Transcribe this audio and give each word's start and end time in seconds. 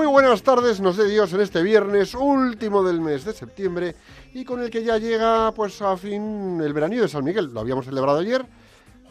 Muy 0.00 0.06
buenas 0.06 0.42
tardes, 0.42 0.80
nos 0.80 0.96
dé 0.96 1.04
Dios 1.10 1.30
en 1.34 1.42
este 1.42 1.62
viernes 1.62 2.14
último 2.14 2.82
del 2.82 3.02
mes 3.02 3.22
de 3.26 3.34
septiembre 3.34 3.94
y 4.32 4.46
con 4.46 4.62
el 4.62 4.70
que 4.70 4.82
ya 4.82 4.96
llega 4.96 5.52
pues 5.52 5.82
a 5.82 5.94
fin 5.94 6.58
el 6.58 6.72
veranillo 6.72 7.02
de 7.02 7.08
San 7.08 7.22
Miguel. 7.22 7.52
Lo 7.52 7.60
habíamos 7.60 7.84
celebrado 7.84 8.18
ayer 8.18 8.46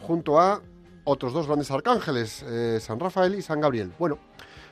junto 0.00 0.40
a 0.40 0.60
otros 1.04 1.32
dos 1.32 1.46
grandes 1.46 1.70
arcángeles, 1.70 2.42
eh, 2.42 2.80
San 2.80 2.98
Rafael 2.98 3.36
y 3.36 3.42
San 3.42 3.60
Gabriel. 3.60 3.92
Bueno, 4.00 4.18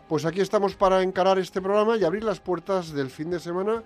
pues 0.08 0.24
aquí 0.24 0.40
estamos 0.40 0.74
para 0.74 1.04
encarar 1.04 1.38
este 1.38 1.62
programa 1.62 1.96
y 1.96 2.02
abrir 2.02 2.24
las 2.24 2.40
puertas 2.40 2.92
del 2.92 3.10
fin 3.10 3.30
de 3.30 3.38
semana 3.38 3.84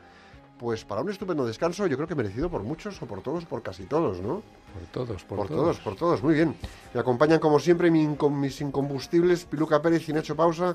pues 0.59 0.87
para 0.87 1.03
un 1.03 1.11
estupendo 1.11 1.45
descanso, 1.45 1.87
yo 1.87 1.97
creo 1.97 2.09
que 2.09 2.15
merecido 2.15 2.49
por 2.49 2.63
muchos 2.63 3.03
o 3.03 3.07
por 3.07 3.21
todos, 3.21 3.45
por 3.45 3.63
casi 3.63 3.85
todos, 3.85 4.23
¿no? 4.23 4.43
Por 4.73 5.07
todos, 5.07 5.25
por, 5.25 5.37
Por 5.37 5.49
todos, 5.49 5.81
por 5.81 5.97
todos, 5.97 6.23
muy 6.23 6.35
bien. 6.35 6.55
Me 6.95 7.01
acompañan 7.01 7.41
como 7.41 7.59
siempre 7.59 7.91
mis 7.91 8.61
incombustibles 8.63 9.45
Piluca 9.45 9.83
Pérez 9.83 10.09
y 10.09 10.15
Nacho 10.15 10.35
Pausa. 10.35 10.75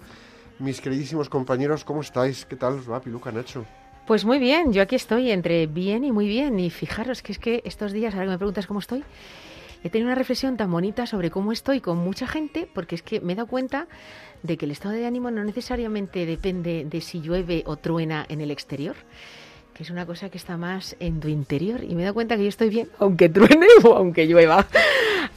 Mis 0.60 0.82
queridísimos 0.82 1.30
compañeros, 1.30 1.84
¿cómo 1.84 2.02
estáis? 2.02 2.44
¿Qué 2.46 2.56
tal 2.56 2.80
os 2.80 2.90
va, 2.90 3.00
Nacho? 3.32 3.64
Pues 4.08 4.26
muy 4.26 4.40
bien, 4.40 4.74
yo 4.74 4.82
aquí 4.82 4.96
estoy 4.96 5.30
entre 5.30 5.68
bien 5.68 6.04
y 6.04 6.12
muy 6.12 6.28
bien. 6.28 6.60
Y 6.60 6.72
fijaros 6.72 7.22
que 7.22 7.32
es 7.32 7.38
que 7.38 7.62
estos 7.64 7.92
días, 7.92 8.16
ahora 8.16 8.26
que 8.26 8.32
me 8.32 8.38
preguntas 8.40 8.66
cómo 8.66 8.80
estoy, 8.80 9.04
he 9.84 9.92
tenido 9.92 10.08
una 10.08 10.16
reflexión 10.16 10.58
tan 10.58 10.72
bonita 10.72 11.06
sobre 11.06 11.30
cómo 11.30 11.52
estoy 11.52 11.80
con 11.80 11.98
mucha 11.98 12.26
gente, 12.26 12.68
porque 12.74 12.96
es 12.96 13.04
que 13.04 13.22
me 13.22 13.34
he 13.34 13.36
dado 13.36 13.48
cuenta 13.48 13.88
de 14.42 14.58
que 14.58 14.66
el 14.66 14.72
estado 14.72 14.96
de 14.96 15.06
ánimo 15.06 15.30
no 15.30 15.44
necesariamente 15.44 16.26
depende 16.26 16.86
de 16.90 17.02
si 17.02 17.22
llueve 17.22 17.62
o 17.68 17.76
truena 17.76 18.26
en 18.28 18.42
el 18.42 18.50
exterior, 18.50 18.96
que 19.76 19.84
es 19.84 19.92
una 19.92 20.08
cosa 20.08 20.30
que 20.30 20.40
está 20.40 20.58
más 20.58 20.96
en 21.00 21.20
tu 21.20 21.28
interior. 21.28 21.84
Y 21.84 21.94
me 21.94 22.02
he 22.02 22.06
dado 22.06 22.16
cuenta 22.16 22.36
que 22.36 22.42
yo 22.44 22.50
estoy 22.50 22.70
bien, 22.70 22.90
aunque 22.98 23.30
truene 23.30 23.68
o 23.84 23.94
aunque 23.94 24.26
llueva. 24.26 24.66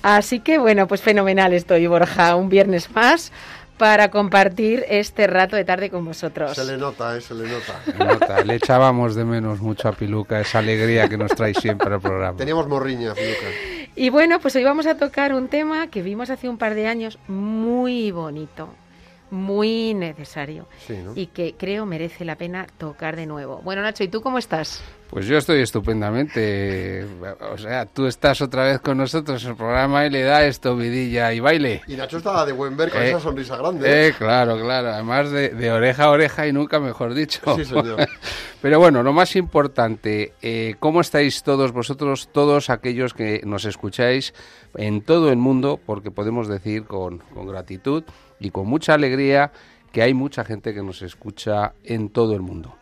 Así 0.02 0.40
que 0.40 0.56
bueno, 0.56 0.88
pues 0.88 1.02
fenomenal 1.02 1.52
estoy, 1.52 1.86
Borja, 1.86 2.36
un 2.36 2.48
viernes 2.48 2.90
más 2.94 3.32
para 3.80 4.10
compartir 4.10 4.84
este 4.90 5.26
rato 5.26 5.56
de 5.56 5.64
tarde 5.64 5.88
con 5.88 6.04
vosotros. 6.04 6.54
Se 6.54 6.66
le 6.66 6.76
nota, 6.76 7.16
¿eh? 7.16 7.22
Se 7.22 7.32
le 7.32 7.48
nota. 7.48 7.80
Se 7.86 7.94
nota, 8.04 8.44
le 8.44 8.56
echábamos 8.56 9.14
de 9.14 9.24
menos 9.24 9.60
mucho 9.62 9.88
a 9.88 9.92
Piluca 9.92 10.38
esa 10.38 10.58
alegría 10.58 11.08
que 11.08 11.16
nos 11.16 11.30
trae 11.34 11.54
siempre 11.54 11.94
al 11.94 11.98
programa. 11.98 12.36
Teníamos 12.36 12.68
morriña, 12.68 13.14
Piluca. 13.14 13.46
Y 13.96 14.10
bueno, 14.10 14.38
pues 14.38 14.54
hoy 14.56 14.64
vamos 14.64 14.86
a 14.86 14.98
tocar 14.98 15.32
un 15.32 15.48
tema 15.48 15.86
que 15.86 16.02
vimos 16.02 16.28
hace 16.28 16.46
un 16.46 16.58
par 16.58 16.74
de 16.74 16.88
años 16.88 17.18
muy 17.26 18.10
bonito, 18.10 18.68
muy 19.30 19.94
necesario 19.94 20.68
Sí, 20.86 20.98
¿no? 21.02 21.12
y 21.16 21.28
que 21.28 21.54
creo 21.56 21.86
merece 21.86 22.26
la 22.26 22.36
pena 22.36 22.66
tocar 22.76 23.16
de 23.16 23.24
nuevo. 23.24 23.62
Bueno, 23.64 23.80
Nacho, 23.80 24.04
¿y 24.04 24.08
tú 24.08 24.20
cómo 24.20 24.36
estás? 24.36 24.82
Pues 25.10 25.26
yo 25.26 25.38
estoy 25.38 25.60
estupendamente. 25.60 27.04
O 27.52 27.58
sea, 27.58 27.84
tú 27.86 28.06
estás 28.06 28.40
otra 28.42 28.62
vez 28.62 28.80
con 28.80 28.96
nosotros 28.96 29.42
en 29.42 29.50
el 29.50 29.56
programa 29.56 30.06
y 30.06 30.10
le 30.10 30.22
da 30.22 30.44
esto 30.44 30.76
vidilla 30.76 31.32
y 31.32 31.40
baile. 31.40 31.82
Y 31.88 31.96
Nacho 31.96 32.18
estaba 32.18 32.46
de 32.46 32.52
buen 32.52 32.76
ver 32.76 32.90
con 32.90 33.02
Eh, 33.02 33.10
esa 33.10 33.18
sonrisa 33.18 33.56
grande. 33.56 34.08
Eh, 34.08 34.12
claro, 34.16 34.56
claro. 34.60 34.90
Además 34.90 35.32
de, 35.32 35.48
de 35.48 35.72
oreja 35.72 36.04
a 36.04 36.10
oreja 36.10 36.46
y 36.46 36.52
nunca 36.52 36.78
mejor 36.78 37.14
dicho. 37.14 37.40
Sí, 37.56 37.64
señor. 37.64 38.06
Pero 38.62 38.78
bueno, 38.78 39.02
lo 39.02 39.12
más 39.12 39.34
importante, 39.34 40.32
eh, 40.42 40.76
¿cómo 40.78 41.00
estáis 41.00 41.42
todos 41.42 41.72
vosotros, 41.72 42.28
todos 42.32 42.70
aquellos 42.70 43.12
que 43.12 43.40
nos 43.44 43.64
escucháis 43.64 44.32
en 44.76 45.02
todo 45.02 45.30
el 45.30 45.38
mundo? 45.38 45.80
Porque 45.84 46.12
podemos 46.12 46.46
decir 46.46 46.84
con, 46.84 47.18
con 47.34 47.48
gratitud 47.48 48.04
y 48.38 48.50
con 48.50 48.68
mucha 48.68 48.94
alegría 48.94 49.50
que 49.90 50.02
hay 50.02 50.14
mucha 50.14 50.44
gente 50.44 50.72
que 50.72 50.84
nos 50.84 51.02
escucha 51.02 51.72
en 51.82 52.10
todo 52.10 52.34
el 52.34 52.42
mundo. 52.42 52.76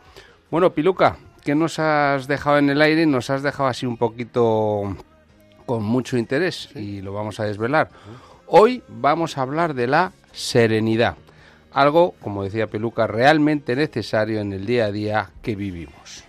Bueno, 0.51 0.75
Piluca, 0.75 1.17
¿qué 1.49 1.55
nos 1.55 1.79
has 1.79 2.29
dejado 2.29 2.59
en 2.59 2.69
el 2.69 2.83
aire? 2.83 3.07
Nos 3.07 3.31
has 3.31 3.43
dejado 3.43 3.71
así 3.71 3.87
un 3.87 3.97
poquito 3.97 4.95
con 5.65 5.83
mucho 5.83 6.19
interés 6.19 6.69
y 6.77 7.01
lo 7.01 7.15
vamos 7.15 7.41
a 7.41 7.45
desvelar. 7.45 7.89
Hoy 8.49 8.83
vamos 8.87 9.39
a 9.39 9.41
hablar 9.41 9.73
de 9.73 9.87
la 9.87 10.13
serenidad, 10.31 11.17
algo, 11.73 12.15
como 12.21 12.45
decía 12.45 12.67
Peluca, 12.67 13.07
realmente 13.07 13.75
necesario 13.77 14.41
en 14.41 14.53
el 14.53 14.67
día 14.67 14.85
a 14.85 14.93
día 14.93 15.31
que 15.41 15.57
vivimos. 15.57 16.28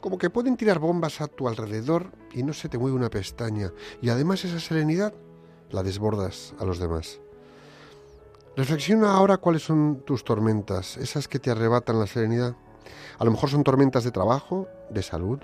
Como 0.00 0.19
que 0.19 0.29
pueden 0.29 0.58
tirar 0.58 0.79
bombas 0.79 1.23
a 1.23 1.29
tu 1.29 1.49
alrededor 1.49 2.12
y 2.32 2.43
no 2.43 2.52
se 2.52 2.69
te 2.69 2.76
mueve 2.76 2.94
una 2.94 3.08
pestaña. 3.08 3.73
Y 4.02 4.11
además 4.11 4.44
esa 4.44 4.61
serenidad 4.61 5.14
la 5.70 5.82
desbordas 5.82 6.52
a 6.58 6.67
los 6.67 6.79
demás. 6.79 7.20
Reflexiona 8.55 9.14
ahora 9.14 9.38
cuáles 9.38 9.62
son 9.62 10.02
tus 10.05 10.25
tormentas, 10.25 10.99
esas 10.99 11.26
que 11.26 11.38
te 11.38 11.50
arrebatan 11.50 11.99
la 11.99 12.06
serenidad. 12.06 12.55
A 13.19 13.25
lo 13.25 13.31
mejor 13.31 13.49
son 13.49 13.64
tormentas 13.64 14.05
de 14.05 14.11
trabajo, 14.11 14.69
de 14.91 15.02
salud, 15.02 15.41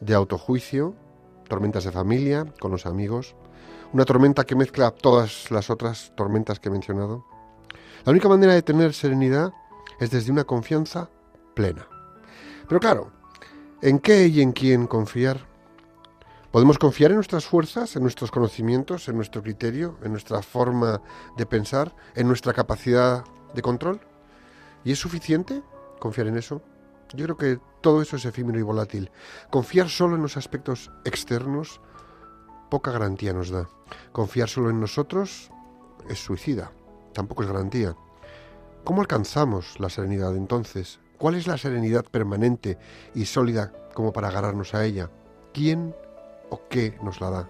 de 0.00 0.14
autojuicio, 0.14 0.94
tormentas 1.48 1.84
de 1.84 1.92
familia, 1.92 2.52
con 2.60 2.70
los 2.70 2.84
amigos, 2.84 3.34
una 3.94 4.04
tormenta 4.04 4.44
que 4.44 4.54
mezcla 4.54 4.90
todas 4.90 5.50
las 5.50 5.70
otras 5.70 6.12
tormentas 6.16 6.60
que 6.60 6.68
he 6.68 6.72
mencionado. 6.72 7.24
La 8.04 8.12
única 8.12 8.28
manera 8.28 8.54
de 8.54 8.62
tener 8.62 8.94
serenidad 8.94 9.52
es 9.98 10.10
desde 10.10 10.32
una 10.32 10.44
confianza 10.44 11.08
plena. 11.54 11.88
Pero 12.68 12.80
claro, 12.80 13.12
¿en 13.82 13.98
qué 13.98 14.26
y 14.26 14.40
en 14.40 14.52
quién 14.52 14.86
confiar? 14.86 15.46
¿Podemos 16.50 16.78
confiar 16.78 17.10
en 17.10 17.16
nuestras 17.16 17.44
fuerzas, 17.44 17.96
en 17.96 18.02
nuestros 18.02 18.30
conocimientos, 18.30 19.08
en 19.08 19.16
nuestro 19.16 19.42
criterio, 19.42 19.98
en 20.02 20.12
nuestra 20.12 20.42
forma 20.42 21.02
de 21.36 21.46
pensar, 21.46 21.94
en 22.14 22.28
nuestra 22.28 22.52
capacidad 22.52 23.24
de 23.54 23.62
control? 23.62 24.00
¿Y 24.84 24.92
es 24.92 24.98
suficiente 24.98 25.62
confiar 25.98 26.28
en 26.28 26.38
eso? 26.38 26.62
Yo 27.14 27.24
creo 27.24 27.36
que 27.36 27.60
todo 27.80 28.02
eso 28.02 28.16
es 28.16 28.24
efímero 28.24 28.58
y 28.58 28.62
volátil. 28.62 29.10
Confiar 29.50 29.88
solo 29.88 30.16
en 30.16 30.22
los 30.22 30.36
aspectos 30.36 30.90
externos 31.04 31.80
poca 32.70 32.90
garantía 32.90 33.32
nos 33.32 33.50
da. 33.50 33.68
Confiar 34.12 34.48
solo 34.48 34.70
en 34.70 34.80
nosotros 34.80 35.50
es 36.08 36.18
suicida, 36.18 36.72
tampoco 37.16 37.42
es 37.42 37.48
garantía. 37.48 37.96
¿Cómo 38.84 39.00
alcanzamos 39.00 39.80
la 39.80 39.88
serenidad 39.88 40.36
entonces? 40.36 41.00
¿Cuál 41.18 41.34
es 41.34 41.46
la 41.46 41.56
serenidad 41.56 42.04
permanente 42.04 42.78
y 43.14 43.24
sólida 43.24 43.72
como 43.94 44.12
para 44.12 44.28
agarrarnos 44.28 44.74
a 44.74 44.84
ella? 44.84 45.10
¿Quién 45.54 45.94
o 46.50 46.60
qué 46.68 46.98
nos 47.02 47.22
la 47.22 47.30
da? 47.30 47.48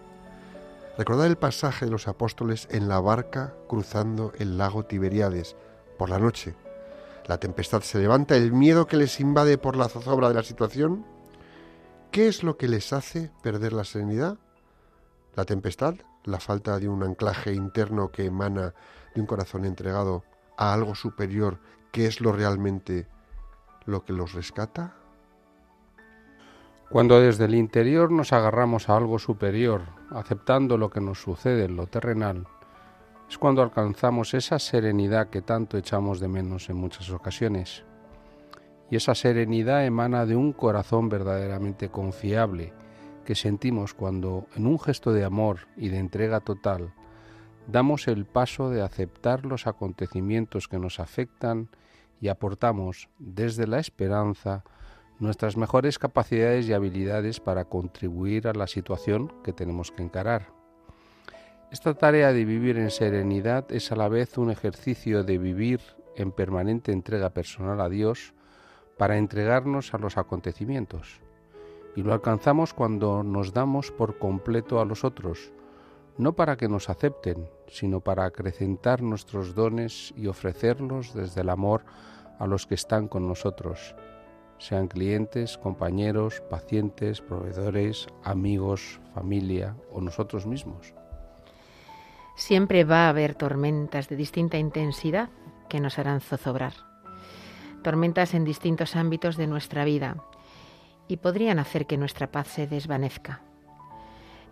Recordad 0.97 1.27
el 1.27 1.37
pasaje 1.37 1.85
de 1.85 1.91
los 1.91 2.07
apóstoles 2.07 2.69
en 2.71 2.89
la 2.89 3.01
barca 3.01 3.55
cruzando 3.69 4.33
el 4.39 4.57
lago 4.57 4.85
Tiberíades 4.85 5.57
por 5.99 6.11
la 6.11 6.21
noche. 6.21 6.55
La 7.27 7.39
tempestad 7.39 7.83
se 7.83 7.99
levanta, 7.99 8.37
el 8.37 8.53
miedo 8.53 8.87
que 8.87 8.97
les 8.97 9.19
invade 9.19 9.59
por 9.59 9.77
la 9.77 9.89
zozobra 9.89 10.29
de 10.29 10.35
la 10.35 10.45
situación. 10.45 11.05
¿Qué 12.13 12.29
es 12.29 12.45
lo 12.45 12.57
que 12.57 12.69
les 12.69 12.93
hace 12.93 13.33
perder 13.43 13.73
la 13.73 13.85
serenidad? 13.85 14.39
La 15.35 15.45
tempestad, 15.45 15.97
la 16.25 16.39
falta 16.39 16.79
de 16.79 16.89
un 16.89 17.03
anclaje 17.03 17.53
interno 17.53 18.11
que 18.13 18.27
emana 18.27 18.75
de 19.17 19.23
un 19.23 19.27
corazón 19.27 19.65
entregado 19.65 20.25
a 20.57 20.73
algo 20.73 20.95
superior, 20.95 21.59
que 21.91 22.07
es 22.07 22.21
lo 22.21 22.33
realmente 22.33 23.09
lo 23.87 24.05
que 24.05 24.13
los 24.13 24.35
rescata. 24.35 24.95
Cuando 26.91 27.19
desde 27.19 27.47
el 27.47 27.55
interior 27.55 28.13
nos 28.13 28.33
agarramos 28.33 28.89
a 28.89 28.97
algo 28.97 29.19
superior, 29.19 29.83
aceptando 30.11 30.77
lo 30.77 30.91
que 30.91 31.01
nos 31.01 31.21
sucede 31.21 31.65
en 31.65 31.77
lo 31.77 31.87
terrenal, 31.87 32.47
es 33.29 33.39
cuando 33.39 33.63
alcanzamos 33.63 34.35
esa 34.35 34.59
serenidad 34.59 35.31
que 35.31 35.43
tanto 35.43 35.79
echamos 35.79 36.21
de 36.21 36.29
menos 36.29 36.69
en 36.69 36.77
muchas 36.77 37.11
ocasiones. 37.11 37.85
Y 38.91 38.97
esa 38.97 39.15
serenidad 39.15 39.85
emana 39.85 40.27
de 40.27 40.37
un 40.37 40.53
corazón 40.53 41.09
verdaderamente 41.09 41.89
confiable 41.89 42.73
que 43.25 43.35
sentimos 43.35 43.95
cuando, 43.95 44.47
en 44.55 44.67
un 44.67 44.79
gesto 44.79 45.13
de 45.13 45.25
amor 45.25 45.67
y 45.77 45.89
de 45.89 45.99
entrega 45.99 46.39
total, 46.41 46.93
damos 47.67 48.09
el 48.09 48.25
paso 48.25 48.71
de 48.71 48.83
aceptar 48.83 49.45
los 49.45 49.67
acontecimientos 49.67 50.69
que 50.69 50.79
nos 50.79 51.01
afectan 51.01 51.69
y 52.21 52.29
aportamos 52.29 53.09
desde 53.19 53.67
la 53.67 53.79
esperanza 53.79 54.65
nuestras 55.19 55.57
mejores 55.57 55.99
capacidades 55.99 56.69
y 56.69 56.73
habilidades 56.73 57.41
para 57.41 57.65
contribuir 57.65 58.49
a 58.49 58.53
la 58.53 58.67
situación 58.67 59.33
que 59.43 59.53
tenemos 59.53 59.91
que 59.91 60.03
encarar. 60.03 60.49
Esta 61.71 61.95
tarea 61.95 62.33
de 62.33 62.45
vivir 62.45 62.79
en 62.79 62.91
serenidad 62.91 63.71
es 63.73 63.91
a 63.91 63.97
la 63.97 64.09
vez 64.09 64.39
un 64.39 64.51
ejercicio 64.51 65.25
de 65.25 65.39
vivir 65.39 65.81
en 66.15 66.33
permanente 66.33 66.93
entrega 66.93 67.31
personal 67.31 67.81
a 67.81 67.89
Dios 67.89 68.35
para 68.97 69.19
entregarnos 69.19 69.93
a 69.93 69.99
los 69.99 70.17
acontecimientos. 70.17 71.21
Y 71.97 72.03
lo 72.03 72.13
alcanzamos 72.13 72.73
cuando 72.73 73.23
nos 73.23 73.53
damos 73.53 73.91
por 73.91 74.19
completo 74.19 74.81
a 74.81 74.85
los 74.85 75.03
otros, 75.03 75.53
no 76.19 76.35
para 76.35 76.57
que 76.57 76.69
nos 76.69 76.89
acepten, 76.89 77.49
sino 77.69 78.01
para 78.01 78.25
acrecentar 78.25 79.03
nuestros 79.03 79.55
dones 79.55 80.15
y 80.17 80.27
ofrecerlos 80.27 81.15
desde 81.15 81.43
el 81.43 81.51
amor 81.51 81.85
a 82.39 82.47
los 82.47 82.67
que 82.67 82.75
están 82.75 83.09
con 83.09 83.29
nosotros, 83.29 83.95
sean 84.59 84.89
clientes, 84.89 85.59
compañeros, 85.59 86.43
pacientes, 86.49 87.21
proveedores, 87.21 88.07
amigos, 88.25 89.01
familia 89.15 89.77
o 89.93 90.01
nosotros 90.01 90.47
mismos. 90.47 90.95
Siempre 92.37 92.85
va 92.85 93.07
a 93.07 93.09
haber 93.11 93.35
tormentas 93.35 94.09
de 94.09 94.17
distinta 94.17 94.59
intensidad 94.59 95.31
que 95.69 95.81
nos 95.81 95.99
harán 95.99 96.21
zozobrar. 96.21 96.75
Tormentas 97.83 98.35
en 98.35 98.45
distintos 98.45 98.97
ámbitos 98.97 99.37
de 99.37 99.47
nuestra 99.47 99.85
vida 99.85 100.17
y 101.09 101.19
podrían 101.19 101.59
hacer 101.59 101.87
que 101.87 101.97
nuestra 101.97 102.31
paz 102.31 102.49
se 102.49 102.67
desvanezca. 102.67 103.43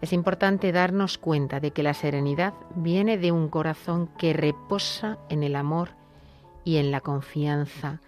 Es 0.00 0.12
importante 0.12 0.72
darnos 0.72 1.18
cuenta 1.18 1.60
de 1.60 1.70
que 1.70 1.82
la 1.82 1.94
serenidad 1.94 2.54
viene 2.74 3.16
de 3.16 3.32
un 3.32 3.48
corazón 3.48 4.08
que 4.18 4.32
reposa 4.32 5.18
en 5.28 5.42
el 5.42 5.56
amor 5.56 5.90
y 6.64 6.76
en 6.76 6.90
la 6.90 7.00
confianza 7.00 8.00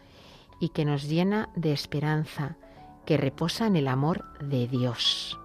y 0.60 0.70
que 0.70 0.84
nos 0.84 1.08
llena 1.08 1.48
de 1.54 1.72
esperanza, 1.72 2.56
que 3.04 3.16
reposa 3.16 3.66
en 3.66 3.76
el 3.76 3.88
amor 3.88 4.24
de 4.40 4.66
Dios. 4.66 5.38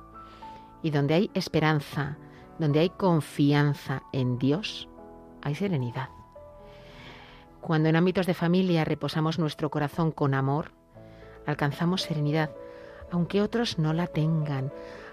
Y 0.84 0.90
donde 0.90 1.14
hay 1.14 1.32
esperanza, 1.34 2.18
donde 2.60 2.80
hay 2.80 2.90
confianza 2.90 4.04
en 4.12 4.38
Dios, 4.40 4.88
hay 5.42 5.56
serenidad. 5.56 6.10
Cuando 7.62 7.90
en 7.90 7.96
ámbitos 7.96 8.26
de 8.26 8.34
familia 8.34 8.86
reposamos 8.86 9.38
nuestro 9.38 9.70
corazón 9.70 10.12
con 10.12 10.34
amor, 10.34 10.72
alcanzamos 11.46 12.02
serenidad, 12.02 12.52
aunque 13.12 13.42
otros 13.42 13.78
no 13.78 13.94
la 13.94 14.08
tengan, 14.08 14.72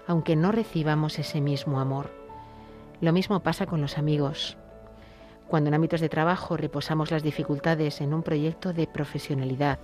aunque 0.09 0.35
no 0.35 0.51
recibamos 0.51 1.19
ese 1.19 1.39
mismo 1.39 1.79
amor. 1.79 2.09
Lo 2.99 3.13
mismo 3.13 3.41
pasa 3.41 3.67
con 3.67 3.79
los 3.79 3.99
amigos. 3.99 4.57
Cuando 5.47 5.67
en 5.67 5.75
ámbitos 5.75 6.01
de 6.01 6.09
trabajo 6.09 6.57
reposamos 6.57 7.11
las 7.11 7.21
dificultades 7.21 8.01
en 8.01 8.15
un 8.15 8.23
proyecto 8.23 8.73
de 8.73 8.87
profesionalidad, 8.87 9.77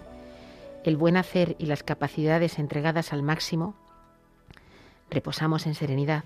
el 0.83 0.97
buen 0.97 1.15
hacer 1.15 1.55
y 1.59 1.67
las 1.67 1.83
capacidades 1.83 2.57
entregadas 2.57 3.13
al 3.13 3.21
máximo, 3.21 3.75
reposamos 5.11 5.67
en 5.67 5.75
serenidad, 5.75 6.23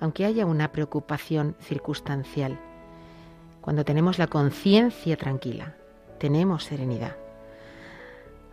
aunque 0.00 0.24
haya 0.24 0.44
una 0.44 0.72
preocupación 0.72 1.54
circunstancial. 1.60 2.58
Cuando 3.60 3.84
tenemos 3.84 4.18
la 4.18 4.26
conciencia 4.26 5.16
tranquila, 5.16 5.76
tenemos 6.18 6.64
serenidad. 6.64 7.14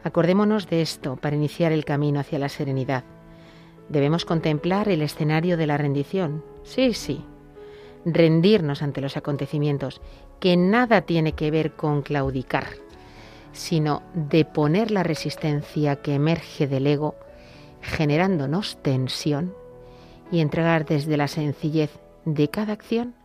Acordémonos 0.03 0.69
de 0.69 0.83
esto 0.83 1.15
para 1.15 1.35
iniciar 1.35 1.71
el 1.71 1.85
camino 1.85 2.19
hacia 2.19 2.37
la 2.37 2.49
serenidad. 2.49 3.03
Debemos 3.89 4.25
contemplar 4.25 4.87
el 4.89 5.01
escenario 5.01 5.57
de 5.57 5.67
la 5.67 5.77
rendición. 5.77 6.43
Sí, 6.63 6.93
sí. 6.93 7.25
Rendirnos 8.05 8.81
ante 8.81 9.01
los 9.01 9.17
acontecimientos, 9.17 10.01
que 10.39 10.55
nada 10.55 11.01
tiene 11.01 11.33
que 11.33 11.51
ver 11.51 11.73
con 11.73 12.01
claudicar, 12.01 12.67
sino 13.51 14.03
de 14.13 14.45
poner 14.45 14.91
la 14.91 15.03
resistencia 15.03 15.97
que 15.97 16.15
emerge 16.15 16.67
del 16.67 16.87
ego, 16.87 17.15
generándonos 17.81 18.81
tensión, 18.81 19.53
y 20.31 20.41
entregar 20.41 20.85
desde 20.85 21.17
la 21.17 21.27
sencillez 21.27 21.99
de 22.25 22.49
cada 22.49 22.73
acción 22.73 23.15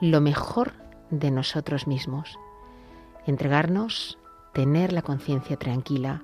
lo 0.00 0.20
mejor 0.20 0.72
de 1.10 1.30
nosotros 1.30 1.86
mismos. 1.86 2.38
Entregarnos, 3.26 4.18
tener 4.52 4.92
la 4.92 5.02
conciencia 5.02 5.56
tranquila 5.56 6.22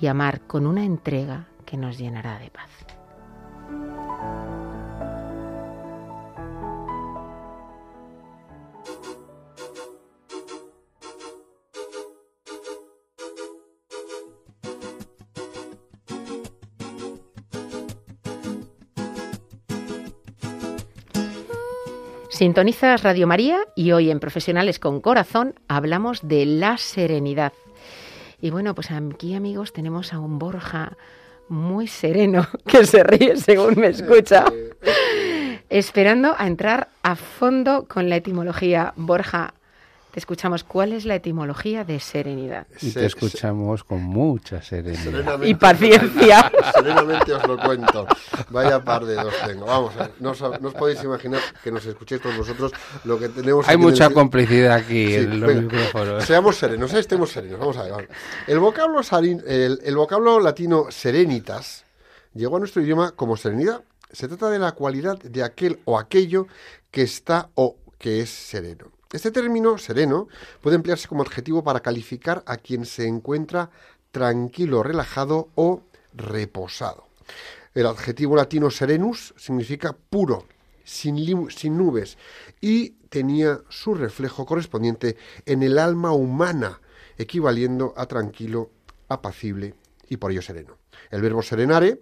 y 0.00 0.06
amar 0.06 0.42
con 0.42 0.66
una 0.66 0.84
entrega 0.84 1.48
que 1.66 1.76
nos 1.76 1.98
llenará 1.98 2.38
de 2.38 2.50
paz. 2.50 2.79
Sintonizas 22.40 23.02
Radio 23.02 23.26
María 23.26 23.58
y 23.76 23.92
hoy 23.92 24.10
en 24.10 24.18
Profesionales 24.18 24.78
con 24.78 25.02
Corazón 25.02 25.56
hablamos 25.68 26.26
de 26.26 26.46
la 26.46 26.78
serenidad. 26.78 27.52
Y 28.40 28.48
bueno, 28.48 28.74
pues 28.74 28.90
aquí 28.90 29.34
amigos 29.34 29.74
tenemos 29.74 30.14
a 30.14 30.20
un 30.20 30.38
Borja 30.38 30.96
muy 31.50 31.86
sereno 31.86 32.46
que 32.66 32.86
se 32.86 33.02
ríe 33.02 33.36
según 33.36 33.78
me 33.78 33.88
escucha, 33.88 34.44
esperando 35.68 36.34
a 36.38 36.46
entrar 36.46 36.88
a 37.02 37.16
fondo 37.16 37.86
con 37.86 38.08
la 38.08 38.16
etimología. 38.16 38.94
Borja, 38.96 39.52
te 40.10 40.18
escuchamos. 40.20 40.64
¿Cuál 40.64 40.92
es 40.92 41.04
la 41.04 41.14
etimología 41.14 41.84
de 41.84 42.00
serenidad? 42.00 42.66
Y 42.80 42.90
te 42.92 43.06
escuchamos 43.06 43.84
con 43.84 44.02
mucha 44.02 44.60
serenidad. 44.62 45.42
Y 45.42 45.54
paciencia. 45.54 46.50
Serenamente 46.74 47.32
os 47.32 47.46
lo 47.46 47.56
cuento. 47.58 48.06
Vaya 48.50 48.82
par 48.84 49.04
de 49.04 49.14
dos 49.14 49.34
tengo. 49.46 49.66
Vamos 49.66 49.94
a 49.96 50.04
ver, 50.04 50.12
no 50.20 50.30
os, 50.30 50.40
no 50.40 50.68
os 50.68 50.74
podéis 50.74 51.02
imaginar 51.04 51.40
que 51.62 51.70
nos 51.70 51.84
escuchéis 51.86 52.20
todos 52.20 52.36
vosotros 52.36 52.72
lo 53.04 53.18
que 53.18 53.28
tenemos 53.28 53.68
Hay 53.68 53.74
aquí 53.76 53.82
mucha 53.82 54.06
el- 54.06 54.14
complicidad 54.14 54.72
aquí 54.74 55.06
Sí, 55.06 55.14
en 55.14 55.40
los 55.40 55.48
venga, 55.48 55.62
micrófonos. 55.62 56.24
Seamos 56.24 56.56
serenos, 56.56 56.92
eh, 56.94 56.98
estemos 57.00 57.30
serenos. 57.30 57.58
Vamos 57.60 57.76
a 57.76 57.82
ver. 57.82 57.92
vamos. 57.92 58.06
El 58.46 58.58
vocablo, 58.58 59.00
sarin- 59.02 59.42
el, 59.46 59.80
el 59.84 59.96
vocablo 59.96 60.40
latino 60.40 60.86
serenitas 60.90 61.84
llegó 62.34 62.56
a 62.56 62.58
nuestro 62.60 62.82
idioma 62.82 63.12
como 63.12 63.36
serenidad. 63.36 63.82
Se 64.12 64.26
trata 64.26 64.50
de 64.50 64.58
la 64.58 64.72
cualidad 64.72 65.18
de 65.20 65.44
aquel 65.44 65.78
o 65.84 65.98
aquello 65.98 66.46
que 66.90 67.02
está 67.02 67.50
o 67.54 67.76
que 67.98 68.20
es 68.22 68.30
sereno. 68.30 68.86
Este 69.12 69.32
término, 69.32 69.76
sereno, 69.76 70.28
puede 70.60 70.76
emplearse 70.76 71.08
como 71.08 71.22
adjetivo 71.22 71.64
para 71.64 71.80
calificar 71.80 72.44
a 72.46 72.58
quien 72.58 72.86
se 72.86 73.08
encuentra 73.08 73.70
tranquilo, 74.12 74.84
relajado 74.84 75.48
o 75.56 75.82
reposado. 76.14 77.08
El 77.74 77.86
adjetivo 77.86 78.36
latino 78.36 78.70
serenus 78.70 79.34
significa 79.36 79.96
puro, 80.10 80.44
sin, 80.84 81.50
sin 81.50 81.76
nubes, 81.76 82.18
y 82.60 82.90
tenía 83.08 83.60
su 83.68 83.94
reflejo 83.94 84.46
correspondiente 84.46 85.16
en 85.44 85.64
el 85.64 85.80
alma 85.80 86.12
humana, 86.12 86.80
equivaliendo 87.18 87.94
a 87.96 88.06
tranquilo, 88.06 88.70
apacible 89.08 89.74
y 90.08 90.18
por 90.18 90.30
ello 90.30 90.42
sereno. 90.42 90.78
El 91.10 91.20
verbo 91.20 91.42
serenare 91.42 92.00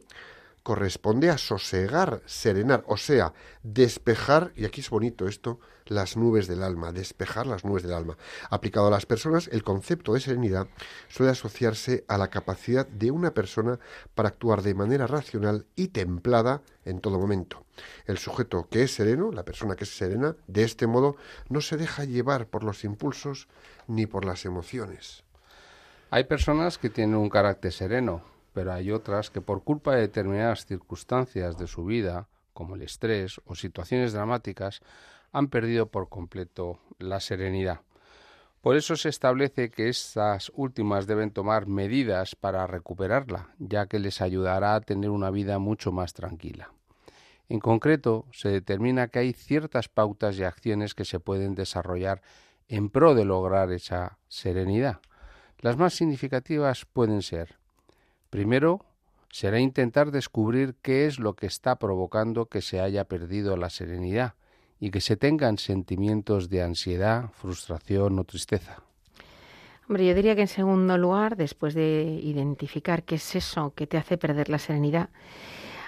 corresponde 0.62 1.30
a 1.30 1.38
sosegar, 1.38 2.20
serenar, 2.26 2.84
o 2.86 2.98
sea, 2.98 3.32
despejar, 3.62 4.52
y 4.56 4.66
aquí 4.66 4.82
es 4.82 4.90
bonito 4.90 5.26
esto, 5.26 5.58
las 5.90 6.16
nubes 6.16 6.46
del 6.46 6.62
alma, 6.62 6.92
despejar 6.92 7.46
las 7.46 7.64
nubes 7.64 7.82
del 7.82 7.92
alma. 7.92 8.16
Aplicado 8.50 8.88
a 8.88 8.90
las 8.90 9.06
personas, 9.06 9.48
el 9.52 9.62
concepto 9.62 10.14
de 10.14 10.20
serenidad 10.20 10.68
suele 11.08 11.32
asociarse 11.32 12.04
a 12.08 12.18
la 12.18 12.28
capacidad 12.28 12.86
de 12.86 13.10
una 13.10 13.32
persona 13.32 13.78
para 14.14 14.30
actuar 14.30 14.62
de 14.62 14.74
manera 14.74 15.06
racional 15.06 15.66
y 15.76 15.88
templada 15.88 16.62
en 16.84 17.00
todo 17.00 17.18
momento. 17.18 17.64
El 18.06 18.18
sujeto 18.18 18.68
que 18.70 18.82
es 18.82 18.94
sereno, 18.94 19.30
la 19.32 19.44
persona 19.44 19.76
que 19.76 19.84
es 19.84 19.96
serena, 19.96 20.36
de 20.46 20.64
este 20.64 20.86
modo 20.86 21.16
no 21.48 21.60
se 21.60 21.76
deja 21.76 22.04
llevar 22.04 22.46
por 22.46 22.64
los 22.64 22.84
impulsos 22.84 23.48
ni 23.86 24.06
por 24.06 24.24
las 24.24 24.44
emociones. 24.44 25.24
Hay 26.10 26.24
personas 26.24 26.78
que 26.78 26.88
tienen 26.88 27.16
un 27.16 27.28
carácter 27.28 27.72
sereno, 27.72 28.22
pero 28.54 28.72
hay 28.72 28.90
otras 28.90 29.30
que 29.30 29.40
por 29.40 29.62
culpa 29.62 29.94
de 29.94 30.02
determinadas 30.02 30.64
circunstancias 30.64 31.58
de 31.58 31.66
su 31.66 31.84
vida, 31.84 32.28
como 32.54 32.74
el 32.74 32.82
estrés 32.82 33.40
o 33.44 33.54
situaciones 33.54 34.12
dramáticas, 34.12 34.80
han 35.32 35.48
perdido 35.48 35.86
por 35.86 36.08
completo 36.08 36.78
la 36.98 37.20
serenidad. 37.20 37.80
Por 38.60 38.76
eso 38.76 38.96
se 38.96 39.08
establece 39.08 39.70
que 39.70 39.88
estas 39.88 40.50
últimas 40.54 41.06
deben 41.06 41.30
tomar 41.30 41.66
medidas 41.66 42.34
para 42.34 42.66
recuperarla, 42.66 43.54
ya 43.58 43.86
que 43.86 44.00
les 44.00 44.20
ayudará 44.20 44.74
a 44.74 44.80
tener 44.80 45.10
una 45.10 45.30
vida 45.30 45.58
mucho 45.58 45.92
más 45.92 46.12
tranquila. 46.12 46.72
En 47.48 47.60
concreto, 47.60 48.26
se 48.32 48.48
determina 48.50 49.08
que 49.08 49.20
hay 49.20 49.32
ciertas 49.32 49.88
pautas 49.88 50.38
y 50.38 50.44
acciones 50.44 50.94
que 50.94 51.04
se 51.04 51.20
pueden 51.20 51.54
desarrollar 51.54 52.20
en 52.68 52.90
pro 52.90 53.14
de 53.14 53.24
lograr 53.24 53.72
esa 53.72 54.18
serenidad. 54.28 55.00
Las 55.60 55.76
más 55.76 55.94
significativas 55.94 56.84
pueden 56.84 57.22
ser, 57.22 57.56
primero, 58.28 58.84
será 59.30 59.60
intentar 59.60 60.10
descubrir 60.10 60.74
qué 60.82 61.06
es 61.06 61.18
lo 61.18 61.34
que 61.34 61.46
está 61.46 61.76
provocando 61.76 62.46
que 62.46 62.60
se 62.60 62.80
haya 62.80 63.04
perdido 63.04 63.56
la 63.56 63.70
serenidad 63.70 64.34
y 64.80 64.90
que 64.90 65.00
se 65.00 65.16
tengan 65.16 65.58
sentimientos 65.58 66.48
de 66.48 66.62
ansiedad, 66.62 67.30
frustración 67.32 68.18
o 68.18 68.24
tristeza. 68.24 68.82
Hombre, 69.88 70.06
yo 70.06 70.14
diría 70.14 70.34
que 70.34 70.42
en 70.42 70.48
segundo 70.48 70.98
lugar, 70.98 71.36
después 71.36 71.74
de 71.74 72.20
identificar 72.22 73.04
qué 73.04 73.14
es 73.14 73.34
eso 73.34 73.72
que 73.74 73.86
te 73.86 73.96
hace 73.96 74.18
perder 74.18 74.50
la 74.50 74.58
serenidad, 74.58 75.08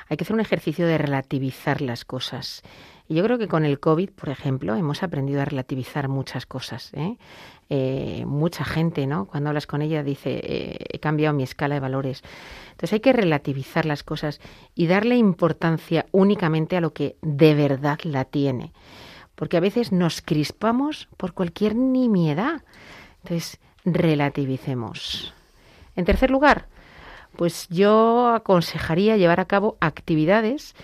hay 0.08 0.16
que 0.16 0.24
hacer 0.24 0.34
un 0.34 0.40
ejercicio 0.40 0.86
de 0.86 0.98
relativizar 0.98 1.82
las 1.82 2.04
cosas. 2.04 2.62
Y 3.10 3.14
yo 3.16 3.24
creo 3.24 3.38
que 3.38 3.48
con 3.48 3.64
el 3.64 3.80
COVID, 3.80 4.10
por 4.10 4.28
ejemplo, 4.28 4.76
hemos 4.76 5.02
aprendido 5.02 5.42
a 5.42 5.44
relativizar 5.44 6.06
muchas 6.06 6.46
cosas. 6.46 6.92
¿eh? 6.94 7.16
Eh, 7.68 8.22
mucha 8.24 8.64
gente, 8.64 9.08
¿no? 9.08 9.24
Cuando 9.24 9.48
hablas 9.48 9.66
con 9.66 9.82
ella, 9.82 10.04
dice, 10.04 10.40
eh, 10.40 10.76
he 10.88 11.00
cambiado 11.00 11.34
mi 11.34 11.42
escala 11.42 11.74
de 11.74 11.80
valores. 11.80 12.22
Entonces 12.70 12.92
hay 12.92 13.00
que 13.00 13.12
relativizar 13.12 13.84
las 13.84 14.04
cosas 14.04 14.40
y 14.76 14.86
darle 14.86 15.16
importancia 15.16 16.06
únicamente 16.12 16.76
a 16.76 16.80
lo 16.80 16.92
que 16.92 17.16
de 17.20 17.56
verdad 17.56 17.98
la 18.04 18.26
tiene. 18.26 18.72
Porque 19.34 19.56
a 19.56 19.60
veces 19.60 19.90
nos 19.90 20.22
crispamos 20.22 21.08
por 21.16 21.32
cualquier 21.32 21.74
nimiedad. 21.74 22.62
Entonces, 23.24 23.58
relativicemos. 23.84 25.34
En 25.96 26.04
tercer 26.04 26.30
lugar, 26.30 26.68
pues 27.34 27.66
yo 27.70 28.28
aconsejaría 28.28 29.16
llevar 29.16 29.40
a 29.40 29.46
cabo 29.46 29.76
actividades 29.80 30.76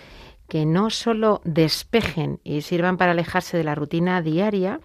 que 0.47 0.65
no 0.65 0.89
solo 0.89 1.41
despejen 1.43 2.39
y 2.43 2.61
sirvan 2.61 2.97
para 2.97 3.11
alejarse 3.11 3.57
de 3.57 3.63
la 3.63 3.75
rutina 3.75 4.21
diaria, 4.21 4.79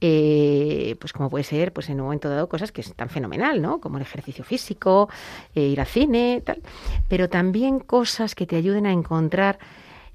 eh, 0.00 0.96
pues 1.00 1.12
como 1.12 1.28
puede 1.28 1.44
ser, 1.44 1.72
pues 1.72 1.88
en 1.88 2.00
un 2.00 2.06
momento 2.06 2.28
dado 2.28 2.48
cosas 2.48 2.70
que 2.70 2.80
están 2.80 3.08
fenomenal, 3.08 3.60
¿no? 3.60 3.80
Como 3.80 3.96
el 3.96 4.02
ejercicio 4.02 4.44
físico, 4.44 5.08
eh, 5.54 5.62
ir 5.62 5.80
al 5.80 5.86
cine, 5.86 6.42
tal, 6.44 6.62
pero 7.08 7.28
también 7.28 7.80
cosas 7.80 8.34
que 8.34 8.46
te 8.46 8.56
ayuden 8.56 8.86
a 8.86 8.92
encontrar 8.92 9.58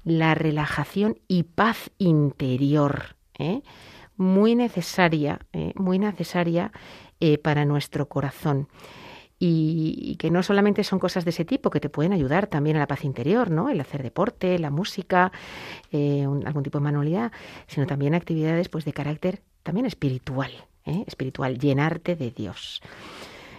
la 0.04 0.34
relajación 0.34 1.18
y 1.28 1.44
paz 1.44 1.90
interior, 1.98 3.16
¿eh? 3.38 3.62
muy 4.16 4.54
necesaria, 4.54 5.40
muy 5.74 5.98
necesaria 5.98 6.70
para 7.42 7.64
nuestro 7.64 8.06
corazón. 8.06 8.68
Y, 9.46 10.16
que 10.18 10.30
no 10.30 10.42
solamente 10.42 10.84
son 10.84 10.98
cosas 10.98 11.24
de 11.24 11.30
ese 11.30 11.44
tipo 11.44 11.68
que 11.68 11.80
te 11.80 11.90
pueden 11.90 12.14
ayudar 12.14 12.46
también 12.46 12.76
a 12.76 12.78
la 12.80 12.86
paz 12.86 13.04
interior, 13.04 13.50
¿no? 13.50 13.68
El 13.68 13.78
hacer 13.78 14.02
deporte, 14.02 14.58
la 14.58 14.70
música, 14.70 15.32
eh, 15.92 16.26
un, 16.26 16.46
algún 16.46 16.62
tipo 16.62 16.78
de 16.78 16.84
manualidad, 16.84 17.30
sino 17.66 17.86
también 17.86 18.14
actividades 18.14 18.70
pues 18.70 18.86
de 18.86 18.94
carácter 18.94 19.42
también 19.62 19.84
espiritual, 19.84 20.50
¿eh? 20.86 21.04
espiritual, 21.06 21.58
llenarte 21.58 22.16
de 22.16 22.30
Dios. 22.30 22.80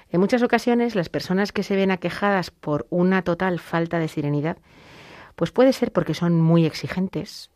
En 0.10 0.20
muchas 0.20 0.42
ocasiones 0.42 0.96
las 0.96 1.10
personas 1.10 1.52
que 1.52 1.62
se 1.62 1.76
ven 1.76 1.92
aquejadas 1.92 2.50
por 2.50 2.88
una 2.90 3.22
total 3.22 3.60
falta 3.60 4.00
de 4.00 4.08
serenidad, 4.08 4.58
pues 5.36 5.52
puede 5.52 5.74
ser 5.74 5.92
porque 5.92 6.14
son 6.16 6.42
muy 6.42 6.66
exigentes, 6.66 7.52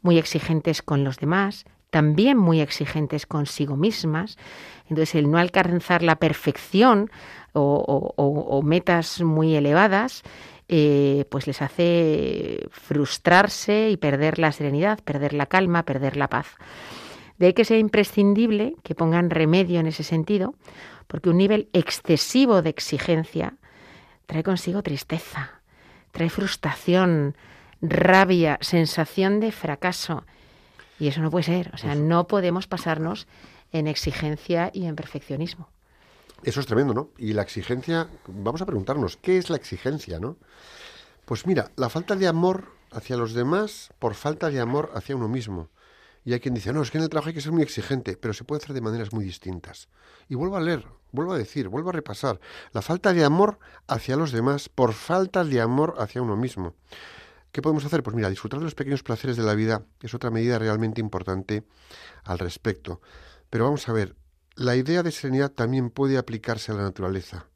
muy 0.00 0.16
exigentes 0.16 0.80
con 0.80 1.04
los 1.04 1.18
demás, 1.18 1.66
también 1.90 2.36
muy 2.36 2.60
exigentes 2.60 3.26
consigo 3.26 3.76
mismas. 3.76 4.36
Entonces, 4.88 5.14
el 5.14 5.30
no 5.30 5.38
alcanzar 5.38 6.02
la 6.02 6.16
perfección 6.16 7.10
o, 7.52 8.60
metas 8.64 9.22
muy 9.22 9.54
elevadas, 9.54 10.22
eh, 10.68 11.24
pues 11.30 11.46
les 11.46 11.62
hace 11.62 12.66
frustrarse 12.70 13.90
y 13.90 13.96
perder 13.96 14.38
la 14.38 14.52
serenidad, 14.52 14.98
perder 15.02 15.32
la 15.32 15.46
calma, 15.46 15.84
perder 15.84 16.16
la 16.16 16.28
paz. 16.28 16.56
De 17.38 17.46
ahí 17.46 17.52
que 17.52 17.64
sea 17.64 17.78
imprescindible 17.78 18.76
que 18.82 18.94
pongan 18.94 19.30
remedio 19.30 19.80
en 19.80 19.86
ese 19.86 20.02
sentido, 20.02 20.54
porque 21.06 21.30
un 21.30 21.36
nivel 21.38 21.68
excesivo 21.72 22.62
de 22.62 22.70
exigencia 22.70 23.54
trae 24.26 24.42
consigo 24.42 24.82
tristeza, 24.82 25.60
trae 26.12 26.30
frustración, 26.30 27.36
rabia, 27.80 28.58
sensación 28.60 29.40
de 29.40 29.52
fracaso. 29.52 30.24
Y 30.98 31.08
eso 31.08 31.20
no 31.20 31.30
puede 31.30 31.44
ser. 31.44 31.70
O 31.74 31.78
sea, 31.78 31.94
no 31.94 32.26
podemos 32.26 32.66
pasarnos 32.66 33.26
en 33.72 33.86
exigencia 33.86 34.70
y 34.72 34.86
en 34.86 34.96
perfeccionismo. 34.96 35.68
Eso 36.42 36.60
es 36.60 36.66
tremendo, 36.66 36.94
¿no? 36.94 37.10
Y 37.18 37.32
la 37.32 37.42
exigencia, 37.42 38.08
vamos 38.26 38.62
a 38.62 38.66
preguntarnos, 38.66 39.16
¿qué 39.16 39.38
es 39.38 39.50
la 39.50 39.56
exigencia, 39.56 40.20
no? 40.20 40.36
Pues 41.24 41.46
mira, 41.46 41.70
la 41.76 41.88
falta 41.88 42.14
de 42.14 42.28
amor 42.28 42.72
hacia 42.92 43.16
los 43.16 43.34
demás 43.34 43.90
por 43.98 44.14
falta 44.14 44.50
de 44.50 44.60
amor 44.60 44.90
hacia 44.94 45.16
uno 45.16 45.28
mismo. 45.28 45.70
Y 46.24 46.32
hay 46.32 46.40
quien 46.40 46.54
dice, 46.54 46.72
no, 46.72 46.82
es 46.82 46.90
que 46.90 46.98
en 46.98 47.04
el 47.04 47.10
trabajo 47.10 47.28
hay 47.28 47.34
que 47.34 47.40
ser 47.40 47.52
muy 47.52 47.62
exigente, 47.62 48.16
pero 48.16 48.34
se 48.34 48.44
puede 48.44 48.62
hacer 48.62 48.74
de 48.74 48.80
maneras 48.80 49.12
muy 49.12 49.24
distintas. 49.24 49.88
Y 50.28 50.34
vuelvo 50.34 50.56
a 50.56 50.60
leer, 50.60 50.84
vuelvo 51.12 51.32
a 51.32 51.38
decir, 51.38 51.68
vuelvo 51.68 51.90
a 51.90 51.92
repasar. 51.92 52.40
La 52.72 52.82
falta 52.82 53.12
de 53.12 53.24
amor 53.24 53.58
hacia 53.86 54.16
los 54.16 54.32
demás 54.32 54.68
por 54.68 54.92
falta 54.92 55.44
de 55.44 55.60
amor 55.60 55.94
hacia 55.98 56.22
uno 56.22 56.36
mismo. 56.36 56.74
¿Qué 57.56 57.62
podemos 57.62 57.86
hacer? 57.86 58.02
Pues 58.02 58.14
mira, 58.14 58.28
disfrutar 58.28 58.58
de 58.58 58.66
los 58.66 58.74
pequeños 58.74 59.02
placeres 59.02 59.38
de 59.38 59.42
la 59.42 59.54
vida 59.54 59.86
es 60.02 60.12
otra 60.12 60.30
medida 60.30 60.58
realmente 60.58 61.00
importante 61.00 61.64
al 62.24 62.38
respecto. 62.38 63.00
Pero 63.48 63.64
vamos 63.64 63.88
a 63.88 63.94
ver, 63.94 64.14
la 64.56 64.76
idea 64.76 65.02
de 65.02 65.10
serenidad 65.10 65.52
también 65.52 65.88
puede 65.88 66.18
aplicarse 66.18 66.70
a 66.70 66.74
la 66.74 66.82
naturaleza. 66.82 67.46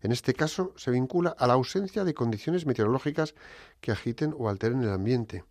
En 0.00 0.12
este 0.12 0.32
caso, 0.32 0.74
se 0.76 0.92
vincula 0.92 1.34
a 1.36 1.48
la 1.48 1.54
ausencia 1.54 2.04
de 2.04 2.14
condiciones 2.14 2.66
meteorológicas 2.66 3.34
que 3.80 3.90
agiten 3.90 4.32
o 4.38 4.48
alteren 4.48 4.80
el 4.84 4.92
ambiente. 4.92 5.42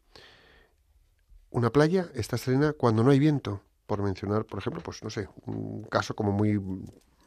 Una 1.50 1.74
playa 1.74 2.08
está 2.14 2.38
serena 2.38 2.72
cuando 2.72 3.04
no 3.04 3.12
hay 3.12 3.20
viento, 3.20 3.62
por 3.88 4.02
mencionar, 4.02 4.46
por 4.46 4.60
ejemplo, 4.60 4.82
pues 4.82 5.04
no 5.04 5.10
sé, 5.10 5.28
un 5.46 5.84
caso 5.84 6.16
como 6.16 6.32
muy 6.32 6.58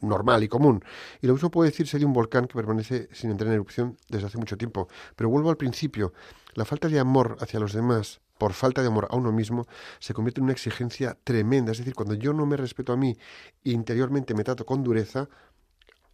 normal 0.00 0.42
y 0.42 0.49
común. 0.49 0.85
Y 1.21 1.26
lo 1.26 1.35
mismo 1.35 1.50
puede 1.50 1.71
decirse 1.71 1.99
de 1.99 2.04
un 2.04 2.12
volcán 2.12 2.47
que 2.47 2.54
permanece 2.54 3.09
sin 3.12 3.30
entrar 3.30 3.49
en 3.49 3.54
erupción 3.54 3.97
desde 4.09 4.26
hace 4.26 4.38
mucho 4.38 4.57
tiempo. 4.57 4.88
Pero 5.16 5.30
vuelvo 5.30 5.50
al 5.50 5.57
principio, 5.57 6.12
la 6.54 6.64
falta 6.64 6.88
de 6.88 6.99
amor 6.99 7.37
hacia 7.40 7.61
los 7.61 7.73
demás 7.73 8.21
por 8.40 8.54
falta 8.54 8.80
de 8.80 8.88
amor 8.88 9.07
a 9.11 9.16
uno 9.16 9.33
mismo 9.33 9.66
se 9.99 10.14
convierte 10.14 10.40
en 10.40 10.45
una 10.45 10.54
exigencia 10.54 11.19
tremenda. 11.25 11.73
Es 11.73 11.78
decir, 11.78 11.95
cuando 11.95 12.14
yo 12.14 12.33
no 12.33 12.47
me 12.47 12.57
respeto 12.57 12.95
a 12.95 12.97
mí 12.97 13.19
interiormente 13.64 14.35
me 14.35 14.45
trato 14.45 14.64
con 14.64 14.83
dureza, 14.83 15.28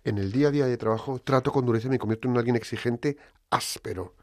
en 0.03 0.19
el 0.19 0.33
día 0.33 0.49
a 0.49 0.51
día 0.51 0.67
de 0.67 0.77
trabajo 0.77 1.21
trato 1.21 1.53
con 1.53 1.65
dureza 1.65 1.87
y 1.87 1.91
me 1.91 1.99
convierto 1.99 2.29
en 2.29 2.37
alguien 2.37 2.57
exigente 2.57 3.17
áspero. 3.51 4.15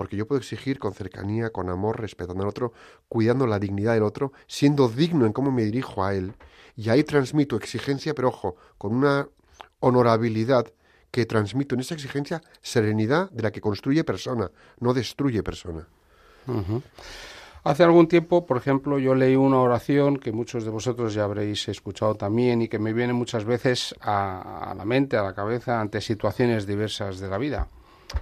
Porque 0.00 0.16
yo 0.16 0.26
puedo 0.26 0.38
exigir 0.38 0.78
con 0.78 0.94
cercanía, 0.94 1.50
con 1.50 1.68
amor, 1.68 2.00
respetando 2.00 2.42
al 2.42 2.48
otro, 2.48 2.72
cuidando 3.10 3.46
la 3.46 3.58
dignidad 3.58 3.92
del 3.92 4.02
otro, 4.02 4.32
siendo 4.46 4.88
digno 4.88 5.26
en 5.26 5.34
cómo 5.34 5.50
me 5.50 5.62
dirijo 5.62 6.02
a 6.02 6.14
él. 6.14 6.32
Y 6.74 6.88
ahí 6.88 7.04
transmito 7.04 7.54
exigencia, 7.54 8.14
pero 8.14 8.28
ojo, 8.28 8.56
con 8.78 8.94
una 8.94 9.28
honorabilidad 9.80 10.72
que 11.10 11.26
transmito 11.26 11.74
en 11.74 11.82
esa 11.82 11.92
exigencia 11.92 12.40
serenidad 12.62 13.30
de 13.30 13.42
la 13.42 13.50
que 13.50 13.60
construye 13.60 14.02
persona, 14.02 14.50
no 14.78 14.94
destruye 14.94 15.42
persona. 15.42 15.86
Hace 17.62 17.84
algún 17.84 18.08
tiempo, 18.08 18.46
por 18.46 18.56
ejemplo, 18.56 18.98
yo 18.98 19.14
leí 19.14 19.36
una 19.36 19.58
oración 19.58 20.16
que 20.16 20.32
muchos 20.32 20.64
de 20.64 20.70
vosotros 20.70 21.12
ya 21.12 21.24
habréis 21.24 21.68
escuchado 21.68 22.14
también 22.14 22.62
y 22.62 22.68
que 22.68 22.78
me 22.78 22.94
viene 22.94 23.12
muchas 23.12 23.44
veces 23.44 23.94
a 24.00 24.72
la 24.74 24.84
mente, 24.86 25.18
a 25.18 25.22
la 25.22 25.34
cabeza, 25.34 25.78
ante 25.78 26.00
situaciones 26.00 26.66
diversas 26.66 27.20
de 27.20 27.28
la 27.28 27.36
vida. 27.36 27.68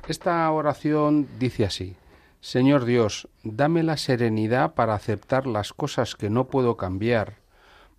Esta 0.09 0.51
oración 0.51 1.29
dice 1.39 1.65
así, 1.65 1.97
Señor 2.41 2.85
Dios, 2.85 3.29
dame 3.43 3.83
la 3.83 3.97
serenidad 3.97 4.75
para 4.75 4.95
aceptar 4.95 5.47
las 5.47 5.73
cosas 5.73 6.15
que 6.15 6.31
no 6.31 6.49
puedo 6.49 6.77
cambiar, 6.77 7.37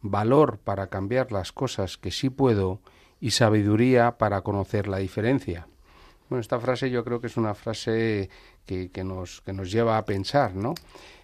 valor 0.02 0.60
para 0.60 0.88
cambiar 0.88 1.32
las 1.32 1.52
cosas 1.52 1.98
que 1.98 2.12
sí 2.12 2.30
puedo 2.30 2.80
y 3.20 3.32
sabiduría 3.32 4.18
para 4.18 4.42
conocer 4.42 4.88
la 4.88 4.98
diferencia. 5.00 5.68
Bueno, 6.30 6.42
esta 6.42 6.60
frase 6.60 6.90
yo 6.90 7.04
creo 7.04 7.20
que 7.20 7.28
es 7.28 7.38
una 7.38 7.54
frase 7.54 8.30
que, 8.66 9.04
nos, 9.04 9.42
que 9.42 9.52
nos 9.52 9.72
lleva 9.72 9.98
a 9.98 10.06
pensar, 10.06 10.56
¿no? 10.56 10.76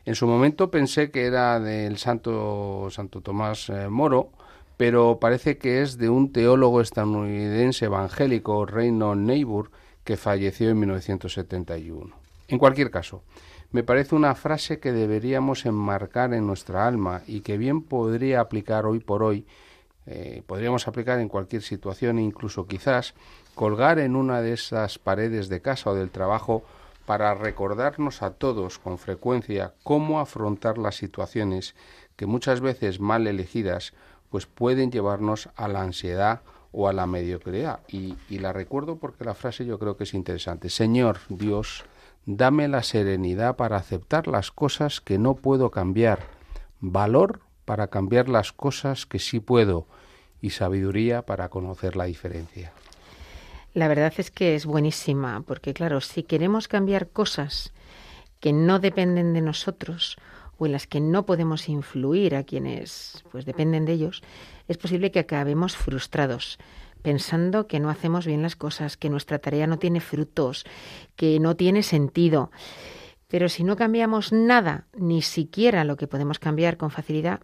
En 0.03 0.15
su 0.15 0.27
momento 0.27 0.71
pensé 0.71 1.11
que 1.11 1.25
era 1.25 1.59
del 1.59 1.97
santo, 1.97 2.89
santo 2.89 3.21
Tomás 3.21 3.69
eh, 3.69 3.87
Moro, 3.87 4.31
pero 4.77 5.19
parece 5.19 5.57
que 5.57 5.81
es 5.81 5.97
de 5.97 6.09
un 6.09 6.31
teólogo 6.31 6.81
estadounidense 6.81 7.85
evangélico, 7.85 8.65
Reynold 8.65 9.21
Neighbor, 9.21 9.71
que 10.05 10.15
falleció 10.15 10.69
en 10.69 10.79
1971. 10.79 12.15
En 12.47 12.59
cualquier 12.59 12.91
caso, 12.91 13.23
me 13.71 13.83
parece 13.83 14.15
una 14.15 14.35
frase 14.35 14.79
que 14.79 14.93
deberíamos 14.93 15.65
enmarcar 15.65 16.33
en 16.33 16.47
nuestra 16.47 16.87
alma 16.87 17.23
y 17.27 17.41
que 17.41 17.57
bien 17.57 17.81
podría 17.81 18.39
aplicar 18.39 18.85
hoy 18.85 18.99
por 18.99 19.23
hoy, 19.23 19.45
eh, 20.05 20.43
podríamos 20.45 20.87
aplicar 20.87 21.19
en 21.19 21.27
cualquier 21.27 21.63
situación 21.63 22.19
e 22.19 22.23
incluso 22.23 22.67
quizás 22.67 23.15
colgar 23.55 23.97
en 23.97 24.15
una 24.15 24.41
de 24.41 24.53
esas 24.53 24.99
paredes 24.99 25.49
de 25.49 25.61
casa 25.61 25.89
o 25.89 25.95
del 25.95 26.11
trabajo 26.11 26.63
para 27.07 27.33
recordarnos 27.33 28.21
a 28.21 28.31
todos 28.31 28.77
con 28.77 28.99
frecuencia 28.99 29.73
cómo 29.83 30.19
afrontar 30.19 30.77
las 30.77 30.95
situaciones 30.95 31.75
que 32.15 32.27
muchas 32.27 32.61
veces 32.61 32.99
mal 32.99 33.25
elegidas 33.25 33.93
pues 34.29 34.45
pueden 34.45 34.91
llevarnos 34.91 35.49
a 35.55 35.67
la 35.67 35.81
ansiedad 35.81 36.41
o 36.77 36.89
a 36.89 36.93
la 36.93 37.07
mediocridad. 37.07 37.79
Y, 37.87 38.17
la 38.29 38.51
recuerdo 38.51 38.97
porque 38.97 39.23
la 39.23 39.33
frase 39.33 39.65
yo 39.65 39.79
creo 39.79 39.95
que 39.95 40.03
es 40.03 40.13
interesante. 40.13 40.69
Señor 40.69 41.19
Dios, 41.29 41.85
dame 42.25 42.67
la 42.67 42.83
serenidad 42.83 43.55
para 43.55 43.77
aceptar 43.77 44.27
las 44.27 44.51
cosas 44.51 44.99
que 44.99 45.17
no 45.17 45.35
puedo 45.35 45.71
cambiar, 45.71 46.19
valor 46.81 47.39
para 47.63 47.87
cambiar 47.87 48.27
las 48.27 48.51
cosas 48.51 49.05
que 49.05 49.19
sí 49.19 49.39
puedo 49.39 49.87
y 50.41 50.49
sabiduría 50.49 51.21
para 51.21 51.47
conocer 51.47 51.95
la 51.95 52.05
diferencia. 52.05 52.73
La 53.73 53.87
verdad 53.87 54.13
es 54.17 54.29
que 54.29 54.55
es 54.55 54.65
buenísima, 54.65 55.43
porque 55.47 55.73
claro, 55.73 56.01
si 56.01 56.23
queremos 56.23 56.67
cambiar 56.67 57.07
cosas 57.07 57.71
que 58.41 58.51
no 58.51 58.79
dependen 58.79 59.33
de 59.33 59.41
nosotros 59.41 60.17
o 60.57 60.65
en 60.65 60.73
las 60.73 60.87
que 60.87 60.99
no 60.99 61.25
podemos 61.25 61.69
influir 61.69 62.35
a 62.35 62.43
quienes 62.43 63.23
pues 63.31 63.45
dependen 63.45 63.85
de 63.85 63.93
ellos, 63.93 64.23
es 64.67 64.77
posible 64.77 65.11
que 65.11 65.19
acabemos 65.19 65.75
frustrados, 65.75 66.57
pensando 67.01 67.67
que 67.67 67.79
no 67.79 67.89
hacemos 67.89 68.25
bien 68.25 68.41
las 68.41 68.55
cosas, 68.55 68.97
que 68.97 69.09
nuestra 69.09 69.39
tarea 69.39 69.67
no 69.67 69.77
tiene 69.77 69.99
frutos, 69.99 70.65
que 71.15 71.39
no 71.39 71.55
tiene 71.55 71.83
sentido. 71.83 72.51
Pero 73.27 73.49
si 73.49 73.63
no 73.63 73.75
cambiamos 73.75 74.31
nada, 74.31 74.87
ni 74.97 75.21
siquiera 75.21 75.83
lo 75.83 75.97
que 75.97 76.07
podemos 76.07 76.39
cambiar 76.39 76.77
con 76.77 76.91
facilidad, 76.91 77.41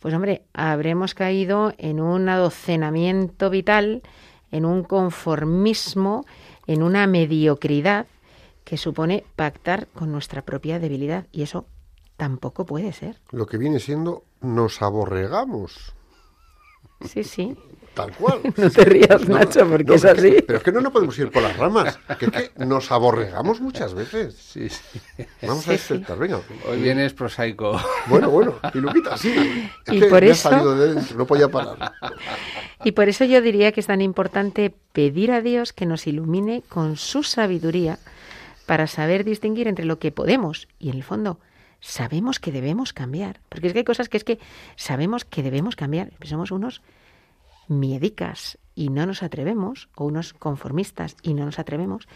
pues 0.00 0.12
hombre, 0.12 0.44
habremos 0.52 1.14
caído 1.14 1.72
en 1.78 1.98
un 1.98 2.28
adocenamiento 2.28 3.48
vital, 3.48 4.02
en 4.50 4.66
un 4.66 4.84
conformismo, 4.84 6.26
en 6.66 6.82
una 6.82 7.06
mediocridad 7.06 8.06
que 8.64 8.76
supone 8.76 9.24
pactar 9.34 9.86
con 9.88 10.12
nuestra 10.12 10.42
propia 10.42 10.78
debilidad. 10.78 11.26
Y 11.32 11.42
eso 11.42 11.66
tampoco 12.16 12.66
puede 12.66 12.92
ser. 12.92 13.16
Lo 13.30 13.46
que 13.46 13.56
viene 13.56 13.80
siendo, 13.80 14.24
nos 14.40 14.82
aborregamos. 14.82 15.94
Sí, 17.08 17.24
sí. 17.24 17.56
Tal 17.94 18.10
cual. 18.16 18.40
No 18.56 18.70
te 18.70 18.84
rías, 18.84 19.28
Nacho, 19.28 19.68
porque 19.68 19.84
no, 19.84 19.94
es 19.94 20.02
que- 20.02 20.08
así. 20.08 20.36
pero 20.44 20.58
es 20.58 20.64
que 20.64 20.72
no 20.72 20.80
nos 20.80 20.92
podemos 20.92 21.16
ir 21.18 21.30
por 21.30 21.42
las 21.44 21.56
ramas. 21.56 21.96
Que 22.18 22.26
que 22.28 22.50
nos 22.66 22.90
aborregamos 22.90 23.60
muchas 23.60 23.94
veces. 23.94 24.34
Sí, 24.34 24.68
sí. 24.68 25.00
Vamos 25.42 25.62
Sí, 25.64 25.70
a 25.70 25.72
sí. 25.78 25.94
exceptar, 25.94 26.18
venga. 26.18 26.40
Hoy 26.68 26.82
vienes 26.82 27.12
prosaico. 27.12 27.80
Bueno, 28.08 28.30
bueno. 28.30 28.54
Y 28.74 28.78
Luquita, 28.78 29.16
sí. 29.16 29.32
Es 29.86 29.94
Y 29.94 30.00
que 30.00 30.06
por 30.06 30.22
me 30.22 30.28
ha 30.28 30.32
eso- 30.32 30.50
salido 30.50 30.76
de 30.76 30.94
dentro, 30.94 31.16
no 31.16 31.26
podía 31.26 31.48
parar. 31.48 31.92
Y 32.82 32.92
por 32.92 33.08
eso 33.08 33.24
yo 33.24 33.40
diría 33.40 33.70
que 33.70 33.78
es 33.80 33.86
tan 33.86 34.00
importante 34.00 34.74
pedir 34.92 35.30
a 35.30 35.40
Dios 35.40 35.72
que 35.72 35.86
nos 35.86 36.06
ilumine 36.08 36.62
con 36.68 36.96
su 36.96 37.22
sabiduría 37.22 37.98
para 38.66 38.86
saber 38.88 39.22
distinguir 39.24 39.68
entre 39.68 39.84
lo 39.84 39.98
que 40.00 40.10
podemos 40.10 40.66
y 40.80 40.88
en 40.90 40.96
el 40.96 41.04
fondo 41.04 41.38
sabemos 41.84 42.40
que 42.40 42.50
debemos 42.50 42.92
cambiar. 42.92 43.40
Porque 43.48 43.66
es 43.66 43.72
que 43.72 43.80
hay 43.80 43.84
cosas 43.84 44.08
que 44.08 44.16
es 44.16 44.24
que 44.24 44.38
sabemos 44.76 45.24
que 45.24 45.42
debemos 45.42 45.76
cambiar. 45.76 46.12
Somos 46.22 46.50
unos 46.50 46.80
miedicas 47.68 48.58
y 48.74 48.88
no 48.88 49.06
nos 49.06 49.22
atrevemos, 49.22 49.88
o 49.94 50.04
unos 50.06 50.32
conformistas 50.32 51.16
y 51.22 51.34
no 51.34 51.44
nos 51.44 51.58
atrevemos. 51.58 52.08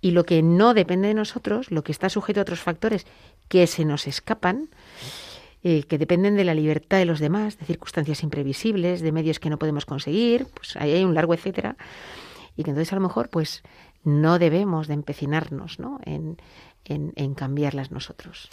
Y 0.00 0.12
lo 0.12 0.24
que 0.24 0.42
no 0.42 0.74
depende 0.74 1.08
de 1.08 1.14
nosotros, 1.14 1.70
lo 1.70 1.82
que 1.82 1.92
está 1.92 2.08
sujeto 2.08 2.40
a 2.40 2.42
otros 2.42 2.60
factores 2.60 3.06
que 3.48 3.66
se 3.66 3.84
nos 3.84 4.06
escapan, 4.06 4.68
eh, 5.64 5.82
que 5.84 5.98
dependen 5.98 6.36
de 6.36 6.44
la 6.44 6.54
libertad 6.54 6.98
de 6.98 7.06
los 7.06 7.18
demás, 7.18 7.58
de 7.58 7.64
circunstancias 7.64 8.22
imprevisibles, 8.22 9.00
de 9.00 9.10
medios 9.10 9.40
que 9.40 9.50
no 9.50 9.58
podemos 9.58 9.86
conseguir, 9.86 10.46
pues 10.54 10.76
ahí 10.76 10.92
hay 10.92 11.04
un 11.04 11.14
largo 11.14 11.34
etcétera, 11.34 11.76
y 12.56 12.62
que 12.62 12.70
entonces 12.70 12.92
a 12.92 12.96
lo 12.96 13.02
mejor 13.02 13.30
pues 13.30 13.62
no 14.04 14.38
debemos 14.38 14.86
de 14.86 14.94
empecinarnos 14.94 15.80
¿no? 15.80 15.98
en 16.04 17.34
cambiarlas 17.34 17.90
nosotros. 17.90 18.48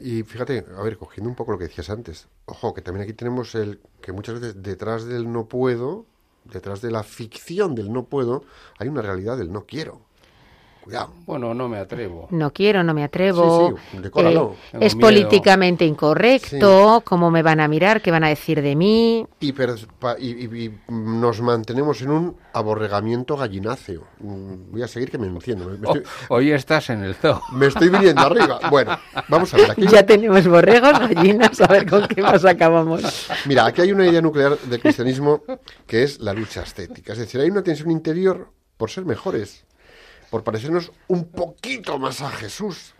Y 0.00 0.22
fíjate, 0.22 0.64
a 0.76 0.82
ver, 0.82 0.96
cogiendo 0.96 1.28
un 1.28 1.36
poco 1.36 1.52
lo 1.52 1.58
que 1.58 1.64
decías 1.64 1.90
antes, 1.90 2.28
ojo, 2.46 2.74
que 2.74 2.82
también 2.82 3.04
aquí 3.04 3.12
tenemos 3.12 3.54
el 3.54 3.80
que 4.00 4.12
muchas 4.12 4.40
veces 4.40 4.62
detrás 4.62 5.04
del 5.04 5.30
no 5.30 5.48
puedo, 5.48 6.06
detrás 6.44 6.80
de 6.80 6.90
la 6.90 7.02
ficción 7.02 7.74
del 7.74 7.92
no 7.92 8.04
puedo, 8.04 8.44
hay 8.78 8.88
una 8.88 9.02
realidad 9.02 9.36
del 9.36 9.52
no 9.52 9.66
quiero. 9.66 10.07
Cuidado. 10.82 11.10
Bueno, 11.26 11.52
no 11.54 11.68
me 11.68 11.78
atrevo. 11.78 12.28
No 12.30 12.52
quiero, 12.52 12.82
no 12.82 12.94
me 12.94 13.04
atrevo. 13.04 13.74
Sí, 13.76 13.82
sí, 13.92 13.98
decóralo. 14.02 14.56
Tengo 14.70 14.84
es 14.84 14.94
miedo. 14.94 15.06
políticamente 15.06 15.84
incorrecto. 15.84 17.02
¿Cómo 17.04 17.30
me 17.30 17.42
van 17.42 17.60
a 17.60 17.68
mirar? 17.68 18.00
¿Qué 18.00 18.10
van 18.10 18.24
a 18.24 18.28
decir 18.28 18.62
de 18.62 18.74
mí? 18.76 19.26
Y, 19.40 19.52
per- 19.52 19.74
pa- 19.98 20.16
y- 20.18 20.30
y- 20.46 20.64
y 20.64 20.78
nos 20.88 21.40
mantenemos 21.40 22.00
en 22.02 22.10
un 22.10 22.36
aborregamiento 22.52 23.36
gallináceo. 23.36 24.04
Mm, 24.20 24.70
Voy 24.72 24.82
a 24.82 24.88
seguir 24.88 25.10
que 25.10 25.18
me 25.18 25.26
enciendo. 25.26 25.66
Me, 25.68 25.78
Oh, 25.88 25.94
hoy 26.30 26.52
estás 26.52 26.90
en 26.90 27.02
el 27.04 27.14
zoo. 27.14 27.40
me 27.52 27.66
estoy 27.66 27.88
viniendo 27.88 28.22
arriba. 28.22 28.58
Bueno, 28.70 28.98
vamos 29.28 29.52
a 29.54 29.56
ver. 29.58 29.70
Aquí, 29.72 29.86
Ya 29.92 30.04
tenemos 30.04 30.46
borregos, 30.46 30.92
gallinas, 30.98 31.60
a 31.60 31.66
ver 31.66 31.88
con 31.88 32.06
qué 32.08 32.22
más 32.22 32.44
acabamos. 32.44 33.28
Mira, 33.46 33.66
aquí 33.66 33.80
hay 33.82 33.92
una 33.92 34.06
idea 34.06 34.20
nuclear 34.22 34.58
del 34.58 34.80
cristianismo 34.80 35.42
que 35.86 36.02
es 36.02 36.20
la 36.20 36.32
lucha 36.32 36.62
estética. 36.62 37.12
Es 37.12 37.18
decir, 37.18 37.40
hay 37.40 37.50
una 37.50 37.62
tensión 37.62 37.90
interior 37.90 38.50
por 38.76 38.90
ser 38.90 39.04
mejores, 39.04 39.64
por 40.30 40.44
parecernos 40.44 40.92
un 41.08 41.24
poquito 41.24 41.98
más 41.98 42.20
a 42.20 42.30
Jesús, 42.30 42.94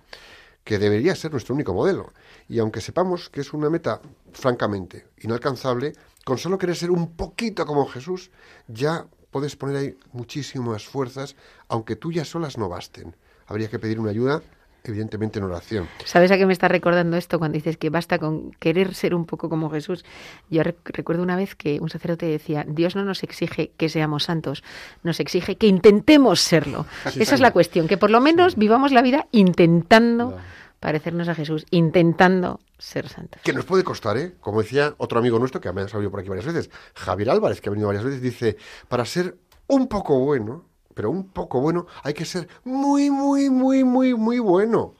que 0.64 0.78
debería 0.78 1.14
ser 1.14 1.32
nuestro 1.32 1.54
único 1.54 1.74
modelo. 1.74 2.12
Y 2.48 2.58
aunque 2.58 2.80
sepamos 2.80 3.30
que 3.30 3.40
es 3.40 3.52
una 3.52 3.70
meta 3.70 4.00
francamente 4.32 5.06
inalcanzable, 5.18 5.92
con 6.24 6.38
solo 6.38 6.58
querer 6.58 6.76
ser 6.76 6.90
un 6.90 7.16
poquito 7.16 7.64
como 7.64 7.86
Jesús, 7.86 8.30
ya 8.66 9.06
puedes 9.30 9.56
poner 9.56 9.76
ahí 9.76 9.98
muchísimas 10.12 10.86
fuerzas, 10.86 11.36
aunque 11.68 11.96
tuyas 11.96 12.28
solas 12.28 12.58
no 12.58 12.68
basten. 12.68 13.16
Habría 13.46 13.68
que 13.68 13.78
pedir 13.78 13.98
una 13.98 14.10
ayuda, 14.10 14.42
evidentemente 14.90 15.38
en 15.38 15.44
oración. 15.44 15.88
¿Sabes 16.04 16.30
a 16.30 16.36
qué 16.36 16.46
me 16.46 16.52
está 16.52 16.68
recordando 16.68 17.16
esto 17.16 17.38
cuando 17.38 17.54
dices 17.56 17.76
que 17.76 17.90
basta 17.90 18.18
con 18.18 18.50
querer 18.52 18.94
ser 18.94 19.14
un 19.14 19.24
poco 19.26 19.48
como 19.48 19.70
Jesús? 19.70 20.04
Yo 20.50 20.62
rec- 20.62 20.76
recuerdo 20.84 21.22
una 21.22 21.36
vez 21.36 21.54
que 21.54 21.78
un 21.80 21.88
sacerdote 21.90 22.26
decía, 22.26 22.64
Dios 22.68 22.96
no 22.96 23.04
nos 23.04 23.22
exige 23.22 23.72
que 23.76 23.88
seamos 23.88 24.24
santos, 24.24 24.62
nos 25.02 25.20
exige 25.20 25.56
que 25.56 25.66
intentemos 25.66 26.40
serlo. 26.40 26.86
Sí, 27.12 27.22
Esa 27.22 27.34
es 27.34 27.40
la 27.40 27.52
cuestión, 27.52 27.88
que 27.88 27.96
por 27.96 28.10
lo 28.10 28.20
menos 28.20 28.56
vivamos 28.56 28.92
la 28.92 29.02
vida 29.02 29.26
intentando 29.32 30.36
parecernos 30.80 31.28
a 31.28 31.34
Jesús, 31.34 31.66
intentando 31.70 32.60
ser 32.78 33.08
santos. 33.08 33.42
Que 33.42 33.52
nos 33.52 33.64
puede 33.64 33.82
costar, 33.82 34.16
¿eh? 34.16 34.34
Como 34.40 34.62
decía 34.62 34.94
otro 34.98 35.18
amigo 35.18 35.38
nuestro 35.38 35.60
que 35.60 35.72
me 35.72 35.80
ha 35.82 35.88
salido 35.88 36.10
por 36.10 36.20
aquí 36.20 36.28
varias 36.28 36.46
veces, 36.46 36.70
Javier 36.94 37.30
Álvarez, 37.30 37.60
que 37.60 37.68
ha 37.68 37.72
venido 37.72 37.88
varias 37.88 38.04
veces, 38.04 38.22
dice, 38.22 38.56
para 38.86 39.04
ser 39.04 39.36
un 39.66 39.88
poco 39.88 40.18
bueno, 40.20 40.64
pero 40.98 41.12
un 41.12 41.28
poco 41.28 41.60
bueno, 41.60 41.86
hay 42.02 42.12
que 42.12 42.24
ser 42.24 42.48
muy, 42.64 43.08
muy, 43.08 43.50
muy, 43.50 43.84
muy, 43.84 44.14
muy 44.14 44.40
bueno. 44.40 44.94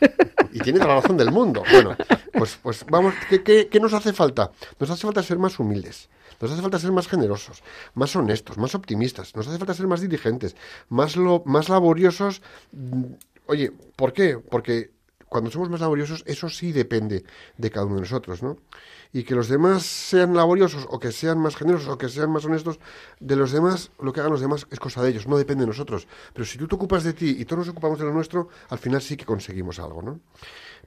Y 0.52 0.58
tiene 0.58 0.80
toda 0.80 0.94
la 0.94 1.00
razón 1.00 1.16
del 1.16 1.30
mundo. 1.30 1.62
Bueno, 1.70 1.96
pues, 2.32 2.58
pues 2.60 2.84
vamos, 2.90 3.14
¿qué, 3.30 3.44
qué, 3.44 3.68
qué 3.68 3.78
nos 3.78 3.92
hace 3.92 4.12
falta? 4.12 4.50
Nos 4.80 4.90
hace 4.90 5.02
falta 5.02 5.22
ser 5.22 5.38
más 5.38 5.56
humildes. 5.60 6.08
Nos 6.40 6.50
hace 6.50 6.60
falta 6.60 6.80
ser 6.80 6.90
más 6.90 7.06
generosos, 7.06 7.62
más 7.94 8.16
honestos, 8.16 8.58
más 8.58 8.74
optimistas. 8.74 9.36
Nos 9.36 9.46
hace 9.46 9.58
falta 9.58 9.74
ser 9.74 9.86
más 9.86 10.00
diligentes, 10.00 10.56
más, 10.88 11.14
lo, 11.14 11.44
más 11.46 11.68
laboriosos. 11.68 12.42
Mm, 12.72 13.04
Oye, 13.46 13.70
¿por 13.94 14.12
qué? 14.12 14.38
Porque 14.38 14.90
cuando 15.28 15.50
somos 15.50 15.68
más 15.70 15.80
laboriosos, 15.80 16.22
eso 16.26 16.48
sí 16.48 16.72
depende 16.72 17.24
de 17.56 17.70
cada 17.70 17.86
uno 17.86 17.96
de 17.96 18.02
nosotros, 18.02 18.42
¿no? 18.42 18.58
Y 19.12 19.24
que 19.24 19.34
los 19.34 19.48
demás 19.48 19.84
sean 19.84 20.34
laboriosos 20.34 20.86
o 20.90 20.98
que 20.98 21.12
sean 21.12 21.38
más 21.38 21.56
generosos 21.56 21.88
o 21.88 21.98
que 21.98 22.08
sean 22.08 22.30
más 22.30 22.44
honestos, 22.44 22.78
de 23.20 23.36
los 23.36 23.52
demás, 23.52 23.90
lo 24.00 24.12
que 24.12 24.20
hagan 24.20 24.32
los 24.32 24.40
demás 24.40 24.66
es 24.70 24.80
cosa 24.80 25.02
de 25.02 25.10
ellos, 25.10 25.26
no 25.26 25.38
depende 25.38 25.62
de 25.62 25.68
nosotros. 25.68 26.06
Pero 26.32 26.44
si 26.44 26.58
tú 26.58 26.68
te 26.68 26.74
ocupas 26.74 27.04
de 27.04 27.12
ti 27.12 27.36
y 27.38 27.44
todos 27.44 27.66
nos 27.66 27.68
ocupamos 27.68 27.98
de 27.98 28.04
lo 28.04 28.12
nuestro, 28.12 28.48
al 28.68 28.78
final 28.78 29.00
sí 29.00 29.16
que 29.16 29.24
conseguimos 29.24 29.78
algo, 29.78 30.02
¿no? 30.02 30.20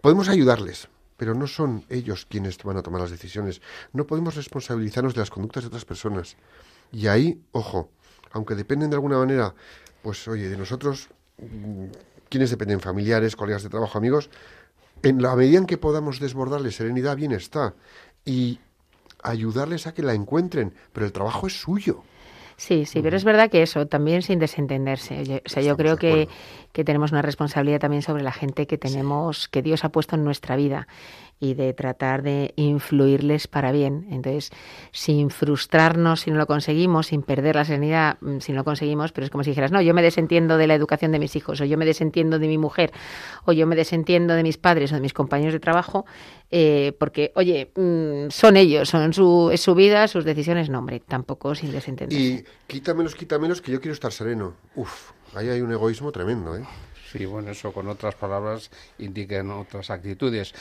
Podemos 0.01 0.30
ayudarles, 0.30 0.88
pero 1.17 1.36
no 1.36 1.47
son 1.47 1.86
ellos 1.89 2.25
quienes 2.25 2.58
van 2.63 2.77
a 2.77 2.82
tomar 2.82 3.01
las 3.01 3.12
decisiones. 3.12 3.62
No 3.93 4.08
podemos 4.08 4.36
responsabilizarnos 4.36 5.13
de 5.13 5.19
las 5.19 5.30
conductas 5.30 5.63
de 5.63 5.67
otras 5.67 5.86
personas. 5.86 6.36
Y 6.91 7.08
ahí, 7.08 7.41
ojo, 7.51 7.89
aunque 8.32 8.56
dependen 8.56 8.89
de 8.89 8.95
alguna 8.95 9.17
manera, 9.17 9.54
pues 10.01 10.27
oye, 10.27 10.49
de 10.49 10.58
nosotros, 10.58 11.10
¿quiénes 12.32 12.50
dependen? 12.50 12.80
Familiares, 12.80 13.36
colegas 13.36 13.62
de 13.62 13.70
trabajo, 13.70 13.98
amigos. 13.98 14.32
En 15.04 15.22
la 15.22 15.36
medida 15.36 15.58
en 15.60 15.65
que 15.67 15.78
podamos 15.78 16.20
desbordarles 16.20 16.78
serenidad, 16.78 17.17
bien 17.17 17.34
está. 17.34 17.76
Y 18.26 18.60
ayudarles 19.22 19.86
a 19.86 19.94
que 19.94 20.02
la 20.02 20.13
encuentren, 20.13 20.74
pero 20.94 21.06
el 21.06 21.12
trabajo 21.12 21.46
es 21.46 21.60
suyo. 21.60 22.04
Sí, 22.56 22.86
sí, 22.86 23.02
pero 23.02 23.17
es 23.17 23.24
verdad 23.24 23.50
que 23.50 23.63
eso 23.63 23.88
también 23.88 24.22
sin 24.22 24.38
desentenderse. 24.38 25.20
Oye, 25.20 25.41
O 25.46 25.50
sea, 25.50 25.63
yo 25.63 25.76
creo 25.76 25.98
que, 25.98 26.30
que 26.72 26.84
tenemos 26.84 27.12
una 27.12 27.24
responsabilidad 27.24 27.80
también 27.80 28.04
sobre 28.04 28.22
la 28.24 28.32
gente 28.32 28.67
que 28.67 28.78
tenemos, 28.78 29.48
que 29.48 29.63
Dios 29.63 29.84
ha 29.84 29.89
puesto 29.89 30.15
en 30.15 30.24
nuestra 30.24 30.56
vida 30.56 30.88
y 31.41 31.56
de 31.56 31.73
tratar 31.73 32.21
de 32.21 32.54
influirles 32.56 33.47
para 33.47 33.71
bien. 33.71 34.06
Entonces, 34.12 34.51
sin 34.91 35.32
frustrarnos 35.32 36.21
si 36.21 36.32
no 36.32 36.38
lo 36.38 36.45
conseguimos, 36.45 37.08
sin 37.08 37.23
perder 37.23 37.56
la 37.56 37.65
serenidad 37.65 38.17
mm, 38.21 38.38
si 38.38 38.51
no 38.51 38.60
lo 38.60 38.63
conseguimos, 38.63 39.12
pero 39.12 39.25
es 39.25 39.32
como 39.32 39.43
si 39.43 39.49
dijeras, 39.49 39.71
no, 39.71 39.82
yo 39.82 39.95
me 39.95 40.04
desentiendo 40.04 40.58
de 40.58 40.67
la 40.67 40.75
educación 40.75 41.12
de 41.12 41.17
mis 41.17 41.36
hijos, 41.36 41.60
o 41.60 41.65
yo 41.65 41.77
me 41.80 41.86
desentiendo 41.86 42.38
de 42.38 42.47
mi 42.47 42.60
mujer, 42.60 42.91
o 43.43 43.54
yo 43.54 43.65
me 43.65 43.75
desentiendo 43.75 44.36
de 44.36 44.43
mis 44.43 44.58
padres 44.58 44.91
o 44.91 44.95
de 44.95 45.01
mis 45.01 45.13
compañeros 45.13 45.54
de 45.54 45.60
trabajo, 45.60 46.06
eh, 46.51 46.93
porque, 46.99 47.32
oye, 47.36 47.71
mm, 47.75 48.30
son 48.30 48.56
ellos, 48.56 48.88
son 48.88 49.12
su, 49.12 49.49
es 49.51 49.62
su 49.62 49.73
vida, 49.73 50.08
sus 50.08 50.23
decisiones, 50.23 50.69
no, 50.69 50.77
hombre, 50.77 50.99
tampoco 50.99 51.56
sin 51.56 51.71
desentenderse. 51.71 52.23
Y 52.23 52.45
quítamelos, 52.67 53.15
quítamelos, 53.15 53.62
que 53.63 53.71
yo 53.71 53.82
quiero 53.82 53.93
estar 53.93 54.12
sereno. 54.12 54.54
Uf, 54.75 55.12
ahí 55.34 55.49
hay 55.49 55.62
un 55.62 55.71
egoísmo 55.71 56.12
tremendo, 56.12 56.56
¿eh? 56.56 56.63
Sí, 57.12 57.26
bueno, 57.26 57.52
eso 57.52 57.74
con 57.74 57.89
otras 57.89 58.15
palabras 58.15 58.71
indican 59.00 59.52
otras 59.52 59.89
actitudes. 59.89 60.54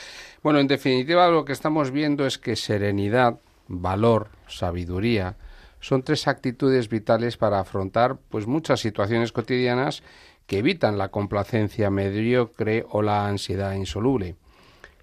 Bueno, 0.43 0.59
en 0.59 0.67
definitiva 0.67 1.29
lo 1.29 1.45
que 1.45 1.53
estamos 1.53 1.93
viendo 1.93 2.27
es 2.27 2.39
que 2.39 2.57
serenidad, 2.57 3.39
valor, 3.69 4.29
sabiduría 4.49 5.37
son 5.79 6.03
tres 6.03 6.27
actitudes 6.27 6.89
vitales 6.89 7.37
para 7.37 7.61
afrontar 7.61 8.19
pues 8.29 8.49
muchas 8.49 8.81
situaciones 8.81 9.31
cotidianas 9.31 10.03
que 10.47 10.59
evitan 10.59 10.99
la 10.99 11.11
complacencia 11.11 11.89
mediocre 11.89 12.85
o 12.91 13.01
la 13.01 13.29
ansiedad 13.29 13.73
insoluble. 13.75 14.35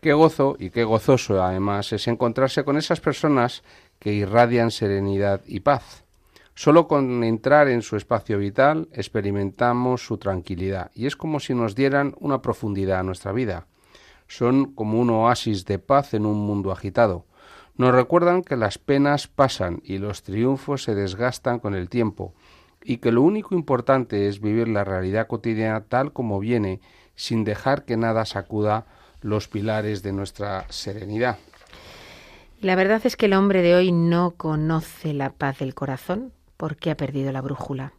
Qué 0.01 0.12
gozo 0.12 0.57
y 0.60 0.69
qué 0.69 0.83
gozoso 0.83 1.41
además 1.41 1.93
es 1.93 2.10
encontrarse 2.10 2.65
con 2.65 2.77
esas 2.77 2.99
personas 2.99 3.63
que 3.99 4.12
irradian 4.12 4.69
serenidad 4.69 5.41
y 5.47 5.62
paz. 5.62 6.03
Solo 6.58 6.88
con 6.88 7.24
entrar 7.24 7.67
en 7.67 7.84
su 7.84 7.98
espacio 7.98 8.39
vital 8.39 8.89
experimentamos 8.91 10.04
su 10.04 10.17
tranquilidad 10.17 10.89
y 10.96 11.06
es 11.06 11.15
como 11.15 11.39
si 11.39 11.54
nos 11.54 11.76
dieran 11.76 12.15
una 12.20 12.41
profundidad 12.41 12.98
a 12.98 13.04
nuestra 13.04 13.32
vida. 13.32 13.67
Son 14.28 14.74
como 14.74 15.00
un 15.00 15.12
oasis 15.12 15.65
de 15.65 15.78
paz 15.78 16.15
en 16.15 16.26
un 16.26 16.39
mundo 16.39 16.72
agitado. 16.72 17.26
Nos 17.76 17.93
recuerdan 17.93 18.41
que 18.41 18.56
las 18.56 18.80
penas 18.80 19.28
pasan 19.28 19.84
y 19.84 20.00
los 20.00 20.24
triunfos 20.24 20.82
se 20.82 20.96
desgastan 20.96 21.60
con 21.60 21.76
el 21.76 21.89
tiempo 21.89 22.34
y 22.84 22.98
que 22.98 23.12
lo 23.12 23.22
único 23.22 23.54
importante 23.54 24.28
es 24.28 24.41
vivir 24.41 24.67
la 24.67 24.84
realidad 24.84 25.28
cotidiana 25.28 25.82
tal 25.82 26.12
como 26.12 26.39
viene 26.39 26.82
sin 27.13 27.43
dejar 27.43 27.86
que 27.86 27.98
nada 27.98 28.26
sacuda 28.26 28.88
los 29.22 29.48
pilares 29.48 30.02
de 30.02 30.12
nuestra 30.12 30.65
serenidad. 30.70 31.38
La 32.62 32.74
verdad 32.74 33.02
es 33.04 33.15
que 33.15 33.28
el 33.28 33.34
hombre 33.34 33.62
de 33.62 33.76
hoy 33.76 33.91
no 33.91 34.32
conoce 34.32 35.13
la 35.13 35.30
paz 35.34 35.60
del 35.60 35.76
corazón 35.76 36.34
porque 36.58 36.91
ha 36.91 36.98
perdido 36.98 37.32
la 37.32 37.41
brújula. 37.41 37.93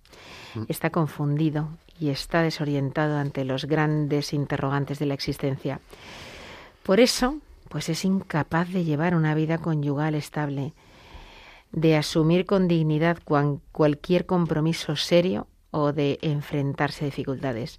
Está 0.68 0.90
confundido 0.90 1.68
y 1.98 2.10
está 2.10 2.42
desorientado 2.42 3.16
ante 3.16 3.44
los 3.44 3.64
grandes 3.64 4.32
interrogantes 4.32 4.98
de 4.98 5.06
la 5.06 5.14
existencia. 5.14 5.80
Por 6.82 7.00
eso, 7.00 7.38
pues 7.68 7.88
es 7.88 8.04
incapaz 8.04 8.68
de 8.68 8.84
llevar 8.84 9.14
una 9.14 9.34
vida 9.34 9.58
conyugal 9.58 10.14
estable, 10.14 10.74
de 11.72 11.96
asumir 11.96 12.46
con 12.46 12.66
dignidad 12.66 13.18
cualquier 13.72 14.26
compromiso 14.26 14.96
serio 14.96 15.46
o 15.70 15.92
de 15.92 16.18
enfrentarse 16.22 17.04
a 17.04 17.06
dificultades. 17.06 17.76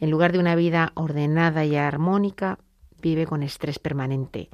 En 0.00 0.10
lugar 0.10 0.32
de 0.32 0.38
una 0.38 0.54
vida 0.54 0.92
ordenada 0.94 1.64
y 1.64 1.74
armónica, 1.74 2.58
vive 3.00 3.26
con 3.26 3.42
estrés 3.42 3.78
permanente, 3.78 4.50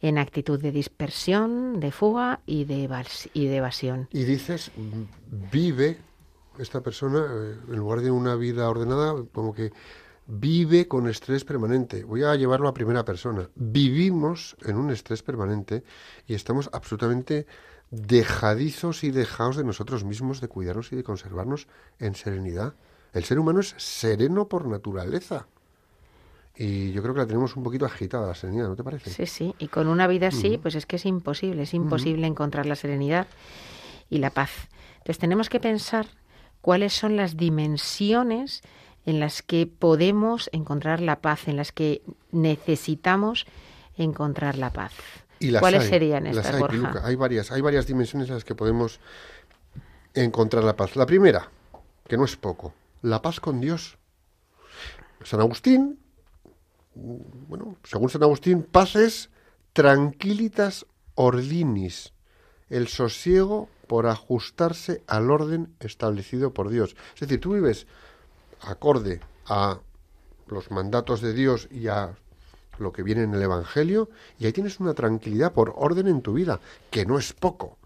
en 0.00 0.18
actitud 0.18 0.60
de 0.60 0.72
dispersión, 0.72 1.80
de 1.80 1.90
fuga 1.90 2.40
y 2.46 2.64
de, 2.64 2.88
y 3.32 3.46
de 3.46 3.56
evasión. 3.56 4.08
Y 4.12 4.24
dices, 4.24 4.70
vive 5.50 5.98
esta 6.58 6.82
persona, 6.82 7.26
eh, 7.28 7.56
en 7.68 7.76
lugar 7.76 8.00
de 8.00 8.10
una 8.10 8.34
vida 8.34 8.68
ordenada, 8.68 9.14
como 9.32 9.54
que 9.54 9.72
vive 10.26 10.88
con 10.88 11.08
estrés 11.08 11.44
permanente. 11.44 12.04
Voy 12.04 12.24
a 12.24 12.34
llevarlo 12.34 12.68
a 12.68 12.74
primera 12.74 13.04
persona. 13.04 13.48
Vivimos 13.54 14.56
en 14.64 14.76
un 14.76 14.90
estrés 14.90 15.22
permanente 15.22 15.84
y 16.26 16.34
estamos 16.34 16.68
absolutamente 16.72 17.46
dejadizos 17.90 19.04
y 19.04 19.10
dejados 19.10 19.56
de 19.56 19.64
nosotros 19.64 20.04
mismos, 20.04 20.40
de 20.40 20.48
cuidarnos 20.48 20.92
y 20.92 20.96
de 20.96 21.04
conservarnos 21.04 21.68
en 21.98 22.14
serenidad. 22.14 22.74
El 23.12 23.24
ser 23.24 23.38
humano 23.38 23.60
es 23.60 23.74
sereno 23.78 24.48
por 24.48 24.66
naturaleza. 24.66 25.46
Y 26.58 26.92
yo 26.92 27.02
creo 27.02 27.14
que 27.14 27.20
la 27.20 27.26
tenemos 27.26 27.54
un 27.56 27.62
poquito 27.62 27.84
agitada 27.84 28.28
la 28.28 28.34
serenidad, 28.34 28.68
¿no 28.68 28.76
te 28.76 28.82
parece? 28.82 29.10
Sí, 29.10 29.26
sí, 29.26 29.54
y 29.58 29.68
con 29.68 29.88
una 29.88 30.06
vida 30.06 30.28
así, 30.28 30.56
pues 30.56 30.74
es 30.74 30.86
que 30.86 30.96
es 30.96 31.04
imposible, 31.04 31.62
es 31.62 31.74
imposible 31.74 32.26
encontrar 32.26 32.64
la 32.64 32.76
serenidad 32.76 33.26
y 34.08 34.18
la 34.18 34.30
paz. 34.30 34.50
Entonces 34.98 35.18
tenemos 35.18 35.50
que 35.50 35.60
pensar 35.60 36.06
cuáles 36.62 36.94
son 36.94 37.16
las 37.16 37.36
dimensiones 37.36 38.62
en 39.04 39.20
las 39.20 39.42
que 39.42 39.66
podemos 39.66 40.48
encontrar 40.52 41.00
la 41.00 41.20
paz, 41.20 41.46
en 41.46 41.56
las 41.56 41.72
que 41.72 42.02
necesitamos 42.32 43.46
encontrar 43.96 44.56
la 44.56 44.72
paz. 44.72 44.92
Y 45.38 45.50
las 45.50 45.60
¿Cuáles 45.60 45.82
hay, 45.82 45.88
serían 45.90 46.24
las 46.24 46.38
estas, 46.38 46.54
hay, 46.54 46.60
Borja? 46.60 46.76
Piluca. 46.76 47.06
Hay 47.06 47.16
varias, 47.16 47.52
hay 47.52 47.60
varias 47.60 47.86
dimensiones 47.86 48.28
en 48.28 48.34
las 48.34 48.44
que 48.44 48.54
podemos 48.54 48.98
encontrar 50.14 50.64
la 50.64 50.74
paz. 50.74 50.96
La 50.96 51.04
primera, 51.04 51.50
que 52.08 52.16
no 52.16 52.24
es 52.24 52.36
poco, 52.36 52.72
la 53.02 53.20
paz 53.20 53.40
con 53.40 53.60
Dios. 53.60 53.98
San 55.22 55.40
Agustín, 55.40 55.98
bueno, 56.96 57.76
según 57.84 58.08
San 58.08 58.22
Agustín, 58.22 58.62
paz 58.62 58.96
es 58.96 59.30
tranquilitas 59.72 60.86
ordinis, 61.14 62.12
el 62.70 62.88
sosiego 62.88 63.68
por 63.86 64.06
ajustarse 64.06 65.02
al 65.06 65.30
orden 65.30 65.74
establecido 65.80 66.52
por 66.52 66.70
Dios. 66.70 66.96
Es 67.14 67.20
decir, 67.20 67.40
tú 67.40 67.54
vives 67.54 67.86
acorde 68.62 69.20
a 69.46 69.80
los 70.46 70.70
mandatos 70.70 71.20
de 71.20 71.34
Dios 71.34 71.68
y 71.70 71.88
a 71.88 72.16
lo 72.78 72.92
que 72.92 73.02
viene 73.02 73.22
en 73.22 73.34
el 73.34 73.42
Evangelio, 73.42 74.10
y 74.38 74.46
ahí 74.46 74.52
tienes 74.52 74.80
una 74.80 74.94
tranquilidad 74.94 75.52
por 75.52 75.74
orden 75.76 76.08
en 76.08 76.22
tu 76.22 76.34
vida, 76.34 76.60
que 76.90 77.06
no 77.06 77.18
es 77.18 77.32
poco. 77.32 77.78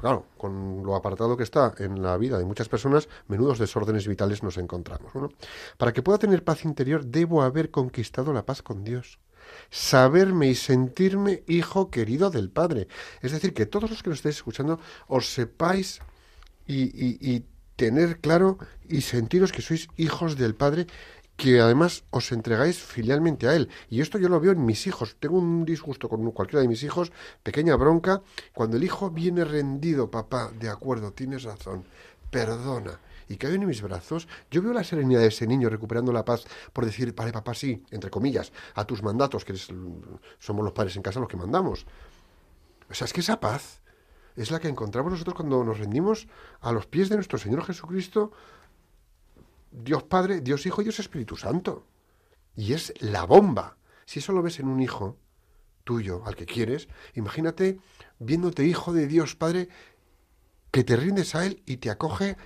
Claro, 0.00 0.24
con 0.38 0.82
lo 0.82 0.96
apartado 0.96 1.36
que 1.36 1.42
está 1.42 1.74
en 1.78 2.02
la 2.02 2.16
vida 2.16 2.38
de 2.38 2.46
muchas 2.46 2.68
personas, 2.70 3.08
menudos 3.28 3.58
desórdenes 3.58 4.08
vitales 4.08 4.42
nos 4.42 4.56
encontramos. 4.56 5.12
Para 5.76 5.92
que 5.92 6.02
pueda 6.02 6.18
tener 6.18 6.42
paz 6.42 6.64
interior, 6.64 7.04
debo 7.04 7.42
haber 7.42 7.70
conquistado 7.70 8.32
la 8.32 8.46
paz 8.46 8.62
con 8.62 8.82
Dios. 8.82 9.18
Saberme 9.68 10.48
y 10.48 10.54
sentirme 10.54 11.42
hijo 11.46 11.90
querido 11.90 12.30
del 12.30 12.50
Padre. 12.50 12.88
Es 13.20 13.32
decir, 13.32 13.52
que 13.52 13.66
todos 13.66 13.90
los 13.90 14.02
que 14.02 14.08
nos 14.10 14.18
estéis 14.20 14.36
escuchando 14.36 14.80
os 15.06 15.28
sepáis 15.34 16.00
y, 16.66 16.84
y- 16.84 17.18
y 17.20 17.44
tener 17.76 18.20
claro 18.20 18.58
y 18.88 19.02
sentiros 19.02 19.52
que 19.52 19.62
sois 19.62 19.88
hijos 19.96 20.36
del 20.36 20.54
Padre, 20.54 20.86
que 21.40 21.58
además 21.58 22.04
os 22.10 22.32
entregáis 22.32 22.78
filialmente 22.78 23.48
a 23.48 23.56
Él. 23.56 23.70
Y 23.88 24.02
esto 24.02 24.18
yo 24.18 24.28
lo 24.28 24.38
veo 24.40 24.52
en 24.52 24.66
mis 24.66 24.86
hijos. 24.86 25.16
Tengo 25.18 25.38
un 25.38 25.64
disgusto 25.64 26.06
con 26.06 26.30
cualquiera 26.32 26.60
de 26.60 26.68
mis 26.68 26.82
hijos, 26.82 27.12
pequeña 27.42 27.76
bronca, 27.76 28.20
cuando 28.52 28.76
el 28.76 28.84
hijo 28.84 29.10
viene 29.10 29.46
rendido, 29.46 30.10
papá, 30.10 30.50
de 30.60 30.68
acuerdo, 30.68 31.14
tienes 31.14 31.44
razón, 31.44 31.86
perdona. 32.30 33.00
Y 33.26 33.36
cae 33.36 33.54
en 33.54 33.66
mis 33.66 33.80
brazos, 33.80 34.28
yo 34.50 34.60
veo 34.60 34.74
la 34.74 34.84
serenidad 34.84 35.20
de 35.20 35.28
ese 35.28 35.46
niño 35.46 35.70
recuperando 35.70 36.12
la 36.12 36.26
paz 36.26 36.44
por 36.74 36.84
decir, 36.84 37.14
vale, 37.14 37.32
papá, 37.32 37.54
sí, 37.54 37.84
entre 37.90 38.10
comillas, 38.10 38.52
a 38.74 38.84
tus 38.84 39.02
mandatos, 39.02 39.46
que 39.46 39.54
somos 39.56 40.62
los 40.62 40.72
padres 40.74 40.94
en 40.96 41.02
casa 41.02 41.20
los 41.20 41.28
que 41.28 41.38
mandamos. 41.38 41.86
O 42.90 42.94
sea, 42.94 43.06
es 43.06 43.14
que 43.14 43.20
esa 43.20 43.40
paz 43.40 43.80
es 44.36 44.50
la 44.50 44.60
que 44.60 44.68
encontramos 44.68 45.12
nosotros 45.12 45.36
cuando 45.36 45.64
nos 45.64 45.78
rendimos 45.78 46.28
a 46.60 46.70
los 46.72 46.86
pies 46.86 47.08
de 47.08 47.14
nuestro 47.14 47.38
Señor 47.38 47.64
Jesucristo, 47.64 48.32
Dios 49.70 50.02
Padre, 50.04 50.40
Dios 50.40 50.66
Hijo 50.66 50.80
y 50.80 50.84
Dios 50.84 50.98
Espíritu 51.00 51.36
Santo. 51.36 51.86
Y 52.56 52.72
es 52.72 52.92
la 53.00 53.24
bomba. 53.24 53.76
Si 54.04 54.18
eso 54.18 54.32
lo 54.32 54.42
ves 54.42 54.58
en 54.60 54.68
un 54.68 54.80
hijo 54.80 55.16
tuyo, 55.84 56.22
al 56.26 56.36
que 56.36 56.46
quieres, 56.46 56.88
imagínate 57.14 57.78
viéndote 58.18 58.64
hijo 58.64 58.92
de 58.92 59.06
Dios 59.06 59.34
Padre, 59.34 59.68
que 60.70 60.84
te 60.84 60.96
rindes 60.96 61.34
a 61.34 61.46
Él 61.46 61.62
y 61.66 61.78
te 61.78 61.90
acoge 61.90 62.36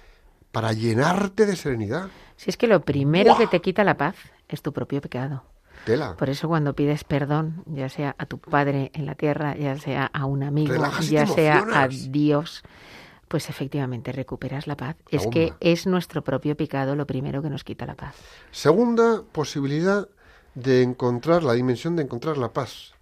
para 0.53 0.73
llenarte 0.73 1.47
de 1.47 1.57
serenidad. 1.57 2.09
Si 2.37 2.51
es 2.51 2.57
que 2.57 2.67
lo 2.67 2.85
primero 2.85 3.31
¡Buah! 3.31 3.39
que 3.39 3.47
te 3.49 3.61
quita 3.61 3.85
la 3.85 3.97
paz 3.97 4.17
es 4.49 4.63
tu 4.63 4.73
propio 4.73 5.01
pecado. 5.01 5.45
Tela. 5.85 6.17
Por 6.17 6.31
eso 6.31 6.49
cuando 6.49 6.75
pides 6.75 7.05
perdón, 7.05 7.63
ya 7.67 7.89
sea 7.89 8.15
a 8.17 8.27
tu 8.27 8.39
padre 8.39 8.91
en 8.95 9.05
la 9.05 9.17
tierra, 9.17 9.57
ya 9.57 9.77
sea 9.77 10.07
a 10.07 10.25
un 10.25 10.43
amigo, 10.43 10.73
Relajas 10.73 11.11
ya 11.11 11.27
sea 11.27 11.65
a. 11.75 11.89
Dios, 11.89 12.63
pues 13.29 13.49
efectivamente 13.49 14.13
recuperas 14.13 14.67
la 14.67 14.77
paz. 14.77 14.97
Es 15.11 15.27
que 15.27 15.55
es 15.61 15.87
nuestro 15.87 16.23
propio 16.23 16.57
pecado 16.57 16.97
lo 16.97 17.07
primero 17.07 17.43
que 17.43 17.51
nos 17.51 17.65
quita 17.65 17.87
la 17.87 17.95
paz. 17.95 18.15
Segunda 18.51 19.23
posibilidad 19.33 20.09
de 20.55 20.83
encontrar 20.83 21.43
la 21.43 21.55
dimensión 21.55 21.97
de 21.97 22.03
encontrar 22.03 22.39
la 22.39 22.53
paz. 22.53 22.95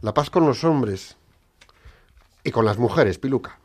La 0.00 0.14
paz 0.14 0.30
con 0.30 0.46
los 0.46 0.64
hombres 0.64 1.16
y 2.44 2.50
con 2.50 2.64
las 2.64 2.78
mujeres, 2.78 3.18
Piluca. 3.18 3.58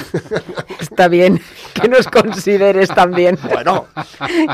Está 0.80 1.08
bien 1.08 1.40
que 1.80 1.88
nos 1.88 2.06
consideres 2.06 2.88
también. 2.88 3.38
Bueno, 3.50 3.86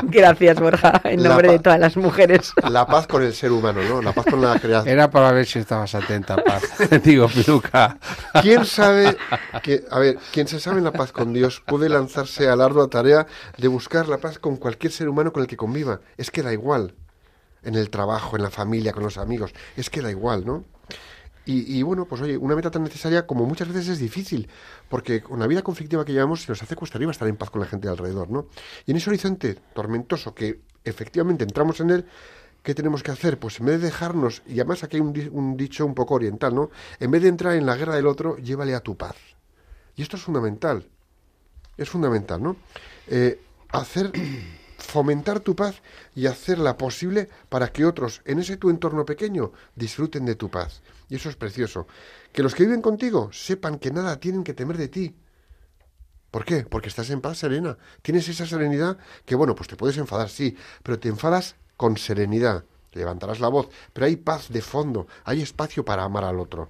Gracias, 0.03 0.59
Borja, 0.59 1.01
en 1.03 1.21
nombre 1.23 1.51
de 1.51 1.59
todas 1.59 1.79
las 1.79 1.95
mujeres. 1.97 2.51
la 2.69 2.85
paz 2.85 3.07
con 3.07 3.23
el 3.23 3.33
ser 3.33 3.51
humano, 3.51 3.81
¿no? 3.83 4.01
La 4.01 4.11
paz 4.11 4.25
con 4.25 4.41
la 4.41 4.59
creación. 4.59 4.91
Era 4.91 5.09
para 5.09 5.31
ver 5.31 5.45
si 5.45 5.59
estabas 5.59 5.93
atenta, 5.95 6.35
Paz. 6.37 6.63
Digo, 7.03 7.27
Piluca. 7.27 7.97
¿Quién 8.41 8.65
sabe 8.65 9.15
que, 9.61 9.83
a 9.89 9.99
ver, 9.99 10.17
quien 10.31 10.47
se 10.47 10.59
sabe 10.59 10.79
en 10.79 10.83
la 10.83 10.91
paz 10.91 11.11
con 11.11 11.33
Dios 11.33 11.61
puede 11.65 11.89
lanzarse 11.89 12.49
a 12.49 12.55
la 12.55 12.65
ardua 12.65 12.89
tarea 12.89 13.27
de 13.57 13.67
buscar 13.67 14.07
la 14.07 14.17
paz 14.17 14.39
con 14.39 14.57
cualquier 14.57 14.91
ser 14.91 15.09
humano 15.09 15.31
con 15.31 15.41
el 15.43 15.47
que 15.47 15.57
conviva? 15.57 16.01
Es 16.17 16.31
que 16.31 16.41
da 16.41 16.53
igual. 16.53 16.95
En 17.63 17.75
el 17.75 17.89
trabajo, 17.89 18.35
en 18.35 18.43
la 18.43 18.49
familia, 18.49 18.93
con 18.93 19.03
los 19.03 19.17
amigos. 19.17 19.53
Es 19.75 19.89
que 19.89 20.01
da 20.01 20.09
igual, 20.09 20.45
¿no? 20.45 20.63
Y, 21.47 21.79
y 21.79 21.81
bueno, 21.81 22.05
pues 22.05 22.21
oye, 22.21 22.37
una 22.37 22.55
meta 22.55 22.69
tan 22.69 22.83
necesaria 22.83 23.25
como 23.25 23.45
muchas 23.45 23.69
veces 23.69 23.87
es 23.87 23.99
difícil, 23.99 24.49
porque 24.89 25.21
con 25.21 25.39
la 25.39 25.47
vida 25.47 25.61
conflictiva 25.61 26.03
que 26.03 26.11
llevamos 26.11 26.43
se 26.43 26.51
nos 26.51 26.61
hace 26.61 26.75
cuesta 26.75 26.99
estar 26.99 27.27
en 27.27 27.37
paz 27.37 27.49
con 27.49 27.61
la 27.61 27.67
gente 27.67 27.87
de 27.87 27.93
alrededor, 27.93 28.29
¿no? 28.29 28.47
Y 28.85 28.91
en 28.91 28.97
ese 28.97 29.09
horizonte 29.09 29.55
tormentoso 29.73 30.35
que 30.35 30.59
efectivamente 30.83 31.45
entramos 31.45 31.79
en 31.79 31.89
él, 31.91 32.05
¿qué 32.63 32.75
tenemos 32.75 33.01
que 33.01 33.11
hacer? 33.11 33.39
Pues 33.39 33.59
en 33.61 33.67
vez 33.67 33.79
de 33.79 33.87
dejarnos, 33.87 34.43
y 34.45 34.55
además 34.55 34.83
aquí 34.83 34.97
hay 34.97 35.01
un, 35.01 35.29
un 35.31 35.55
dicho 35.55 35.85
un 35.85 35.95
poco 35.95 36.15
oriental, 36.15 36.53
¿no? 36.53 36.69
En 36.99 37.11
vez 37.11 37.21
de 37.21 37.29
entrar 37.29 37.55
en 37.55 37.65
la 37.65 37.77
guerra 37.77 37.95
del 37.95 38.07
otro, 38.07 38.35
llévale 38.37 38.75
a 38.75 38.81
tu 38.81 38.97
paz. 38.97 39.15
Y 39.95 40.01
esto 40.01 40.17
es 40.17 40.23
fundamental, 40.23 40.85
es 41.77 41.89
fundamental, 41.89 42.43
¿no? 42.43 42.57
Eh, 43.07 43.39
hacer, 43.69 44.11
fomentar 44.77 45.39
tu 45.39 45.55
paz 45.55 45.81
y 46.15 46.27
hacerla 46.27 46.77
posible 46.77 47.29
para 47.49 47.71
que 47.71 47.85
otros 47.85 48.21
en 48.25 48.39
ese 48.39 48.57
tu 48.57 48.69
entorno 48.69 49.05
pequeño 49.05 49.51
disfruten 49.75 50.25
de 50.25 50.35
tu 50.35 50.49
paz. 50.49 50.81
Y 51.09 51.15
eso 51.15 51.29
es 51.29 51.35
precioso. 51.35 51.87
Que 52.31 52.43
los 52.43 52.53
que 52.53 52.63
viven 52.63 52.81
contigo 52.81 53.29
sepan 53.31 53.79
que 53.79 53.91
nada 53.91 54.19
tienen 54.19 54.43
que 54.43 54.53
temer 54.53 54.77
de 54.77 54.87
ti. 54.87 55.15
¿Por 56.31 56.45
qué? 56.45 56.65
Porque 56.69 56.89
estás 56.89 57.09
en 57.09 57.21
paz 57.21 57.39
serena. 57.39 57.77
Tienes 58.01 58.27
esa 58.27 58.45
serenidad 58.45 58.97
que, 59.25 59.35
bueno, 59.35 59.55
pues 59.55 59.69
te 59.69 59.75
puedes 59.75 59.97
enfadar, 59.97 60.29
sí, 60.29 60.55
pero 60.83 60.99
te 60.99 61.09
enfadas 61.09 61.55
con 61.77 61.97
serenidad. 61.97 62.65
Levantarás 62.93 63.39
la 63.39 63.47
voz, 63.47 63.69
pero 63.93 64.05
hay 64.07 64.15
paz 64.15 64.49
de 64.49 64.61
fondo, 64.61 65.07
hay 65.23 65.41
espacio 65.41 65.85
para 65.85 66.03
amar 66.03 66.23
al 66.23 66.39
otro. 66.39 66.69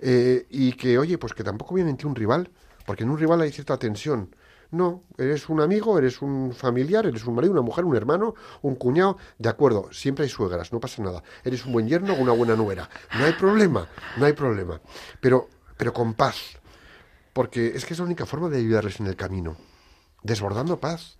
Eh, 0.00 0.46
y 0.50 0.72
que, 0.72 0.98
oye, 0.98 1.18
pues 1.18 1.32
que 1.32 1.44
tampoco 1.44 1.74
viene 1.74 1.90
en 1.90 1.96
ti 1.96 2.06
un 2.06 2.14
rival, 2.14 2.50
porque 2.86 3.04
en 3.04 3.10
un 3.10 3.18
rival 3.18 3.40
hay 3.40 3.52
cierta 3.52 3.78
tensión. 3.78 4.34
No, 4.72 5.02
eres 5.18 5.48
un 5.48 5.60
amigo, 5.60 5.98
eres 5.98 6.22
un 6.22 6.52
familiar, 6.52 7.04
eres 7.06 7.24
un 7.26 7.34
marido, 7.34 7.52
una 7.52 7.62
mujer, 7.62 7.84
un 7.84 7.96
hermano, 7.96 8.34
un 8.62 8.76
cuñado, 8.76 9.18
de 9.38 9.48
acuerdo, 9.48 9.92
siempre 9.92 10.24
hay 10.24 10.30
suegras, 10.30 10.72
no 10.72 10.78
pasa 10.78 11.02
nada. 11.02 11.22
Eres 11.44 11.66
un 11.66 11.72
buen 11.72 11.88
yerno 11.88 12.14
o 12.14 12.16
una 12.16 12.32
buena 12.32 12.54
nuera. 12.54 12.88
No 13.18 13.24
hay 13.24 13.32
problema, 13.32 13.88
no 14.16 14.26
hay 14.26 14.32
problema. 14.32 14.80
Pero, 15.20 15.48
pero 15.76 15.92
con 15.92 16.14
paz, 16.14 16.36
porque 17.32 17.68
es 17.74 17.84
que 17.84 17.94
es 17.94 17.98
la 17.98 18.06
única 18.06 18.26
forma 18.26 18.48
de 18.48 18.58
ayudarles 18.58 19.00
en 19.00 19.06
el 19.06 19.16
camino, 19.16 19.56
desbordando 20.22 20.78
paz. 20.78 21.18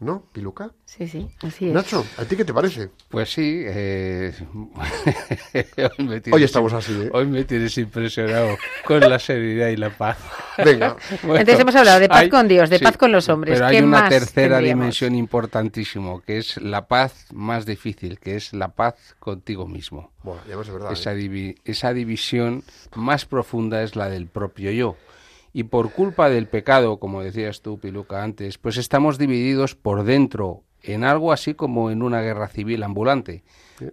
¿No, 0.00 0.22
Piluca? 0.32 0.70
Sí, 0.84 1.08
sí, 1.08 1.28
así 1.42 1.66
es. 1.68 1.72
Nacho, 1.74 2.04
¿a 2.18 2.24
ti 2.24 2.36
qué 2.36 2.44
te 2.44 2.54
parece? 2.54 2.88
Pues 3.08 3.30
sí, 3.32 3.62
eh, 3.66 4.32
hoy, 5.98 6.04
me 6.06 6.20
tienes 6.20 6.32
Hoy 6.36 6.44
estamos 6.44 6.72
así, 6.72 6.92
¿eh? 6.92 7.10
Hoy 7.12 7.26
me 7.26 7.42
tienes 7.44 7.76
impresionado 7.78 8.56
con 8.84 9.00
la 9.00 9.18
serenidad 9.18 9.68
y 9.68 9.76
la 9.76 9.90
paz. 9.90 10.18
Venga, 10.64 10.96
Bueno, 11.22 11.36
Entonces 11.40 11.60
hemos 11.60 11.74
hablado 11.74 11.98
de 12.00 12.08
paz 12.08 12.18
hay- 12.20 12.28
con 12.28 12.46
Dios, 12.46 12.70
de 12.70 12.78
sí, 12.78 12.84
paz 12.84 12.96
con 12.96 13.10
los 13.10 13.28
hombres. 13.28 13.56
Pero 13.58 13.68
¿Qué 13.70 13.76
hay 13.78 13.82
una 13.82 14.00
más 14.02 14.08
tercera 14.10 14.56
tendríamos? 14.56 14.82
dimensión 14.82 15.14
importantísimo, 15.16 16.20
que 16.20 16.38
es 16.38 16.56
la 16.58 16.86
paz 16.86 17.26
más 17.32 17.66
difícil, 17.66 18.20
que 18.20 18.36
es 18.36 18.52
la 18.52 18.68
paz 18.68 19.16
contigo 19.18 19.66
mismo. 19.66 20.12
bueno, 20.22 20.40
ya 20.48 20.56
ves, 20.56 20.68
es 20.68 20.74
verdad. 20.74 20.92
Esa, 20.92 21.12
¿eh? 21.12 21.16
divi- 21.18 21.56
esa 21.64 21.92
división 21.92 22.62
más 22.94 23.24
profunda 23.24 23.82
es 23.82 23.96
la 23.96 24.08
del 24.08 24.26
propio 24.28 24.70
yo. 24.70 24.96
Y 25.52 25.64
por 25.64 25.92
culpa 25.92 26.28
del 26.28 26.46
pecado, 26.46 26.98
como 26.98 27.22
decías 27.22 27.62
tú, 27.62 27.78
Piluca, 27.78 28.22
antes, 28.22 28.58
pues 28.58 28.76
estamos 28.76 29.18
divididos 29.18 29.74
por 29.74 30.04
dentro 30.04 30.62
en 30.82 31.04
algo 31.04 31.32
así 31.32 31.54
como 31.54 31.90
en 31.90 32.02
una 32.02 32.20
guerra 32.20 32.48
civil 32.48 32.82
ambulante. 32.82 33.42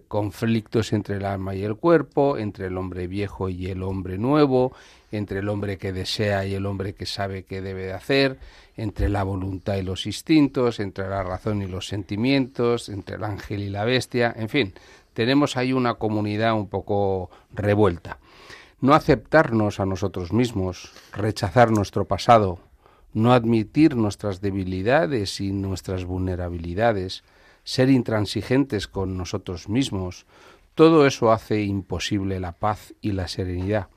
Conflictos 0.08 0.92
entre 0.92 1.16
el 1.16 1.24
alma 1.24 1.54
y 1.54 1.62
el 1.62 1.76
cuerpo, 1.76 2.38
entre 2.38 2.66
el 2.66 2.76
hombre 2.76 3.06
viejo 3.06 3.48
y 3.48 3.66
el 3.66 3.82
hombre 3.82 4.18
nuevo, 4.18 4.72
entre 5.12 5.40
el 5.40 5.48
hombre 5.48 5.78
que 5.78 5.92
desea 5.92 6.44
y 6.44 6.54
el 6.54 6.66
hombre 6.66 6.94
que 6.94 7.06
sabe 7.06 7.44
qué 7.44 7.60
debe 7.60 7.86
de 7.86 7.92
hacer, 7.92 8.38
entre 8.76 9.08
la 9.08 9.22
voluntad 9.22 9.76
y 9.76 9.82
los 9.82 10.06
instintos, 10.06 10.80
entre 10.80 11.08
la 11.08 11.22
razón 11.22 11.62
y 11.62 11.66
los 11.66 11.86
sentimientos, 11.86 12.88
entre 12.88 13.16
el 13.16 13.24
ángel 13.24 13.62
y 13.62 13.70
la 13.70 13.84
bestia, 13.84 14.34
en 14.36 14.48
fin, 14.48 14.74
tenemos 15.14 15.56
ahí 15.56 15.72
una 15.72 15.94
comunidad 15.94 16.54
un 16.54 16.68
poco 16.68 17.30
revuelta. 17.54 18.18
No 18.86 18.94
aceptarnos 18.94 19.80
a 19.80 19.84
nosotros 19.84 20.32
mismos, 20.32 20.92
rechazar 21.12 21.72
nuestro 21.72 22.04
pasado, 22.04 22.60
no 23.14 23.32
admitir 23.32 23.96
nuestras 23.96 24.40
debilidades 24.40 25.40
y 25.40 25.50
nuestras 25.50 26.04
vulnerabilidades, 26.04 27.24
ser 27.64 27.90
intransigentes 27.90 28.86
con 28.86 29.16
nosotros 29.18 29.68
mismos, 29.68 30.24
todo 30.76 31.04
eso 31.04 31.32
hace 31.32 31.64
imposible 31.64 32.38
la 32.38 32.52
paz 32.52 32.94
y 33.00 33.10
la 33.10 33.26
serenidad. 33.26 33.88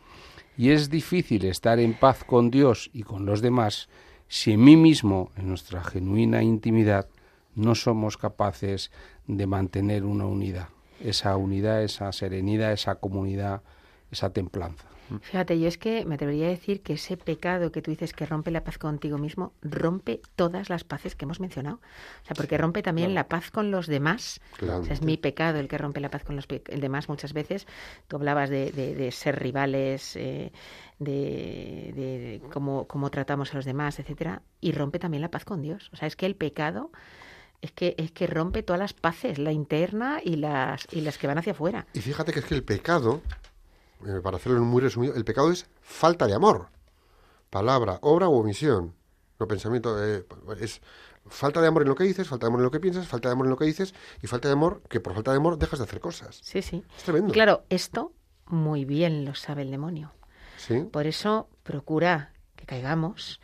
Y 0.58 0.72
es 0.72 0.90
difícil 0.90 1.46
estar 1.46 1.78
en 1.78 1.94
paz 1.94 2.24
con 2.24 2.50
Dios 2.50 2.90
y 2.92 3.04
con 3.04 3.28
los 3.28 3.44
demás 3.44 3.90
si 4.28 4.54
en 4.54 4.64
mí 4.64 4.76
mismo, 4.76 5.30
en 5.38 5.50
nuestra 5.50 5.84
genuina 5.84 6.42
intimidad, 6.42 7.08
no 7.54 7.76
somos 7.76 8.18
capaces 8.18 8.90
de 9.28 9.46
mantener 9.46 10.04
una 10.04 10.26
unidad. 10.26 10.70
Esa 11.00 11.38
unidad, 11.38 11.84
esa 11.84 12.12
serenidad, 12.12 12.74
esa 12.74 12.96
comunidad, 12.96 13.62
esa 14.12 14.32
templanza. 14.32 14.86
Fíjate, 15.22 15.60
yo 15.60 15.68
es 15.68 15.80
que 15.80 16.06
me 16.06 16.14
atrevería 16.16 16.46
a 16.46 16.50
decir 16.52 16.84
que 16.84 16.94
ese 16.94 17.18
pecado 17.18 17.72
que 17.72 17.82
tú 17.82 17.90
dices 17.90 18.14
que 18.14 18.28
rompe 18.28 18.52
la 18.52 18.64
paz 18.64 18.78
contigo 18.78 19.18
mismo, 19.18 19.54
rompe 19.64 20.22
todas 20.36 20.70
las 20.70 20.84
paces 20.84 21.16
que 21.16 21.26
hemos 21.26 21.40
mencionado. 21.40 21.78
O 22.22 22.26
sea, 22.28 22.36
porque 22.36 22.60
rompe 22.60 22.84
también 22.84 23.16
la 23.16 23.28
paz 23.28 23.50
con 23.50 23.72
los 23.72 23.88
demás. 23.88 24.40
Claro. 24.58 24.82
O 24.82 24.84
sea, 24.84 24.94
es 24.94 25.02
mi 25.02 25.18
pecado 25.18 25.58
el 25.58 25.68
que 25.68 25.80
rompe 25.80 26.00
la 26.00 26.12
paz 26.12 26.24
con 26.24 26.36
los 26.36 26.46
el 26.68 26.80
demás 26.80 27.10
muchas 27.10 27.34
veces. 27.34 27.66
Tú 28.08 28.18
hablabas 28.18 28.52
de, 28.52 28.72
de- 28.72 28.94
de 28.94 29.12
ser 29.12 29.40
rivales, 29.40 30.16
eh, 30.16 30.52
de, 31.00 31.92
de 31.96 32.42
cómo, 32.52 32.88
cómo 32.88 33.10
tratamos 33.10 33.52
a 33.54 33.58
los 33.58 33.66
demás, 33.66 33.98
etcétera, 34.00 34.44
y 34.62 34.74
rompe 34.74 35.00
también 35.00 35.22
la 35.22 35.32
paz 35.32 35.44
con 35.44 35.62
Dios. 35.64 35.90
O 35.92 35.96
sea, 35.96 36.08
es 36.08 36.16
que 36.16 36.28
el 36.28 36.36
pecado 36.36 36.92
es 37.62 37.72
que, 37.72 37.96
es 37.98 38.12
que 38.12 38.28
rompe 38.28 38.64
todas 38.64 38.80
las 38.80 38.94
paces, 38.94 39.40
la 39.40 39.52
interna 39.52 40.20
y 40.24 40.36
las, 40.36 40.88
y 40.92 41.02
las 41.02 41.18
que 41.18 41.26
van 41.28 41.40
hacia 41.40 41.54
afuera. 41.54 41.88
Y 41.94 42.00
fíjate 42.02 42.32
que 42.32 42.40
es 42.40 42.46
que 42.46 42.56
el 42.56 42.64
pecado, 42.64 43.22
para 44.24 44.38
hacerlo 44.38 44.62
muy 44.62 44.82
resumido, 44.82 45.16
el 45.16 45.26
pecado 45.26 45.52
es 45.52 45.68
falta 45.82 46.28
de 46.28 46.34
amor. 46.34 46.70
Palabra, 47.50 48.00
obra 48.02 48.30
u 48.30 48.34
omisión. 48.34 48.94
No 49.40 49.48
pensamiento, 49.48 50.04
eh, 50.04 50.26
es 50.60 50.82
falta 51.28 51.62
de 51.62 51.68
amor 51.68 51.84
en 51.84 51.90
lo 51.90 51.96
que 51.96 52.04
dices, 52.04 52.28
falta 52.28 52.46
de 52.46 52.50
amor 52.50 52.60
en 52.60 52.66
lo 52.66 52.72
que 52.72 52.80
piensas, 52.80 53.08
falta 53.08 53.30
de 53.30 53.34
amor 53.34 53.46
en 53.46 53.52
lo 53.52 53.58
que 53.58 53.66
dices 53.66 53.94
y 54.22 54.28
falta 54.28 54.48
de 54.48 54.54
amor 54.54 54.82
que 54.90 55.00
por 55.00 55.14
falta 55.14 55.32
de 55.32 55.38
amor 55.38 55.58
dejas 55.58 55.80
de 55.80 55.86
hacer 55.86 56.00
cosas. 56.00 56.40
Sí, 56.44 56.62
sí. 56.62 56.84
Es 56.98 57.04
tremendo. 57.04 57.34
Claro, 57.34 57.64
esto 57.70 58.14
muy 58.48 58.86
bien 58.86 59.26
lo 59.26 59.36
sabe 59.36 59.62
el 59.62 59.72
demonio. 59.72 60.12
Sí. 60.58 60.82
Por 60.92 61.08
eso 61.08 61.48
procura 61.64 62.34
que 62.56 62.66
caigamos 62.66 63.40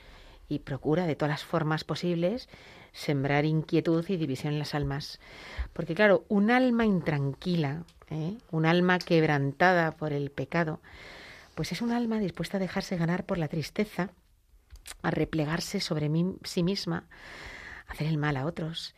y 0.49 0.59
procura 0.59 1.07
de 1.07 1.15
todas 1.15 1.31
las 1.31 1.43
formas 1.43 1.83
posibles 1.83 2.49
sembrar 2.91 3.45
inquietud 3.45 4.05
y 4.07 4.17
división 4.17 4.53
en 4.53 4.59
las 4.59 4.73
almas. 4.73 5.19
Porque 5.73 5.95
claro, 5.95 6.25
un 6.29 6.49
alma 6.49 6.85
intranquila, 6.85 7.83
¿eh? 8.09 8.37
un 8.51 8.65
alma 8.65 8.99
quebrantada 8.99 9.91
por 9.91 10.13
el 10.13 10.31
pecado, 10.31 10.79
pues 11.55 11.71
es 11.71 11.81
un 11.81 11.91
alma 11.91 12.19
dispuesta 12.19 12.57
a 12.57 12.59
dejarse 12.59 12.97
ganar 12.97 13.25
por 13.25 13.37
la 13.37 13.47
tristeza, 13.47 14.09
a 15.01 15.11
replegarse 15.11 15.79
sobre 15.79 16.11
sí 16.43 16.63
misma, 16.63 17.05
a 17.87 17.93
hacer 17.93 18.07
el 18.07 18.17
mal 18.17 18.37
a 18.37 18.45
otros. 18.45 18.93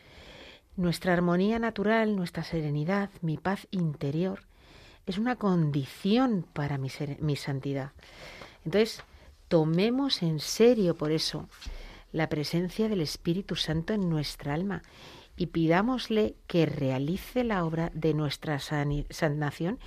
Nuestra 0.75 1.13
armonía 1.13 1.59
natural, 1.59 2.15
nuestra 2.15 2.43
serenidad, 2.43 3.09
mi 3.21 3.37
paz 3.37 3.67
interior, 3.71 4.41
es 5.05 5.17
una 5.17 5.37
condición 5.37 6.45
para 6.53 6.77
mi, 6.77 6.89
mi 7.19 7.35
santidad. 7.35 7.91
Entonces, 8.65 9.03
tomemos 9.47 10.21
en 10.21 10.39
serio 10.39 10.95
por 10.95 11.11
eso 11.11 11.47
la 12.11 12.29
presencia 12.29 12.89
del 12.89 13.01
Espíritu 13.01 13.55
Santo 13.55 13.93
en 13.93 14.09
nuestra 14.09 14.53
alma 14.53 14.83
y 15.37 15.47
pidámosle 15.47 16.35
que 16.47 16.65
realice 16.65 17.43
la 17.43 17.63
obra 17.63 17.91
de 17.93 18.13
nuestra 18.13 18.59
sanación 18.59 19.79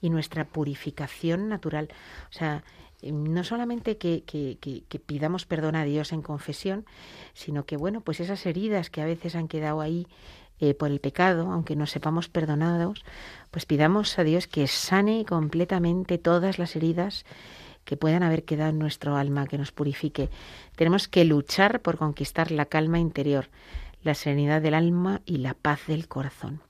y 0.00 0.10
nuestra 0.10 0.44
purificación 0.44 1.48
natural. 1.48 1.88
O 2.30 2.32
sea, 2.32 2.62
eh, 3.00 3.10
no 3.12 3.42
solamente 3.44 3.96
que, 3.96 4.22
que- 4.24 4.58
que- 4.60 4.82
que 4.88 4.98
pidamos 4.98 5.46
perdón 5.46 5.76
a 5.76 5.84
Dios 5.84 6.12
en 6.12 6.20
confesión, 6.22 6.84
sino 7.32 7.64
que, 7.64 7.76
bueno, 7.76 8.00
pues 8.02 8.20
esas 8.20 8.44
heridas 8.46 8.90
que 8.90 9.00
a 9.00 9.06
veces 9.06 9.34
han 9.34 9.48
quedado 9.48 9.80
ahí 9.80 10.06
eh, 10.60 10.74
por 10.74 10.90
el 10.90 10.98
pecado, 11.00 11.52
aunque 11.52 11.76
no 11.76 11.86
sepamos 11.86 12.28
perdonados, 12.28 13.04
pues 13.52 13.64
pidamos 13.64 14.18
a 14.18 14.24
Dios 14.24 14.48
que 14.48 14.66
sane 14.66 15.24
completamente 15.24 16.18
todas 16.18 16.58
las 16.58 16.74
heridas 16.74 17.24
que 17.84 17.96
puedan 17.96 18.24
haber 18.24 18.44
quedado 18.44 18.70
en 18.70 18.78
nuestro 18.80 19.16
alma, 19.16 19.46
que 19.46 19.56
nos 19.56 19.70
purifique. 19.72 20.28
Tenemos 20.76 21.06
que 21.08 21.24
luchar 21.24 21.80
por 21.80 21.96
conquistar 21.96 22.50
la 22.50 22.66
calma 22.66 22.98
interior, 22.98 23.48
la 24.02 24.14
serenidad 24.14 24.62
del 24.62 24.74
alma 24.74 25.22
y 25.24 25.38
la 25.38 25.54
paz 25.54 25.86
del 25.86 26.08
corazón. 26.08 26.60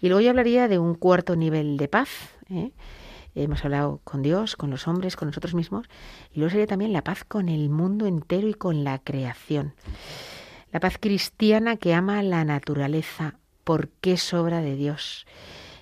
Y 0.00 0.08
luego 0.08 0.20
yo 0.20 0.30
hablaría 0.30 0.68
de 0.68 0.78
un 0.78 0.94
cuarto 0.94 1.36
nivel 1.36 1.76
de 1.76 1.88
paz. 1.88 2.08
¿eh? 2.50 2.72
Hemos 3.34 3.64
hablado 3.64 4.00
con 4.04 4.22
Dios, 4.22 4.56
con 4.56 4.70
los 4.70 4.88
hombres, 4.88 5.16
con 5.16 5.28
nosotros 5.28 5.54
mismos. 5.54 5.86
Y 6.32 6.40
luego 6.40 6.50
sería 6.50 6.66
también 6.66 6.92
la 6.92 7.04
paz 7.04 7.24
con 7.24 7.48
el 7.48 7.70
mundo 7.70 8.06
entero 8.06 8.48
y 8.48 8.54
con 8.54 8.84
la 8.84 8.98
creación. 8.98 9.74
La 10.72 10.80
paz 10.80 10.98
cristiana 10.98 11.76
que 11.76 11.94
ama 11.94 12.22
la 12.22 12.44
naturaleza 12.44 13.36
porque 13.64 14.14
es 14.14 14.34
obra 14.34 14.60
de 14.60 14.74
Dios, 14.74 15.26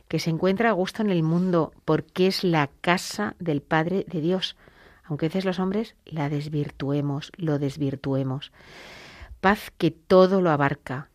que 0.09 0.19
se 0.19 0.31
encuentra 0.31 0.71
a 0.71 0.73
gusto 0.73 1.03
en 1.03 1.11
el 1.11 1.23
mundo 1.23 1.73
porque 1.85 2.27
es 2.27 2.45
la 2.45 2.69
casa 2.81 3.37
del 3.39 3.63
Padre 3.63 4.05
de 4.09 4.21
Dios, 4.21 4.57
aunque 5.05 5.27
a 5.27 5.29
veces 5.29 5.45
los 5.45 5.59
hombres 5.59 5.95
la 6.05 6.29
desvirtuemos, 6.29 7.33
lo 7.37 7.59
desvirtuemos. 7.59 8.53
Paz 9.41 9.73
que 9.79 9.91
todo 9.91 10.43
lo 10.43 10.51
abarca 10.51 11.11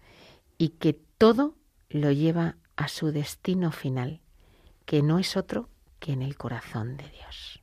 y 0.58 0.70
que 0.70 0.94
todo 0.94 1.56
lo 1.90 2.12
lleva 2.12 2.58
a 2.76 2.88
su 2.88 3.12
destino 3.12 3.72
final, 3.72 4.22
que 4.86 5.04
no 5.04 5.20
es 5.20 5.38
otro 5.38 5.70
que 6.00 6.14
en 6.14 6.24
el 6.24 6.36
corazón 6.36 6.98
de 6.98 7.10
Dios. 7.10 7.62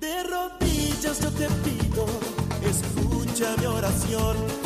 De 0.00 0.22
rodillas 0.22 1.20
yo 1.20 1.30
te 1.32 1.48
pido, 1.64 2.06
escucha 2.62 3.56
mi 3.58 3.66
oración. 3.66 4.65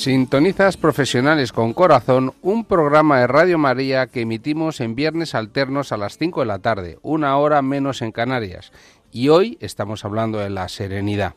Sintonizas 0.00 0.78
Profesionales 0.78 1.52
con 1.52 1.74
Corazón, 1.74 2.32
un 2.40 2.64
programa 2.64 3.20
de 3.20 3.26
Radio 3.26 3.58
María 3.58 4.06
que 4.06 4.22
emitimos 4.22 4.80
en 4.80 4.94
viernes 4.94 5.34
alternos 5.34 5.92
a 5.92 5.98
las 5.98 6.16
5 6.16 6.40
de 6.40 6.46
la 6.46 6.58
tarde, 6.58 6.98
una 7.02 7.36
hora 7.36 7.60
menos 7.60 8.00
en 8.00 8.10
Canarias. 8.10 8.72
Y 9.12 9.28
hoy 9.28 9.58
estamos 9.60 10.06
hablando 10.06 10.38
de 10.38 10.48
la 10.48 10.70
serenidad. 10.70 11.34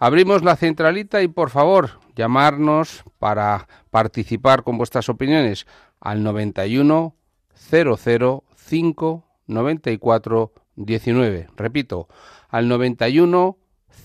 Abrimos 0.00 0.42
la 0.42 0.56
centralita 0.56 1.22
y 1.22 1.28
por 1.28 1.50
favor, 1.50 2.00
llamarnos 2.16 3.04
para 3.20 3.68
participar 3.92 4.64
con 4.64 4.78
vuestras 4.78 5.08
opiniones 5.08 5.68
al 6.00 6.24
91 6.24 7.14
005 7.54 9.24
94 9.46 10.52
19. 10.74 11.48
Repito, 11.56 12.08
al 12.48 12.66
91 12.66 13.58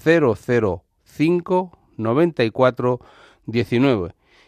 005 0.03 1.71
94 1.97 2.99
19 2.99 3.26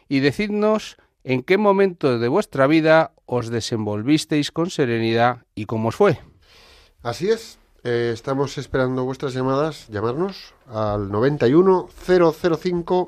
y 0.07 0.19
decidnos 0.19 0.97
en 1.23 1.43
qué 1.43 1.57
momento 1.57 2.19
de 2.19 2.27
vuestra 2.27 2.67
vida 2.67 3.13
os 3.25 3.49
desenvolvisteis 3.49 4.51
con 4.51 4.69
serenidad 4.69 5.45
y 5.55 5.65
cómo 5.65 5.89
os 5.89 5.95
fue. 5.95 6.19
Así 7.03 7.29
es. 7.29 7.57
eh, 7.83 8.11
estamos 8.13 8.57
esperando 8.57 9.05
vuestras 9.05 9.33
llamadas, 9.33 9.87
llamarnos 9.87 10.53
al 10.67 11.11
91 11.11 11.89
005 12.05 13.07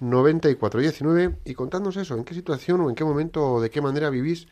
9419 0.00 1.36
y 1.44 1.54
contadnos 1.54 1.96
eso, 1.96 2.16
en 2.16 2.24
qué 2.24 2.34
situación 2.34 2.80
o 2.80 2.88
en 2.88 2.96
qué 2.96 3.04
momento 3.04 3.52
o 3.52 3.60
de 3.60 3.70
qué 3.70 3.80
manera 3.80 4.10
vivís 4.10 4.48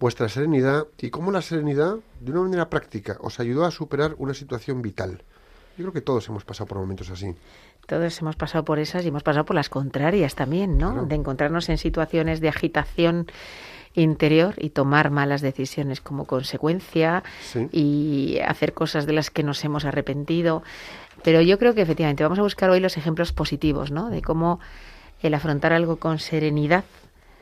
vuestra 0.00 0.28
serenidad 0.28 0.88
y 0.98 1.10
cómo 1.10 1.30
la 1.30 1.42
serenidad, 1.42 1.98
de 2.20 2.32
una 2.32 2.42
manera 2.42 2.68
práctica, 2.68 3.16
os 3.20 3.38
ayudó 3.40 3.64
a 3.64 3.70
superar 3.70 4.16
una 4.18 4.34
situación 4.34 4.82
vital. 4.82 5.22
Yo 5.76 5.82
creo 5.84 5.92
que 5.92 6.00
todos 6.00 6.28
hemos 6.28 6.44
pasado 6.44 6.66
por 6.68 6.78
momentos 6.78 7.10
así. 7.10 7.34
Todos 7.86 8.18
hemos 8.20 8.36
pasado 8.36 8.64
por 8.64 8.78
esas 8.78 9.04
y 9.04 9.08
hemos 9.08 9.22
pasado 9.22 9.44
por 9.44 9.56
las 9.56 9.68
contrarias 9.68 10.34
también, 10.34 10.78
¿no? 10.78 10.92
Claro. 10.92 11.06
De 11.06 11.14
encontrarnos 11.16 11.68
en 11.68 11.78
situaciones 11.78 12.40
de 12.40 12.48
agitación 12.48 13.26
interior 13.94 14.54
y 14.58 14.70
tomar 14.70 15.10
malas 15.10 15.40
decisiones 15.40 16.00
como 16.00 16.24
consecuencia 16.26 17.22
Sí. 17.42 17.68
y 17.72 18.38
hacer 18.40 18.72
cosas 18.72 19.06
de 19.06 19.12
las 19.12 19.30
que 19.30 19.42
nos 19.42 19.64
hemos 19.64 19.84
arrepentido. 19.84 20.62
Pero 21.22 21.40
yo 21.40 21.58
creo 21.58 21.74
que 21.74 21.82
efectivamente 21.82 22.22
vamos 22.24 22.38
a 22.38 22.42
buscar 22.42 22.70
hoy 22.70 22.80
los 22.80 22.96
ejemplos 22.96 23.32
positivos, 23.32 23.90
¿no? 23.90 24.10
De 24.10 24.20
cómo 24.22 24.60
el 25.22 25.34
afrontar 25.34 25.72
algo 25.72 25.96
con 25.96 26.18
serenidad 26.18 26.84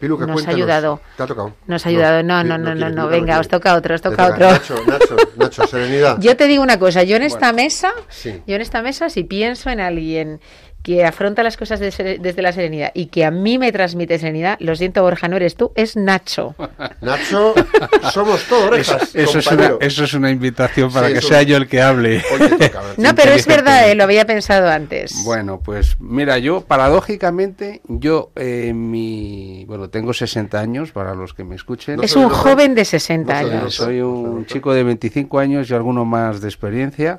Piluca, 0.02 0.26
nos 0.26 0.44
ha 0.48 0.50
ayudado. 0.50 1.00
¿Te 1.16 1.22
ha 1.22 1.26
tocado? 1.28 1.54
Nos 1.68 1.86
ha 1.86 1.88
ayudado. 1.88 2.24
No, 2.24 2.42
no, 2.42 2.58
no, 2.58 2.74
no, 2.74 2.90
no. 2.90 3.06
Venga, 3.06 3.38
os 3.38 3.46
toca 3.46 3.76
otro, 3.76 3.94
os 3.94 4.02
toca 4.02 4.26
otro. 4.26 4.50
Nacho, 4.50 4.74
Nacho, 4.84 5.16
Nacho, 5.36 5.64
serenidad. 5.68 6.18
Yo 6.18 6.36
te 6.36 6.48
digo 6.48 6.60
una 6.60 6.76
cosa, 6.76 7.04
yo 7.04 7.14
en 7.14 7.22
esta 7.22 7.52
mesa, 7.52 7.92
yo 8.24 8.56
en 8.56 8.60
esta 8.60 8.82
mesa, 8.82 9.10
si 9.10 9.22
pienso 9.22 9.70
en 9.70 9.78
alguien 9.78 10.40
que 10.82 11.04
afronta 11.04 11.42
las 11.44 11.56
cosas 11.56 11.78
de 11.80 11.90
sere- 11.92 12.18
desde 12.20 12.42
la 12.42 12.52
serenidad 12.52 12.90
y 12.94 13.06
que 13.06 13.24
a 13.24 13.30
mí 13.30 13.56
me 13.58 13.70
transmite 13.70 14.18
serenidad, 14.18 14.56
lo 14.60 14.74
siento 14.74 15.02
Borja, 15.02 15.28
no 15.28 15.36
eres 15.36 15.54
tú, 15.54 15.70
es 15.76 15.96
Nacho. 15.96 16.54
Nacho, 17.00 17.54
somos 18.12 18.42
todos 18.48 18.64
orejas, 18.64 19.14
Eso 19.14 19.38
es, 19.38 19.46
una, 19.46 19.72
eso 19.80 20.04
es 20.04 20.14
una 20.14 20.30
invitación 20.30 20.92
para 20.92 21.06
Sí, 21.08 21.12
que 21.12 21.18
eso- 21.20 21.28
sea 21.28 21.42
yo 21.42 21.56
el 21.56 21.68
que 21.68 21.80
hable. 21.82 22.22
Toca. 22.58 22.82
No, 22.96 23.14
pero 23.14 23.32
es 23.32 23.46
verdad, 23.46 23.88
eh, 23.90 23.94
lo 23.94 24.04
había 24.04 24.26
pensado 24.26 24.68
antes. 24.68 25.22
Bueno, 25.24 25.60
pues 25.64 25.96
mira, 26.00 26.38
yo 26.38 26.62
paradójicamente, 26.62 27.80
yo 27.88 28.30
eh, 28.36 28.72
mi, 28.74 29.64
bueno, 29.66 29.88
tengo 29.88 30.12
60 30.12 30.58
años 30.60 30.92
para 30.92 31.14
los 31.14 31.32
que 31.34 31.44
me 31.44 31.54
escuchen. 31.56 31.96
No 31.96 32.02
es 32.02 32.10
soy 32.10 32.24
un 32.24 32.30
loco. 32.30 32.42
joven 32.42 32.74
de 32.74 32.84
60 32.84 33.32
No 33.32 33.40
soy 33.40 33.50
años. 33.50 33.62
loco. 33.62 33.70
Soy 33.70 33.98
no 33.98 34.08
un 34.10 34.34
soy 34.40 34.46
chico 34.46 34.74
de 34.74 34.82
25 34.82 35.38
años 35.38 35.70
y 35.70 35.74
alguno 35.74 36.04
más 36.04 36.40
de 36.40 36.48
experiencia, 36.48 37.18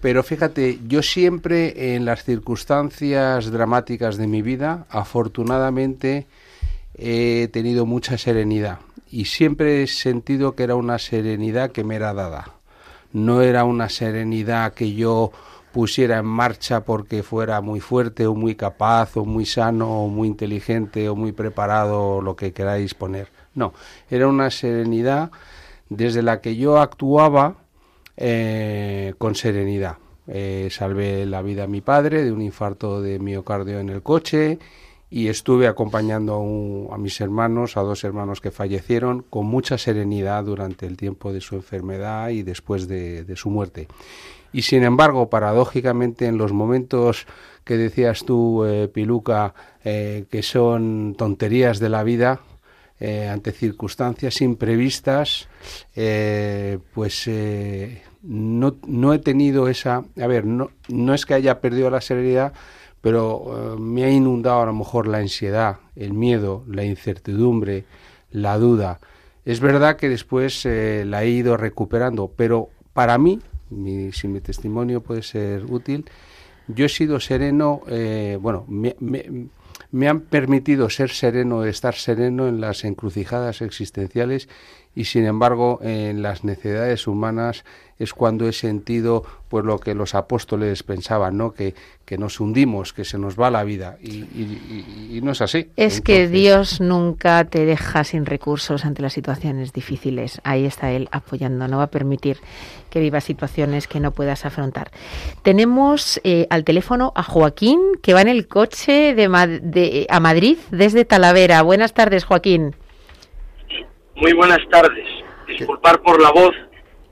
pero 0.00 0.22
fíjate, 0.22 0.78
yo 0.86 1.02
siempre 1.02 1.94
en 1.94 2.04
las 2.04 2.24
circunstancias 2.24 3.01
dramáticas 3.10 4.16
de 4.16 4.26
mi 4.26 4.42
vida, 4.42 4.86
afortunadamente 4.88 6.26
he 6.94 7.48
tenido 7.52 7.86
mucha 7.86 8.16
serenidad 8.18 8.78
y 9.10 9.26
siempre 9.26 9.82
he 9.82 9.86
sentido 9.86 10.54
que 10.54 10.62
era 10.62 10.74
una 10.74 10.98
serenidad 10.98 11.70
que 11.70 11.84
me 11.84 11.96
era 11.96 12.14
dada. 12.14 12.54
No 13.12 13.42
era 13.42 13.64
una 13.64 13.88
serenidad 13.90 14.72
que 14.72 14.94
yo 14.94 15.32
pusiera 15.72 16.18
en 16.18 16.26
marcha 16.26 16.84
porque 16.84 17.22
fuera 17.22 17.60
muy 17.60 17.80
fuerte 17.80 18.26
o 18.26 18.34
muy 18.34 18.54
capaz 18.54 19.16
o 19.16 19.24
muy 19.24 19.44
sano 19.44 20.04
o 20.04 20.08
muy 20.08 20.28
inteligente 20.28 21.08
o 21.08 21.16
muy 21.16 21.32
preparado 21.32 22.16
o 22.16 22.22
lo 22.22 22.36
que 22.36 22.52
queráis 22.52 22.94
poner. 22.94 23.28
No, 23.54 23.74
era 24.10 24.28
una 24.28 24.50
serenidad 24.50 25.30
desde 25.90 26.22
la 26.22 26.40
que 26.40 26.56
yo 26.56 26.78
actuaba 26.78 27.56
eh, 28.16 29.14
con 29.18 29.34
serenidad. 29.34 29.96
Eh, 30.26 30.68
salvé 30.70 31.26
la 31.26 31.42
vida 31.42 31.64
a 31.64 31.66
mi 31.66 31.80
padre 31.80 32.22
de 32.22 32.32
un 32.32 32.42
infarto 32.42 33.02
de 33.02 33.18
miocardio 33.18 33.80
en 33.80 33.88
el 33.88 34.02
coche 34.02 34.58
y 35.12 35.28
estuve 35.28 35.66
acompañando 35.66 36.88
a, 36.90 36.96
mis 36.96 37.20
hermanos, 37.20 37.76
a 37.76 37.82
dos 37.82 38.02
hermanos 38.02 38.40
que 38.40 38.50
fallecieron, 38.50 39.20
con 39.28 39.44
mucha 39.44 39.76
serenidad 39.76 40.42
durante 40.44 40.86
el 40.86 40.96
tiempo 40.96 41.34
de 41.34 41.42
su 41.42 41.54
enfermedad 41.54 42.30
y 42.30 42.42
después 42.42 42.88
de, 42.88 43.30
su 43.36 43.50
muerte. 43.50 43.88
Y 44.54 44.62
sin 44.62 44.84
embargo, 44.84 45.28
paradójicamente, 45.28 46.24
en 46.24 46.38
los 46.38 46.54
momentos 46.54 47.26
que 47.62 47.76
decías 47.76 48.24
tú, 48.24 48.64
eh, 48.64 48.88
Piluca, 48.88 49.52
eh, 49.84 50.24
que 50.30 50.42
son 50.42 51.14
tonterías 51.18 51.78
de 51.78 51.90
la 51.90 52.04
vida, 52.04 52.40
eh, 52.98 53.28
ante 53.28 53.52
circunstancias 53.52 54.40
imprevistas, 54.40 55.46
pues 56.94 57.28
no, 58.22 58.76
no 58.86 59.12
he 59.12 59.18
tenido 59.18 59.68
esa... 59.68 60.04
A 60.20 60.26
ver, 60.26 60.44
no, 60.44 60.70
no 60.88 61.14
es 61.14 61.26
que 61.26 61.34
haya 61.34 61.60
perdido 61.60 61.90
la 61.90 62.00
serenidad, 62.00 62.52
pero 63.00 63.74
eh, 63.74 63.80
me 63.80 64.04
ha 64.04 64.10
inundado 64.10 64.62
a 64.62 64.66
lo 64.66 64.72
mejor 64.74 65.06
la 65.08 65.18
ansiedad, 65.18 65.78
el 65.96 66.12
miedo, 66.12 66.64
la 66.68 66.84
incertidumbre, 66.84 67.84
la 68.30 68.58
duda. 68.58 69.00
Es 69.44 69.60
verdad 69.60 69.96
que 69.96 70.08
después 70.08 70.64
eh, 70.66 71.04
la 71.06 71.24
he 71.24 71.28
ido 71.30 71.56
recuperando, 71.56 72.30
pero 72.36 72.68
para 72.92 73.18
mí, 73.18 73.40
mi- 73.70 74.12
si 74.12 74.28
mi 74.28 74.40
testimonio 74.40 75.00
puede 75.02 75.22
ser 75.22 75.64
útil, 75.64 76.04
yo 76.68 76.86
he 76.86 76.88
sido 76.88 77.18
sereno, 77.18 77.80
eh, 77.88 78.38
bueno, 78.40 78.64
me, 78.68 78.94
me- 79.00 79.48
me 79.90 80.08
han 80.08 80.20
permitido 80.20 80.88
ser 80.88 81.10
sereno, 81.10 81.64
estar 81.64 81.94
sereno 81.96 82.46
en 82.46 82.60
las 82.60 82.84
encrucijadas 82.84 83.62
existenciales 83.62 84.48
y 84.94 85.04
sin 85.04 85.24
embargo 85.24 85.78
en 85.82 86.22
las 86.22 86.44
necesidades 86.44 87.06
humanas 87.06 87.64
es 87.98 88.12
cuando 88.14 88.48
he 88.48 88.52
sentido 88.52 89.22
pues 89.48 89.64
lo 89.64 89.78
que 89.78 89.94
los 89.94 90.14
apóstoles 90.14 90.82
pensaban, 90.82 91.36
¿no? 91.36 91.52
Que, 91.52 91.74
que 92.04 92.18
nos 92.18 92.40
hundimos, 92.40 92.92
que 92.92 93.04
se 93.04 93.16
nos 93.18 93.38
va 93.38 93.50
la 93.50 93.62
vida 93.64 93.96
y, 94.02 94.10
y- 94.10 95.06
y- 95.10 95.16
y 95.18 95.20
no 95.22 95.32
es 95.32 95.40
así. 95.40 95.70
Es 95.76 96.00
que 96.00 96.26
Dios 96.26 96.80
nunca 96.80 97.44
te 97.44 97.64
deja 97.64 98.02
sin 98.04 98.26
recursos 98.26 98.84
ante 98.84 99.02
las 99.02 99.12
situaciones 99.12 99.72
difíciles. 99.72 100.40
Ahí 100.42 100.64
está 100.64 100.90
Él 100.90 101.08
apoyando. 101.12 101.68
No 101.68 101.76
va 101.78 101.84
a 101.84 101.90
permitir 101.90 102.38
que 102.90 102.98
vivas 103.00 103.24
situaciones 103.24 103.86
que 103.86 104.00
no 104.00 104.10
puedas 104.10 104.44
afrontar. 104.46 104.90
Tenemos 105.42 106.20
eh, 106.24 106.46
al 106.50 106.64
teléfono 106.64 107.12
a 107.14 107.22
Joaquín, 107.22 107.78
que 108.02 108.14
va 108.14 108.22
en 108.22 108.28
el 108.28 108.48
coche 108.48 109.14
de- 109.14 110.06
a 110.08 110.20
Madrid 110.20 110.58
desde 110.70 111.04
Talavera. 111.04 111.62
Buenas 111.62 111.94
tardes, 111.94 112.24
Joaquín. 112.24 112.74
Muy 114.16 114.32
buenas 114.32 114.60
tardes. 114.70 115.06
Disculpar 115.46 116.00
por 116.02 116.20
la 116.20 116.30
voz. 116.30 116.54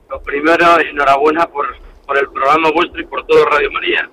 Lo 0.08 0.20
primero, 0.22 0.78
enhorabuena 0.80 1.46
por, 1.46 1.66
por 2.06 2.18
el 2.18 2.28
programa 2.30 2.70
vuestro 2.72 3.00
y 3.00 3.06
por 3.06 3.26
todo 3.26 3.44
Radio 3.46 3.70
María, 3.70 4.08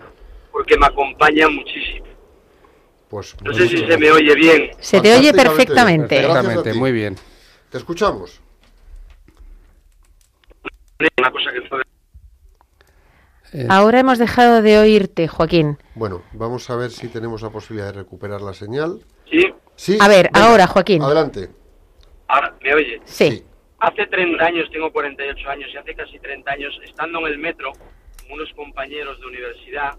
porque 0.51 0.77
me 0.77 0.85
acompaña 0.85 1.47
muchísimo. 1.49 2.05
Pues, 3.09 3.35
No 3.41 3.53
sé 3.53 3.67
si 3.67 3.77
se 3.77 3.97
me 3.97 4.11
oye 4.11 4.35
bien. 4.35 4.71
Se 4.79 4.99
te 5.01 5.15
oye 5.15 5.33
perfectamente. 5.33 6.21
Perfectamente, 6.21 6.73
muy 6.73 6.91
bien. 6.91 7.15
Te 7.69 7.77
escuchamos. 7.77 8.41
Una 11.19 11.31
cosa 11.31 11.51
que 11.53 11.61
fue 11.69 11.81
Eh, 13.53 13.65
Ahora 13.69 13.99
hemos 14.01 14.19
dejado 14.19 14.61
de 14.61 14.77
oírte, 14.77 15.27
Joaquín. 15.27 15.77
Bueno, 15.95 16.21
vamos 16.33 16.69
a 16.69 16.75
ver 16.75 16.91
si 16.91 17.07
tenemos 17.07 17.41
la 17.41 17.49
posibilidad 17.49 17.87
de 17.93 17.99
recuperar 17.99 18.41
la 18.41 18.53
señal. 18.53 18.99
Sí, 19.29 19.53
Sí. 19.75 19.97
A 20.01 20.07
ver, 20.07 20.29
ahora, 20.33 20.65
Joaquín. 20.67 21.03
Adelante. 21.03 21.49
Ahora 22.27 22.55
me 22.61 22.73
oye. 22.73 23.01
Sí. 23.05 23.43
Hace 23.79 24.07
30 24.07 24.43
años, 24.43 24.69
tengo 24.71 24.91
48 24.91 25.49
años, 25.49 25.69
y 25.73 25.77
hace 25.77 25.93
casi 25.95 26.19
30 26.19 26.51
años, 26.51 26.79
estando 26.83 27.19
en 27.19 27.33
el 27.33 27.37
metro 27.37 27.71
con 27.73 28.31
unos 28.31 28.51
compañeros 28.53 29.19
de 29.19 29.27
universidad, 29.27 29.93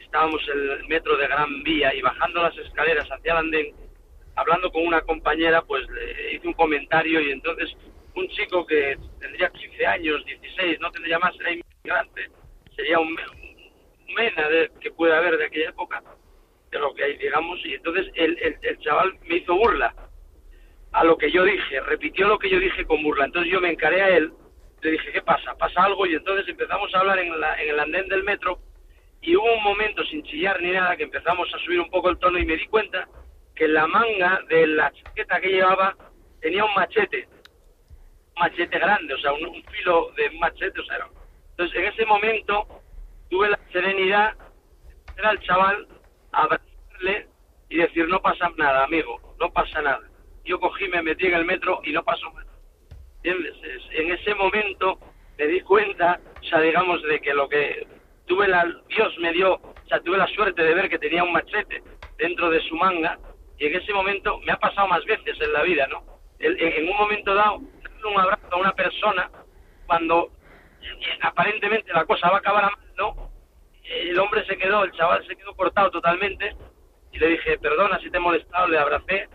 estábamos 0.00 0.42
en 0.52 0.70
el 0.70 0.88
metro 0.88 1.16
de 1.16 1.26
Gran 1.28 1.62
Vía 1.62 1.94
y 1.94 2.02
bajando 2.02 2.42
las 2.42 2.56
escaleras 2.58 3.06
hacia 3.10 3.32
el 3.32 3.38
andén, 3.38 3.74
hablando 4.36 4.70
con 4.72 4.84
una 4.86 5.00
compañera, 5.02 5.62
pues 5.62 5.88
le 5.90 6.34
hice 6.34 6.46
un 6.48 6.54
comentario 6.54 7.20
y 7.20 7.30
entonces 7.30 7.72
un 8.16 8.28
chico 8.28 8.66
que 8.66 8.96
tendría 9.20 9.48
15 9.50 9.86
años, 9.86 10.24
16, 10.24 10.80
no 10.80 10.90
tendría 10.90 11.18
más, 11.20 11.34
era 11.40 11.52
inmigrante, 11.52 12.30
sería 12.74 12.98
un, 12.98 13.08
un 13.08 14.14
mena 14.14 14.48
de- 14.48 14.70
que 14.80 14.90
puede 14.90 15.14
haber 15.14 15.36
de 15.38 15.46
aquella 15.46 15.70
época, 15.70 16.02
de 16.70 16.78
lo 16.80 16.92
que 16.94 17.04
hay, 17.04 17.16
digamos, 17.16 17.58
y 17.64 17.74
entonces 17.74 18.06
el, 18.14 18.36
el, 18.40 18.56
el 18.62 18.78
chaval 18.80 19.16
me 19.22 19.36
hizo 19.36 19.54
burla 19.54 19.94
a 20.94 21.04
lo 21.04 21.18
que 21.18 21.30
yo 21.30 21.44
dije, 21.44 21.80
repitió 21.80 22.28
lo 22.28 22.38
que 22.38 22.48
yo 22.50 22.60
dije 22.60 22.84
con 22.86 23.02
burla. 23.02 23.24
Entonces 23.26 23.52
yo 23.52 23.60
me 23.60 23.70
encaré 23.70 24.02
a 24.02 24.08
él, 24.16 24.32
le 24.80 24.92
dije, 24.92 25.12
¿qué 25.12 25.22
pasa? 25.22 25.56
¿Pasa 25.56 25.84
algo? 25.84 26.06
Y 26.06 26.14
entonces 26.14 26.48
empezamos 26.48 26.94
a 26.94 27.00
hablar 27.00 27.18
en, 27.18 27.38
la- 27.40 27.60
en 27.62 27.70
el 27.70 27.80
andén 27.80 28.08
del 28.08 28.24
metro 28.24 28.60
y 29.20 29.36
hubo 29.36 29.52
un 29.54 29.62
momento 29.64 30.04
sin 30.04 30.22
chillar 30.24 30.60
ni 30.62 30.70
nada 30.72 30.96
que 30.96 31.04
empezamos 31.04 31.52
a 31.52 31.58
subir 31.58 31.80
un 31.80 31.90
poco 31.90 32.10
el 32.10 32.18
tono 32.18 32.38
y 32.38 32.46
me 32.46 32.56
di 32.56 32.66
cuenta 32.68 33.08
que 33.56 33.66
la 33.68 33.86
manga 33.88 34.40
de 34.48 34.66
la 34.68 34.92
chaqueta 34.92 35.40
que 35.40 35.48
llevaba 35.50 35.96
tenía 36.40 36.64
un 36.64 36.74
machete, 36.74 37.28
un 38.36 38.40
machete 38.42 38.78
grande, 38.78 39.14
o 39.14 39.18
sea, 39.18 39.32
un, 39.32 39.64
filo 39.64 40.12
de 40.16 40.30
machete, 40.38 40.80
o 40.80 40.84
sea, 40.84 40.96
era- 40.96 41.10
entonces 41.50 41.76
en 41.78 41.86
ese 41.86 42.06
momento 42.06 42.68
tuve 43.30 43.48
la 43.50 43.60
serenidad 43.72 44.34
de 45.16 45.22
al 45.22 45.40
chaval, 45.40 45.88
abrazarle 46.32 47.28
y 47.68 47.78
decir, 47.78 48.08
no 48.08 48.20
pasa 48.22 48.50
nada, 48.56 48.84
amigo, 48.84 49.36
no 49.40 49.52
pasa 49.52 49.82
nada. 49.82 50.02
Yo 50.44 50.60
cogí, 50.60 50.88
me 50.88 51.02
metí 51.02 51.26
en 51.26 51.34
el 51.34 51.44
metro 51.44 51.80
y 51.84 51.92
no 51.92 52.02
pasó. 52.02 52.32
Es- 53.22 53.36
En 53.92 54.12
ese 54.12 54.34
momento 54.34 54.98
me 55.38 55.46
di 55.46 55.60
cuenta, 55.62 56.20
sea, 56.48 56.60
digamos, 56.60 57.02
de 57.02 57.20
que 57.20 57.32
lo 57.34 57.48
que 57.48 57.86
tuve 58.26 58.48
la, 58.48 58.64
Dios 58.88 59.16
me 59.18 59.32
dio, 59.32 59.54
o 59.54 60.00
tuve 60.00 60.18
la 60.18 60.26
suerte 60.28 60.62
de 60.62 60.74
ver 60.74 60.88
que 60.88 60.98
tenía 60.98 61.24
un 61.24 61.32
machete 61.32 61.82
dentro 62.18 62.50
de 62.50 62.60
su 62.62 62.76
manga 62.76 63.18
y 63.58 63.66
en 63.66 63.74
ese 63.76 63.92
momento 63.92 64.38
me 64.40 64.52
ha 64.52 64.56
pasado 64.58 64.88
más 64.88 65.04
veces 65.04 65.40
en 65.40 65.52
la 65.52 65.62
vida, 65.62 65.86
¿no? 65.88 66.02
En, 66.38 66.56
en 66.60 66.88
un 66.88 66.96
momento 66.96 67.34
dado, 67.34 67.56
un 67.56 68.20
abrazo 68.20 68.42
a 68.50 68.56
una 68.56 68.72
persona 68.72 69.30
cuando 69.86 70.30
eh, 70.82 71.18
aparentemente 71.22 71.92
la 71.92 72.04
cosa 72.04 72.28
va 72.28 72.36
a 72.36 72.38
acabar 72.40 72.64
a 72.64 72.70
mal, 72.70 72.92
¿no? 72.98 73.30
El 73.84 74.18
hombre 74.18 74.44
se 74.46 74.56
quedó, 74.58 74.84
el 74.84 74.92
chaval 74.92 75.26
se 75.26 75.36
quedó 75.36 75.54
cortado 75.54 75.90
totalmente 75.90 76.54
y 77.12 77.18
le 77.18 77.28
dije, 77.28 77.58
perdona 77.58 77.98
si 78.00 78.10
te 78.10 78.16
he 78.18 78.20
molestado, 78.20 78.68
le 78.68 78.78
abracé 78.78 79.28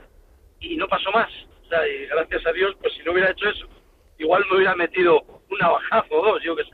y 0.60 0.76
no 0.78 0.88
pasó 0.88 1.12
más. 1.12 1.30
O 1.66 1.70
sea, 1.70 1.88
y 1.88 2.06
gracias 2.08 2.46
a 2.46 2.52
Dios, 2.52 2.76
pues 2.82 2.94
si 2.94 3.04
no 3.04 3.12
hubiera 3.12 3.32
hecho 3.32 3.48
eso, 3.50 3.68
igual 4.18 4.44
me 4.50 4.58
hubiera 4.58 4.76
metido 4.76 5.22
un 5.50 5.58
navajazo 5.60 6.16
o 6.16 6.26
dos, 6.34 6.44
yo 6.44 6.56
qué 6.56 6.64
sé. 6.64 6.70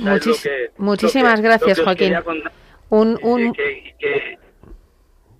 O 0.00 0.02
sea, 0.02 0.14
es 0.14 0.26
lo 0.26 0.32
Muchis- 0.32 0.42
que- 0.42 0.70
muchísimas 0.78 1.34
que- 1.40 1.46
gracias, 1.46 1.80
Joaquín. 1.80 2.14
contar, 2.24 2.52
Un, 2.90 3.18
un, 3.22 3.52
que 3.52 4.36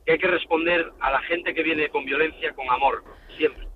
hay 0.06 0.18
que 0.18 0.26
responder 0.28 0.92
a 1.00 1.10
la 1.12 1.20
gente 1.22 1.54
que 1.54 1.62
viene 1.62 1.88
con 1.88 2.04
violencia 2.04 2.52
con 2.54 2.68
amor, 2.70 3.02
siempre. 3.36 3.66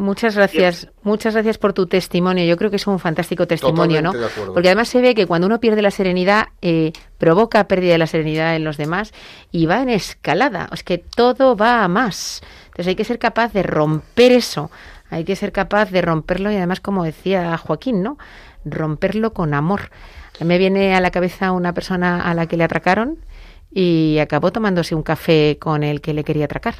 Muchas 0.00 0.34
gracias, 0.34 0.88
muchas 1.02 1.34
gracias 1.34 1.58
por 1.58 1.74
tu 1.74 1.86
testimonio. 1.86 2.46
Yo 2.46 2.56
creo 2.56 2.70
que 2.70 2.76
es 2.76 2.86
un 2.86 2.98
fantástico 2.98 3.46
testimonio, 3.46 4.00
¿no? 4.00 4.12
Totalmente. 4.12 4.52
Porque 4.54 4.68
además 4.68 4.88
se 4.88 5.02
ve 5.02 5.14
que 5.14 5.26
cuando 5.26 5.46
uno 5.46 5.60
pierde 5.60 5.82
la 5.82 5.90
serenidad, 5.90 6.48
eh, 6.62 6.92
provoca 7.18 7.68
pérdida 7.68 7.92
de 7.92 7.98
la 7.98 8.06
serenidad 8.06 8.56
en 8.56 8.64
los 8.64 8.78
demás 8.78 9.12
y 9.52 9.66
va 9.66 9.82
en 9.82 9.90
escalada. 9.90 10.70
Es 10.72 10.82
que 10.84 10.96
todo 10.96 11.54
va 11.54 11.84
a 11.84 11.88
más. 11.88 12.40
Entonces 12.68 12.86
hay 12.86 12.94
que 12.94 13.04
ser 13.04 13.18
capaz 13.18 13.52
de 13.52 13.62
romper 13.62 14.32
eso. 14.32 14.70
Hay 15.10 15.24
que 15.24 15.36
ser 15.36 15.52
capaz 15.52 15.90
de 15.90 16.00
romperlo 16.00 16.50
y 16.50 16.56
además, 16.56 16.80
como 16.80 17.04
decía 17.04 17.58
Joaquín, 17.58 18.02
¿no? 18.02 18.16
Romperlo 18.64 19.34
con 19.34 19.52
amor. 19.52 19.90
Me 20.42 20.56
viene 20.56 20.94
a 20.94 21.02
la 21.02 21.10
cabeza 21.10 21.52
una 21.52 21.74
persona 21.74 22.22
a 22.22 22.32
la 22.32 22.46
que 22.46 22.56
le 22.56 22.64
atracaron 22.64 23.18
y 23.72 24.18
acabó 24.18 24.52
tomándose 24.52 24.94
un 24.94 25.02
café 25.02 25.58
con 25.60 25.82
el 25.82 26.00
que 26.00 26.14
le 26.14 26.24
quería 26.24 26.46
atracar. 26.46 26.76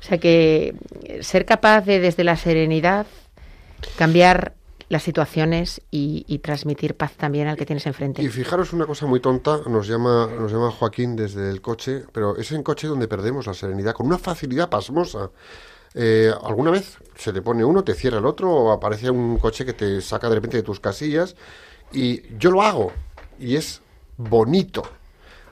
O 0.00 0.02
sea 0.02 0.18
que 0.18 0.74
ser 1.20 1.44
capaz 1.44 1.82
de 1.82 2.00
desde 2.00 2.24
la 2.24 2.36
serenidad 2.36 3.06
cambiar 3.96 4.54
las 4.88 5.02
situaciones 5.02 5.80
y, 5.90 6.24
y 6.28 6.40
transmitir 6.40 6.94
paz 6.94 7.12
también 7.12 7.48
al 7.48 7.56
que 7.56 7.64
tienes 7.64 7.86
enfrente. 7.86 8.22
Y 8.22 8.28
fijaros 8.28 8.74
una 8.74 8.84
cosa 8.84 9.06
muy 9.06 9.20
tonta, 9.20 9.60
nos 9.66 9.86
llama, 9.88 10.28
nos 10.38 10.52
llama 10.52 10.70
Joaquín 10.70 11.16
desde 11.16 11.48
el 11.48 11.62
coche, 11.62 12.04
pero 12.12 12.36
es 12.36 12.52
en 12.52 12.62
coche 12.62 12.88
donde 12.88 13.08
perdemos 13.08 13.46
la 13.46 13.54
serenidad, 13.54 13.94
con 13.94 14.06
una 14.06 14.18
facilidad 14.18 14.68
pasmosa. 14.68 15.30
Eh, 15.94 16.30
¿Alguna 16.44 16.70
vez 16.70 16.98
se 17.16 17.32
te 17.32 17.40
pone 17.40 17.64
uno, 17.64 17.84
te 17.84 17.94
cierra 17.94 18.18
el 18.18 18.26
otro, 18.26 18.50
o 18.50 18.70
aparece 18.70 19.10
un 19.10 19.38
coche 19.38 19.64
que 19.64 19.72
te 19.72 20.00
saca 20.02 20.28
de 20.28 20.34
repente 20.34 20.58
de 20.58 20.62
tus 20.62 20.78
casillas? 20.78 21.36
Y 21.92 22.36
yo 22.36 22.50
lo 22.50 22.60
hago, 22.60 22.92
y 23.38 23.56
es 23.56 23.80
bonito. 24.18 24.82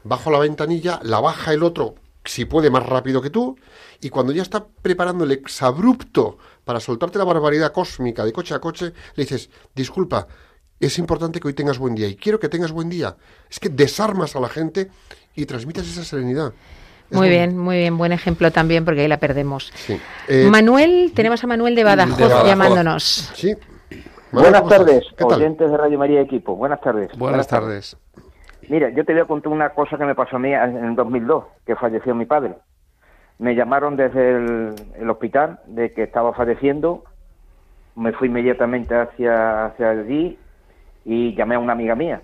Bajo 0.05 0.31
la 0.31 0.39
ventanilla, 0.39 1.01
la 1.03 1.21
baja 1.21 1.53
el 1.53 1.63
otro, 1.63 1.95
si 2.25 2.45
puede, 2.45 2.71
más 2.71 2.87
rápido 2.87 3.21
que 3.21 3.31
tú, 3.31 3.57
y 4.01 4.09
cuando 4.11 4.33
ya 4.33 4.43
está 4.43 4.65
preparando 4.83 5.25
el 5.25 5.33
exabrupto 5.33 6.39
para 6.65 6.81
soltarte 6.81 7.19
la 7.19 7.25
barbaridad 7.25 7.73
cósmica 7.73 8.25
de 8.25 8.33
coche 8.33 8.55
a 8.55 8.61
coche, 8.61 8.93
le 9.15 9.25
dices, 9.25 9.51
disculpa, 9.75 10.27
es 10.79 10.99
importante 10.99 11.41
que 11.41 11.49
hoy 11.49 11.55
tengas 11.55 11.79
buen 11.79 11.95
día, 11.95 12.09
y 12.09 12.17
quiero 12.17 12.41
que 12.41 12.49
tengas 12.49 12.73
buen 12.73 12.89
día. 12.89 13.17
Es 13.51 13.61
que 13.61 13.69
desarmas 13.69 14.35
a 14.37 14.41
la 14.41 14.49
gente 14.49 14.91
y 15.35 15.45
transmites 15.47 15.87
esa 15.87 16.05
serenidad. 16.05 16.53
Es 17.11 17.17
Muy 17.17 17.29
bien, 17.29 17.59
muy 17.59 17.79
bien, 17.79 17.99
buen 17.99 18.13
ejemplo 18.13 18.51
también 18.51 18.85
porque 18.85 19.01
ahí 19.03 19.09
la 19.09 19.19
perdemos. 19.19 19.73
Sí. 19.75 20.01
Eh, 20.29 20.49
Manuel, 20.51 21.13
tenemos 21.15 21.43
a 21.43 21.47
Manuel 21.47 21.75
de 21.75 21.85
Badajoz, 21.85 22.17
de 22.17 22.25
Badajoz. 22.25 22.49
llamándonos. 22.49 23.33
Sí. 23.35 23.55
Manuel, 24.33 24.53
Buenas 24.53 24.69
tardes, 24.69 25.05
oyentes 25.21 25.71
de 25.71 25.77
Radio 25.77 25.99
María 25.99 26.21
Equipo. 26.21 26.55
Buenas 26.55 26.81
tardes. 26.81 27.11
buenas 27.19 27.49
tardes. 27.49 27.97
Mira, 28.71 28.89
yo 28.91 29.05
te 29.05 29.13
voy 29.13 29.23
a 29.23 29.25
contar 29.25 29.53
una 29.53 29.71
cosa 29.71 29.99
que 29.99 30.05
me 30.05 30.15
pasó 30.15 30.37
a 30.37 30.39
mí 30.39 30.55
en 30.55 30.77
el 30.77 30.95
2002, 30.95 31.45
que 31.67 31.75
falleció 31.75 32.15
mi 32.15 32.25
padre. 32.25 32.55
Me 33.41 33.57
llamaron 33.57 33.97
desde 33.97 34.31
el, 34.31 35.11
hospital 35.11 35.59
de 35.67 35.93
que 35.93 36.05
estaba 36.05 36.33
falleciendo. 36.35 37.03
Me 37.97 38.13
fui 38.13 38.29
inmediatamente 38.29 38.95
hacia, 38.95 39.65
hacia 39.65 39.91
allí 39.91 40.39
y 41.05 41.35
llamé 41.35 41.57
a 41.57 41.59
una 41.59 41.73
amiga 41.73 41.97
mía. 41.97 42.23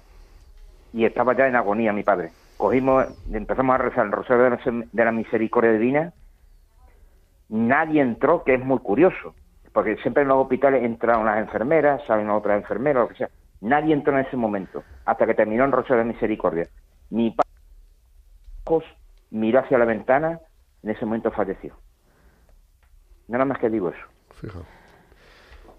Y 0.93 1.05
estaba 1.05 1.35
ya 1.35 1.49
en 1.49 1.57
agonía 1.57 1.93
mi 1.93 2.05
padre. 2.05 2.31
Cogimos, 2.59 3.07
empezamos 3.33 3.75
a 3.75 3.79
rezar 3.79 4.07
el 4.07 4.13
rosario 4.13 4.45
de 4.45 4.51
la, 4.51 4.87
de 4.93 5.05
la 5.05 5.11
misericordia 5.11 5.73
divina. 5.73 6.13
Nadie 7.49 8.03
entró, 8.03 8.45
que 8.45 8.55
es 8.55 8.65
muy 8.65 8.79
curioso, 8.79 9.35
porque 9.73 9.97
siempre 9.97 10.23
en 10.23 10.29
los 10.29 10.39
hospitales 10.45 10.85
entran 10.85 11.23
unas 11.23 11.41
enfermeras, 11.41 12.05
salen 12.07 12.31
otras 12.31 12.63
enfermeras, 12.63 13.03
lo 13.03 13.09
que 13.09 13.17
sea. 13.17 13.31
Nadie 13.61 13.95
entró 13.95 14.13
en 14.19 14.27
ese 14.27 14.37
momento, 14.37 14.85
hasta 15.05 15.27
que 15.27 15.35
terminó 15.35 15.65
el 15.65 15.73
rosario 15.73 15.99
de 15.99 16.13
misericordia. 16.13 16.69
Mi 17.11 17.31
padre 17.31 18.87
miró 19.31 19.61
hacia 19.61 19.79
la 19.79 19.85
ventana, 19.85 20.41
en 20.83 20.91
ese 20.91 21.05
momento 21.05 21.31
falleció. 21.31 21.75
Nada 23.29 23.45
más 23.45 23.59
que 23.59 23.71
digo 23.71 23.91
eso. 23.91 24.07
Fija. 24.31 24.59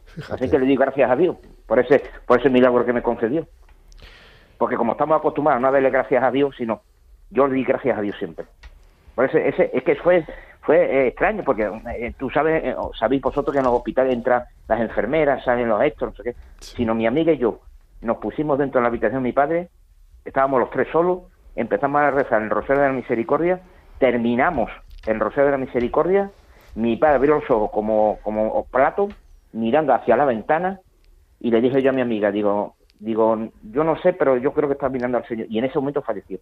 Fíjate. 0.05 0.34
Así 0.34 0.51
que 0.51 0.59
le 0.59 0.65
digo 0.65 0.82
gracias 0.82 1.09
a 1.09 1.15
Dios 1.15 1.38
por 1.65 1.80
ese, 1.80 2.03
por 2.25 2.39
ese 2.39 2.49
milagro 2.49 2.86
que 2.86 2.93
me 2.93 3.01
concedió. 3.01 3.47
Porque 4.57 4.75
como 4.75 4.93
estamos 4.93 5.17
acostumbrados 5.17 5.59
a 5.59 5.61
no 5.61 5.71
darle 5.71 5.89
gracias 5.89 6.23
a 6.23 6.32
Dios, 6.32 6.55
sino 6.57 6.82
yo 7.30 7.47
le 7.47 7.55
di 7.55 7.63
gracias 7.63 7.97
a 7.97 8.01
Dios 8.01 8.15
siempre. 8.17 8.45
Por 9.13 9.25
ese, 9.25 9.47
ese, 9.47 9.69
es 9.73 9.84
que 9.84 9.95
fue, 9.95 10.25
fue 10.61 10.78
eh, 10.78 11.07
extraño, 11.07 11.43
porque 11.43 11.69
eh, 11.97 12.13
tú 12.17 12.30
sabes, 12.30 12.63
eh, 12.63 12.75
sabéis 12.97 13.21
vosotros 13.21 13.53
que 13.53 13.59
en 13.59 13.65
los 13.65 13.73
hospitales 13.73 14.13
entran 14.13 14.43
las 14.67 14.80
enfermeras, 14.80 15.43
salen 15.43 15.67
los 15.69 15.82
extras, 15.84 16.11
no 16.11 16.15
sé 16.15 16.23
qué. 16.23 16.36
Sino 16.59 16.95
mi 16.95 17.05
amiga 17.05 17.32
y 17.32 17.38
yo 17.38 17.61
nos 18.02 18.18
pusimos 18.18 18.58
dentro 18.58 18.80
de 18.80 18.84
la 18.84 18.89
habitación 18.89 19.24
de 19.24 19.30
mi 19.30 19.34
padre, 19.34 19.70
estábamos 20.26 20.60
los 20.60 20.70
tres 20.72 20.88
solos, 20.91 21.24
empezamos 21.56 22.02
a 22.02 22.12
rezar 22.12 22.41
el 22.41 22.50
Rosario 22.50 22.84
de 22.84 22.88
la 22.89 22.93
Misericordia, 22.93 23.62
terminamos 24.00 24.70
el 25.06 25.20
Rosario 25.20 25.45
de 25.45 25.52
la 25.52 25.66
Misericordia, 25.66 26.32
mi 26.76 26.95
padre 26.98 27.16
abrió 27.16 27.36
los 27.39 27.50
ojos 27.50 27.72
como, 27.72 28.20
como 28.24 28.66
plato, 28.66 29.10
mirando 29.54 29.93
hacia 29.93 30.16
la 30.16 30.26
ventana, 30.26 30.80
y 31.39 31.52
le 31.52 31.62
dije 31.62 31.82
yo 31.82 31.89
a 31.89 31.93
mi 31.93 32.02
amiga, 32.02 32.32
digo, 32.32 32.76
digo, 33.00 33.38
yo 33.72 33.84
no 33.84 34.00
sé, 34.02 34.14
pero 34.14 34.38
yo 34.38 34.54
creo 34.54 34.68
que 34.68 34.74
está 34.74 34.89
mirando 34.89 35.18
al 35.18 35.28
Señor. 35.28 35.48
Y 35.50 35.60
en 35.60 35.66
ese 35.66 35.78
momento 35.80 36.02
falleció. 36.02 36.39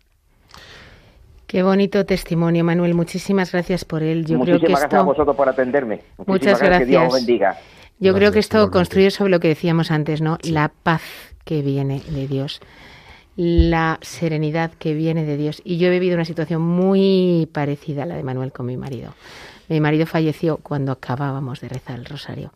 Qué 1.48 1.64
bonito 1.64 2.06
testimonio, 2.06 2.64
Manuel. 2.64 2.96
Muchísimas 2.96 3.52
gracias 3.52 3.86
por 3.86 4.02
él. 4.04 4.26
Yo 4.26 4.38
Muchísimas 4.38 4.46
creo 4.46 4.60
que 4.60 4.68
gracias 4.68 4.84
esto... 4.86 4.98
a 4.98 5.04
vosotros 5.04 5.36
por 5.36 5.50
atenderme. 5.50 6.02
Muchísimas 6.26 6.62
Muchas 6.62 6.80
Que 6.80 6.86
Dios 6.86 7.04
os 7.04 7.10
gracias. 7.10 7.26
bendiga. 7.26 7.58
Yo 8.00 8.14
creo 8.14 8.32
que 8.32 8.40
esto 8.40 8.70
construye 8.72 9.10
sobre 9.12 9.32
lo 9.32 9.40
que 9.40 9.48
decíamos 9.48 9.92
antes, 9.92 10.22
¿no? 10.22 10.38
La 10.44 10.70
paz 10.70 11.02
que 11.46 11.62
viene 11.62 12.02
de 12.10 12.28
Dios, 12.28 12.60
la 13.36 14.00
serenidad 14.02 14.72
que 14.74 14.94
viene 14.94 15.24
de 15.26 15.38
Dios. 15.38 15.62
Y 15.64 15.78
yo 15.78 15.88
he 15.88 15.92
vivido 15.92 16.16
una 16.16 16.26
situación 16.26 16.62
muy 16.62 17.50
parecida 17.52 18.04
a 18.04 18.06
la 18.06 18.16
de 18.16 18.24
Manuel 18.24 18.52
con 18.52 18.66
mi 18.66 18.78
marido. 18.78 19.14
Mi 19.70 19.80
marido 19.80 20.06
falleció 20.06 20.58
cuando 20.58 20.92
acabábamos 20.92 21.62
de 21.62 21.70
rezar 21.70 22.00
el 22.00 22.06
rosario. 22.06 22.54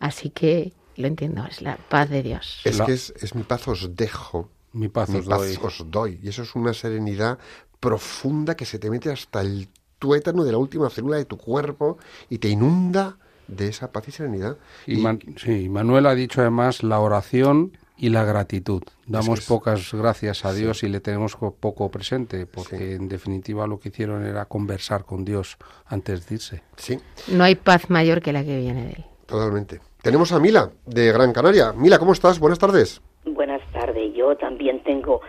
Así 0.00 0.30
que 0.30 0.72
lo 0.96 1.06
entiendo, 1.06 1.44
es 1.48 1.62
la 1.62 1.76
paz 1.76 2.10
de 2.10 2.22
Dios. 2.22 2.60
Es 2.64 2.80
que 2.80 2.92
es, 2.92 3.14
es 3.20 3.34
mi 3.34 3.42
paz 3.42 3.66
os 3.68 3.96
dejo, 3.96 4.50
Mi 4.72 4.88
paz 4.88 5.08
mi 5.08 5.18
os 5.18 5.26
paz 5.26 5.40
doy. 5.40 5.58
os 5.62 5.90
doy. 5.90 6.20
Y 6.22 6.28
eso 6.28 6.42
es 6.42 6.54
una 6.54 6.74
serenidad 6.74 7.38
profunda 7.80 8.56
que 8.56 8.64
se 8.66 8.78
te 8.78 8.90
mete 8.90 9.10
hasta 9.10 9.40
el 9.40 9.68
tuétano 9.98 10.44
de 10.44 10.52
la 10.52 10.58
última 10.58 10.90
célula 10.90 11.16
de 11.16 11.24
tu 11.24 11.36
cuerpo 11.36 11.98
y 12.28 12.38
te 12.38 12.48
inunda 12.48 13.16
de 13.48 13.68
esa 13.68 13.92
paz 13.92 14.08
y 14.08 14.12
serenidad. 14.12 14.56
Y 14.86 14.96
Man- 14.98 15.20
sí, 15.36 15.68
Manuel 15.68 16.06
ha 16.06 16.14
dicho 16.14 16.40
además 16.40 16.82
la 16.82 16.98
oración 17.00 17.76
y 17.96 18.08
la 18.08 18.24
gratitud. 18.24 18.82
Damos 19.06 19.40
es. 19.40 19.46
pocas 19.46 19.92
gracias 19.94 20.44
a 20.44 20.52
Dios 20.52 20.82
y 20.82 20.88
le 20.88 21.00
tenemos 21.00 21.36
co- 21.36 21.54
poco 21.54 21.90
presente, 21.90 22.46
porque 22.46 22.94
en 22.94 23.08
definitiva 23.08 23.66
lo 23.66 23.78
que 23.78 23.90
hicieron 23.90 24.26
era 24.26 24.46
conversar 24.46 25.04
con 25.04 25.24
Dios 25.24 25.56
antes 25.86 26.26
de 26.28 26.34
irse. 26.34 26.62
Sí, 26.76 26.98
No 27.30 27.44
hay 27.44 27.54
paz 27.54 27.90
mayor 27.90 28.20
que 28.20 28.32
la 28.32 28.42
que 28.44 28.58
viene 28.58 28.82
de 28.84 28.90
él. 28.94 29.04
totalmente. 29.26 29.80
Tenemos 30.02 30.32
a 30.32 30.38
Mila, 30.40 30.70
de 30.86 31.12
Gran 31.12 31.32
Canaria. 31.32 31.72
Mila, 31.72 31.98
¿cómo 31.98 32.12
estás? 32.12 32.38
Buenas 32.38 32.58
tardes. 32.58 33.00
Buenas 33.24 33.62
tardes, 33.72 34.12
yo 34.14 34.36
también 34.36 34.82
tengo 34.82 35.20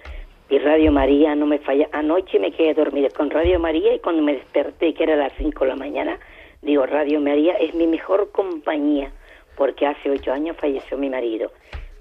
mi 0.49 0.59
Radio 0.59 0.91
María, 0.91 1.33
no 1.35 1.45
me 1.45 1.59
falla. 1.59 1.87
Anoche 1.93 2.39
me 2.39 2.51
quedé 2.51 2.73
dormida 2.73 3.07
con 3.15 3.29
Radio 3.29 3.57
María 3.59 3.95
y 3.95 3.99
cuando 3.99 4.21
me 4.21 4.33
desperté, 4.33 4.93
que 4.93 5.03
era 5.03 5.15
las 5.15 5.31
5 5.37 5.63
de 5.63 5.69
la 5.69 5.75
mañana, 5.77 6.19
digo, 6.65 6.85
Radio 6.85 7.21
María 7.21 7.53
es 7.53 7.73
mi 7.75 7.87
mejor 7.87 8.31
compañía, 8.31 9.11
porque 9.55 9.85
hace 9.85 10.09
ocho 10.09 10.33
años 10.33 10.57
falleció 10.57 10.97
mi 10.97 11.09
marido. 11.09 11.51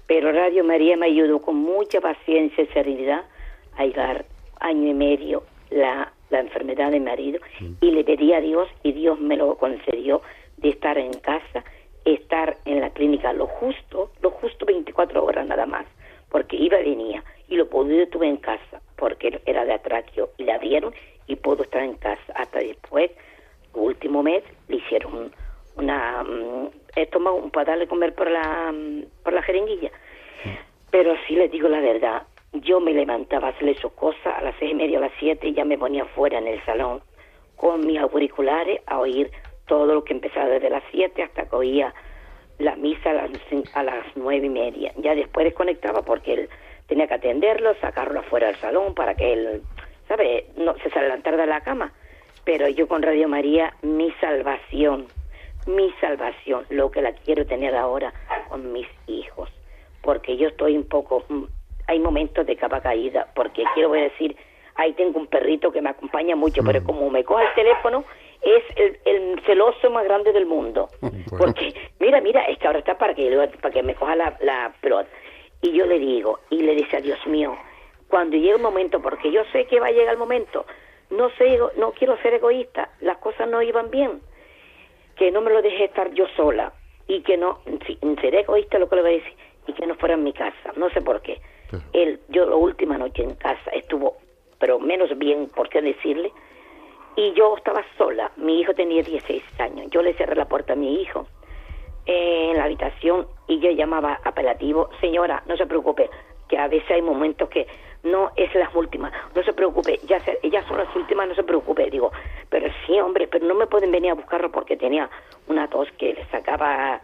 Pero 0.07 0.31
Radio 0.31 0.63
María 0.63 0.97
me 0.97 1.05
ayudó 1.05 1.41
con 1.41 1.55
mucha 1.55 2.01
paciencia 2.01 2.63
y 2.63 2.67
serenidad 2.67 3.23
a 3.77 3.85
llegar 3.85 4.25
año 4.59 4.89
y 4.89 4.93
medio 4.93 5.43
la, 5.69 6.11
la 6.29 6.39
enfermedad 6.39 6.91
de 6.91 6.99
mi 6.99 7.05
marido 7.05 7.39
y 7.81 7.91
le 7.91 8.03
pedí 8.03 8.33
a 8.33 8.41
Dios 8.41 8.67
y 8.83 8.91
Dios 8.91 9.19
me 9.19 9.37
lo 9.37 9.55
concedió 9.55 10.21
de 10.57 10.69
estar 10.69 10.97
en 10.97 11.13
casa, 11.13 11.63
estar 12.03 12.57
en 12.65 12.81
la 12.81 12.89
clínica 12.91 13.33
lo 13.33 13.47
justo, 13.47 14.11
lo 14.21 14.31
justo 14.31 14.65
24 14.65 15.23
horas 15.23 15.47
nada 15.47 15.65
más, 15.65 15.85
porque 16.29 16.55
iba 16.55 16.79
y 16.79 16.89
venía 16.89 17.23
y 17.47 17.55
lo 17.55 17.69
pude 17.69 18.07
tuve 18.07 18.27
en 18.27 18.37
casa 18.37 18.81
porque 18.95 19.41
era 19.45 19.65
de 19.65 19.73
atraqueo 19.73 20.29
y 20.37 20.43
la 20.43 20.55
abrieron 20.55 20.93
y 21.27 21.35
pudo 21.35 21.63
estar 21.63 21.83
en 21.83 21.95
casa 21.95 22.33
hasta 22.35 22.59
después, 22.59 23.11
último 23.73 24.23
mes, 24.23 24.43
le 24.67 24.77
hicieron 24.77 25.13
un- 25.13 25.31
una 25.77 26.23
mm, 26.23 26.69
estómago 26.95 27.49
para 27.49 27.71
darle 27.71 27.87
comer 27.87 28.13
por 28.15 28.29
la 28.31 28.71
mm, 28.71 29.03
por 29.23 29.33
la 29.33 29.41
jeringuilla. 29.43 29.91
Pero 30.91 31.15
sí 31.27 31.35
les 31.35 31.51
digo 31.51 31.67
la 31.67 31.81
verdad, 31.81 32.23
yo 32.53 32.79
me 32.79 32.93
levantaba 32.93 33.47
a 33.47 33.51
hacerle 33.51 33.75
sus 33.75 33.91
cosas 33.93 34.25
a 34.37 34.41
las 34.41 34.55
seis 34.59 34.71
y 34.71 34.75
media, 34.75 34.97
a 34.97 35.01
las 35.01 35.11
siete, 35.19 35.47
y 35.49 35.53
ya 35.53 35.65
me 35.65 35.77
ponía 35.77 36.05
fuera 36.05 36.37
en 36.37 36.47
el 36.47 36.63
salón 36.65 37.01
con 37.57 37.85
mis 37.85 37.99
auriculares 37.99 38.81
a 38.85 38.99
oír 38.99 39.31
todo 39.67 39.93
lo 39.93 40.03
que 40.03 40.13
empezaba 40.13 40.47
desde 40.47 40.69
las 40.69 40.83
siete 40.91 41.23
hasta 41.23 41.45
que 41.49 41.55
oía 41.55 41.93
la 42.59 42.75
misa 42.77 43.09
a 43.09 43.13
las, 43.13 43.31
a 43.73 43.83
las 43.83 44.05
nueve 44.15 44.45
y 44.45 44.49
media. 44.49 44.93
Ya 44.97 45.15
después 45.15 45.43
desconectaba 45.45 46.03
porque 46.03 46.33
él 46.33 46.49
tenía 46.87 47.07
que 47.07 47.15
atenderlo, 47.15 47.73
sacarlo 47.81 48.19
afuera 48.21 48.47
del 48.47 48.55
salón 48.57 48.93
para 48.93 49.15
que 49.15 49.33
él, 49.33 49.63
¿sabe? 50.07 50.45
No 50.55 50.75
se 50.77 50.97
adelantara 50.97 51.35
de 51.37 51.47
la 51.47 51.61
cama. 51.61 51.91
Pero 52.45 52.67
yo 52.69 52.87
con 52.87 53.01
Radio 53.01 53.27
María, 53.27 53.73
mi 53.81 54.11
salvación, 54.21 55.07
mi 55.65 55.91
salvación, 55.99 56.65
lo 56.69 56.91
que 56.91 57.01
la 57.01 57.11
quiero 57.13 57.45
tener 57.45 57.75
ahora 57.75 58.13
con 58.49 58.71
mis 58.71 58.87
hijos. 59.07 59.49
Porque 60.01 60.37
yo 60.37 60.49
estoy 60.49 60.77
un 60.77 60.87
poco, 60.87 61.23
mm, 61.27 61.43
hay 61.87 61.99
momentos 61.99 62.45
de 62.45 62.55
capa 62.55 62.81
caída, 62.81 63.27
porque 63.35 63.63
quiero 63.73 63.91
decir, 63.91 64.37
ahí 64.75 64.93
tengo 64.93 65.19
un 65.19 65.27
perrito 65.27 65.71
que 65.71 65.81
me 65.81 65.89
acompaña 65.89 66.35
mucho, 66.35 66.61
pero 66.63 66.83
como 66.83 67.09
me 67.09 67.23
coge 67.23 67.45
el 67.45 67.53
teléfono, 67.55 68.05
es 68.41 68.63
el, 68.75 68.99
el 69.05 69.41
celoso 69.45 69.89
más 69.89 70.03
grande 70.03 70.31
del 70.31 70.45
mundo. 70.45 70.89
Porque, 71.37 71.73
mira, 71.99 72.21
mira, 72.21 72.43
es 72.43 72.59
que 72.59 72.67
ahora 72.67 72.79
está 72.79 72.95
para 72.97 73.15
que, 73.15 73.49
para 73.59 73.73
que 73.73 73.81
me 73.81 73.95
coja 73.95 74.15
la, 74.15 74.37
la 74.41 74.71
pelota. 74.81 75.09
Y 75.61 75.71
yo 75.71 75.87
le 75.87 75.97
digo, 75.97 76.39
y 76.51 76.61
le 76.61 76.75
dice 76.75 76.97
a 76.97 77.01
Dios 77.01 77.17
mío, 77.25 77.57
cuando 78.07 78.37
llegue 78.37 78.55
un 78.55 78.61
momento, 78.61 79.01
porque 79.01 79.31
yo 79.31 79.41
sé 79.51 79.65
que 79.65 79.79
va 79.79 79.87
a 79.87 79.91
llegar 79.91 80.13
el 80.13 80.19
momento, 80.19 80.65
no 81.09 81.29
sé, 81.31 81.59
no 81.77 81.91
quiero 81.91 82.17
ser 82.21 82.35
egoísta, 82.35 82.89
las 83.01 83.17
cosas 83.17 83.47
no 83.49 83.61
iban 83.61 83.89
bien, 83.89 84.21
que 85.15 85.31
no 85.31 85.41
me 85.41 85.51
lo 85.51 85.61
deje 85.61 85.85
estar 85.85 86.11
yo 86.13 86.27
sola 86.35 86.73
y 87.07 87.21
que 87.21 87.37
no, 87.37 87.59
si, 87.85 87.97
seré 88.21 88.41
egoísta 88.41 88.79
lo 88.79 88.89
que 88.89 88.95
le 88.95 89.01
voy 89.01 89.11
a 89.11 89.17
decir, 89.17 89.33
y 89.67 89.73
que 89.73 89.85
no 89.85 89.95
fuera 89.95 90.15
en 90.15 90.23
mi 90.23 90.33
casa, 90.33 90.73
no 90.75 90.89
sé 90.89 91.01
por 91.01 91.21
qué. 91.21 91.39
Él, 91.93 92.19
yo 92.29 92.45
la 92.45 92.55
última 92.55 92.97
noche 92.97 93.23
en 93.23 93.35
casa 93.35 93.69
estuvo, 93.71 94.17
pero 94.59 94.79
menos 94.79 95.17
bien, 95.17 95.47
¿por 95.47 95.69
qué 95.69 95.81
decirle? 95.81 96.31
Y 97.15 97.33
yo 97.33 97.55
estaba 97.57 97.83
sola, 97.97 98.31
mi 98.37 98.59
hijo 98.59 98.73
tenía 98.73 99.01
16 99.01 99.43
años, 99.59 99.87
yo 99.89 100.01
le 100.01 100.13
cerré 100.13 100.35
la 100.35 100.45
puerta 100.45 100.73
a 100.73 100.75
mi 100.75 101.01
hijo 101.01 101.27
eh, 102.05 102.51
en 102.51 102.57
la 102.57 102.65
habitación 102.65 103.27
y 103.47 103.59
yo 103.59 103.71
llamaba 103.71 104.19
apelativo, 104.23 104.89
señora, 105.01 105.43
no 105.47 105.57
se 105.57 105.65
preocupe, 105.65 106.09
que 106.47 106.57
a 106.57 106.67
veces 106.67 106.89
hay 106.91 107.01
momentos 107.01 107.49
que 107.49 107.67
no 108.05 108.31
es 108.35 108.53
las 108.55 108.73
últimas, 108.73 109.11
no 109.35 109.43
se 109.43 109.51
preocupe, 109.51 109.99
ya, 110.07 110.19
se, 110.21 110.39
son 110.67 110.77
las 110.77 110.95
últimas, 110.95 111.27
no 111.27 111.35
se 111.35 111.43
preocupe, 111.43 111.89
digo, 111.89 112.11
pero 112.49 112.67
sí, 112.85 112.99
hombre, 112.99 113.27
pero 113.27 113.45
no 113.45 113.55
me 113.55 113.67
pueden 113.67 113.91
venir 113.91 114.11
a 114.11 114.15
buscarlo 114.15 114.51
porque 114.51 114.77
tenía 114.77 115.09
una 115.47 115.67
tos 115.67 115.89
que 115.97 116.13
le 116.13 116.25
sacaba, 116.27 117.01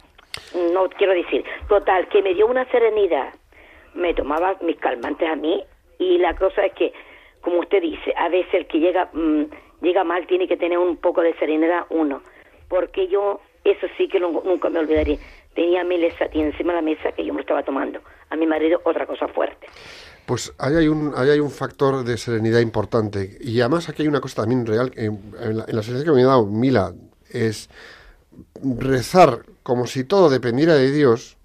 no 0.74 0.89
quiero 0.89 1.14
decir, 1.14 1.43
total, 1.68 2.08
que 2.08 2.22
me 2.22 2.34
dio 2.34 2.47
una 2.47 2.66
serenidad, 2.66 3.34
me 3.95 4.14
tomaba 4.14 4.56
mis 4.62 4.78
calmantes 4.78 5.28
a 5.28 5.36
mí 5.36 5.64
y 5.97 6.20
la 6.20 6.36
cosa 6.36 6.66
es 6.66 6.74
que, 6.74 6.93
como 7.41 7.60
usted 7.60 7.82
dice, 7.82 8.14
a 8.16 8.30
veces 8.30 8.54
el 8.54 8.68
que 8.68 8.80
llega, 8.80 9.10
mm, 9.12 9.45
llega 9.82 10.04
mal 10.04 10.28
tiene 10.28 10.47
que 10.47 10.58
tener 10.58 10.78
un 10.78 10.97
poco 10.97 11.22
de 11.22 11.34
serenidad 11.34 11.86
uno, 11.89 12.22
porque 12.70 13.08
yo, 13.08 13.41
eso 13.64 13.88
sí 13.97 14.08
que 14.08 14.20
nunca 14.20 14.70
me 14.70 14.80
olvidaré, 14.80 15.18
tenía 15.56 15.84
mi 15.84 15.97
lesatí 15.97 16.39
encima 16.39 16.74
de 16.74 16.78
la 16.78 16.82
mesa 16.84 17.12
que 17.12 17.26
yo 17.26 17.34
me 17.34 17.41
estaba 17.41 17.64
tomando, 17.64 18.02
a 18.30 18.36
mi 18.36 18.45
marido 18.45 18.80
otra 18.84 19.08
cosa 19.08 19.28
fuerte. 19.28 19.68
Pues 20.26 20.53
ahí 20.57 20.76
hay 20.76 20.88
un, 20.88 21.13
ahí 21.15 21.30
hay 21.30 21.39
un 21.39 21.51
factor 21.51 22.03
de 22.03 22.17
serenidad 22.17 22.59
importante. 22.59 23.38
Y 23.41 23.59
además 23.61 23.89
aquí 23.89 24.03
hay 24.03 24.07
una 24.07 24.22
cosa 24.22 24.43
también 24.43 24.65
real, 24.65 24.91
eh, 24.95 25.05
en, 25.05 25.57
la, 25.57 25.65
en 25.67 25.76
la 25.76 25.84
sensación 25.84 26.03
que 26.05 26.11
me 26.11 26.24
ha 26.24 26.28
dado 26.28 26.45
Mila, 26.45 26.93
es 27.30 27.69
rezar 28.63 29.45
como 29.63 29.88
si 29.88 30.03
todo 30.03 30.30
dependiera 30.30 30.76
de 30.76 30.91
Dios 30.91 31.38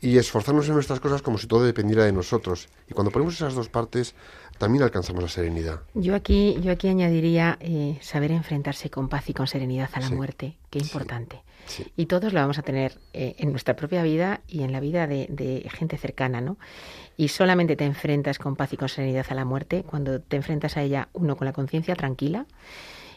y 0.00 0.18
esforzarnos 0.18 0.66
en 0.68 0.74
nuestras 0.74 1.00
cosas 1.00 1.22
como 1.22 1.38
si 1.38 1.46
todo 1.46 1.64
dependiera 1.64 2.04
de 2.04 2.12
nosotros. 2.12 2.68
Y 2.88 2.92
cuando 2.92 3.12
ponemos 3.12 3.34
esas 3.34 3.54
dos 3.54 3.68
partes, 3.68 4.14
también 4.62 4.84
alcanzamos 4.84 5.20
la 5.24 5.28
serenidad. 5.28 5.80
Yo 5.94 6.14
aquí, 6.14 6.56
yo 6.62 6.70
aquí 6.70 6.86
añadiría 6.86 7.58
eh, 7.58 7.98
saber 8.00 8.30
enfrentarse 8.30 8.90
con 8.90 9.08
paz 9.08 9.28
y 9.28 9.34
con 9.34 9.48
serenidad 9.48 9.90
a 9.92 9.98
la 9.98 10.06
Sí, 10.06 10.14
muerte, 10.14 10.56
qué 10.70 10.78
importante. 10.78 11.42
sí. 11.66 11.84
Y 11.96 12.06
todos 12.06 12.32
lo 12.32 12.38
vamos 12.38 12.58
a 12.58 12.62
tener 12.62 12.96
eh, 13.12 13.34
en 13.38 13.50
nuestra 13.50 13.74
propia 13.74 14.04
vida 14.04 14.40
y 14.46 14.62
en 14.62 14.70
la 14.70 14.78
vida 14.78 15.08
de, 15.08 15.26
de 15.30 15.68
gente 15.68 15.98
cercana, 15.98 16.40
¿no? 16.40 16.58
Y 17.16 17.26
solamente 17.26 17.74
te 17.74 17.84
enfrentas 17.86 18.38
con 18.38 18.54
paz 18.54 18.72
y 18.72 18.76
con 18.76 18.88
serenidad 18.88 19.26
a 19.30 19.34
la 19.34 19.44
muerte 19.44 19.82
cuando 19.82 20.20
te 20.20 20.36
enfrentas 20.36 20.76
a 20.76 20.82
ella, 20.82 21.08
uno, 21.12 21.34
con 21.36 21.44
la 21.46 21.52
conciencia 21.52 21.96
tranquila 21.96 22.46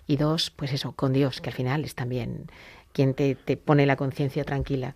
y 0.07 0.17
dos, 0.17 0.49
pues 0.49 0.73
eso, 0.73 0.93
con 0.93 1.13
Dios, 1.13 1.41
que 1.41 1.51
al 1.51 1.55
final 1.55 1.83
es 1.85 1.93
también 1.93 2.47
quien 2.91 3.13
te, 3.13 3.35
te 3.35 3.55
pone 3.55 3.85
la 3.85 3.97
conciencia 3.97 4.43
tranquila. 4.45 4.95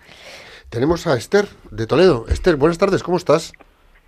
Tenemos 0.72 1.06
a 1.06 1.16
Esther 1.16 1.48
de 1.70 1.86
Toledo. 1.86 2.26
Esther, 2.28 2.56
buenas 2.56 2.80
tardes, 2.80 3.04
¿cómo 3.04 3.18
estás? 3.18 3.54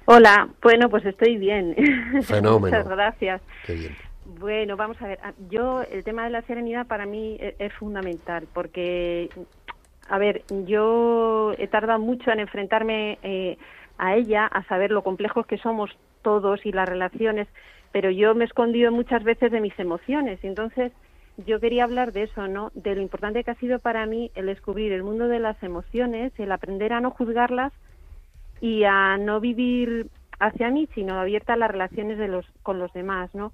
Hola, 0.06 0.50
bueno, 0.62 0.90
pues 0.90 1.06
estoy 1.06 1.38
bien. 1.38 1.76
Fenómeno. 2.24 2.78
Muchas 2.78 2.88
gracias. 2.88 3.42
Qué 3.66 3.74
bien. 3.74 3.96
Bueno, 4.40 4.76
vamos 4.76 5.02
a 5.02 5.08
ver. 5.08 5.20
ah, 5.24 5.34
Yo, 5.50 5.84
el 5.84 6.04
tema 6.04 6.24
de 6.24 6.32
la 6.32 6.42
serenidad 6.44 6.88
para 6.88 7.06
mí 7.06 7.38
e- 7.40 7.56
es, 7.60 7.74
fundamental 7.74 8.48
porque, 8.54 9.30
a 10.10 10.18
ver, 10.18 10.44
yo 10.66 11.54
he 11.58 11.68
tardado 11.68 12.00
mucho 12.00 12.32
en 12.32 12.40
enfrentarme 12.40 13.20
eh, 13.24 13.58
a 13.98 14.16
ella, 14.16 14.46
a 14.48 14.64
saber 14.66 14.92
lo 14.92 15.04
complejos 15.04 15.46
que 15.46 15.58
somos 15.58 15.92
todos 16.24 16.66
y 16.66 16.72
las 16.72 16.88
relaciones, 16.88 17.48
pero 17.92 18.10
yo 18.10 18.34
me 18.36 18.46
he 18.46 18.48
escondido 18.48 18.92
muchas 18.92 19.24
veces 19.24 19.52
de 19.52 19.62
mis 19.62 19.78
emociones. 19.80 20.44
Y 20.44 20.48
entonces, 20.48 20.92
yo 21.46 21.60
quería 21.60 21.84
hablar 21.84 22.12
de 22.12 22.24
eso, 22.24 22.48
¿no? 22.48 22.72
De 22.74 22.96
lo 22.96 23.02
importante 23.02 23.44
que 23.44 23.52
ha 23.52 23.56
sido 23.56 23.80
para 23.80 24.06
mí 24.06 24.32
el 24.36 24.48
descubrir 24.48 24.92
el 24.92 25.04
mundo 25.04 25.28
de 25.28 25.40
las 25.40 25.62
emociones, 25.62 26.32
el 26.38 26.52
aprender 26.52 26.94
a 26.94 27.02
no 27.02 27.12
juzgarlas 27.12 27.72
y 28.62 28.86
a 28.86 29.18
no 29.18 29.42
vivir 29.42 30.08
hacia 30.40 30.70
mí, 30.72 30.90
sino 30.96 31.20
abierta 31.20 31.54
a 31.54 31.58
las 31.58 31.72
relaciones 31.72 32.20
de 32.20 32.30
los, 32.30 32.46
con 32.64 32.80
los 32.80 32.94
demás, 32.94 33.34
¿no? 33.36 33.54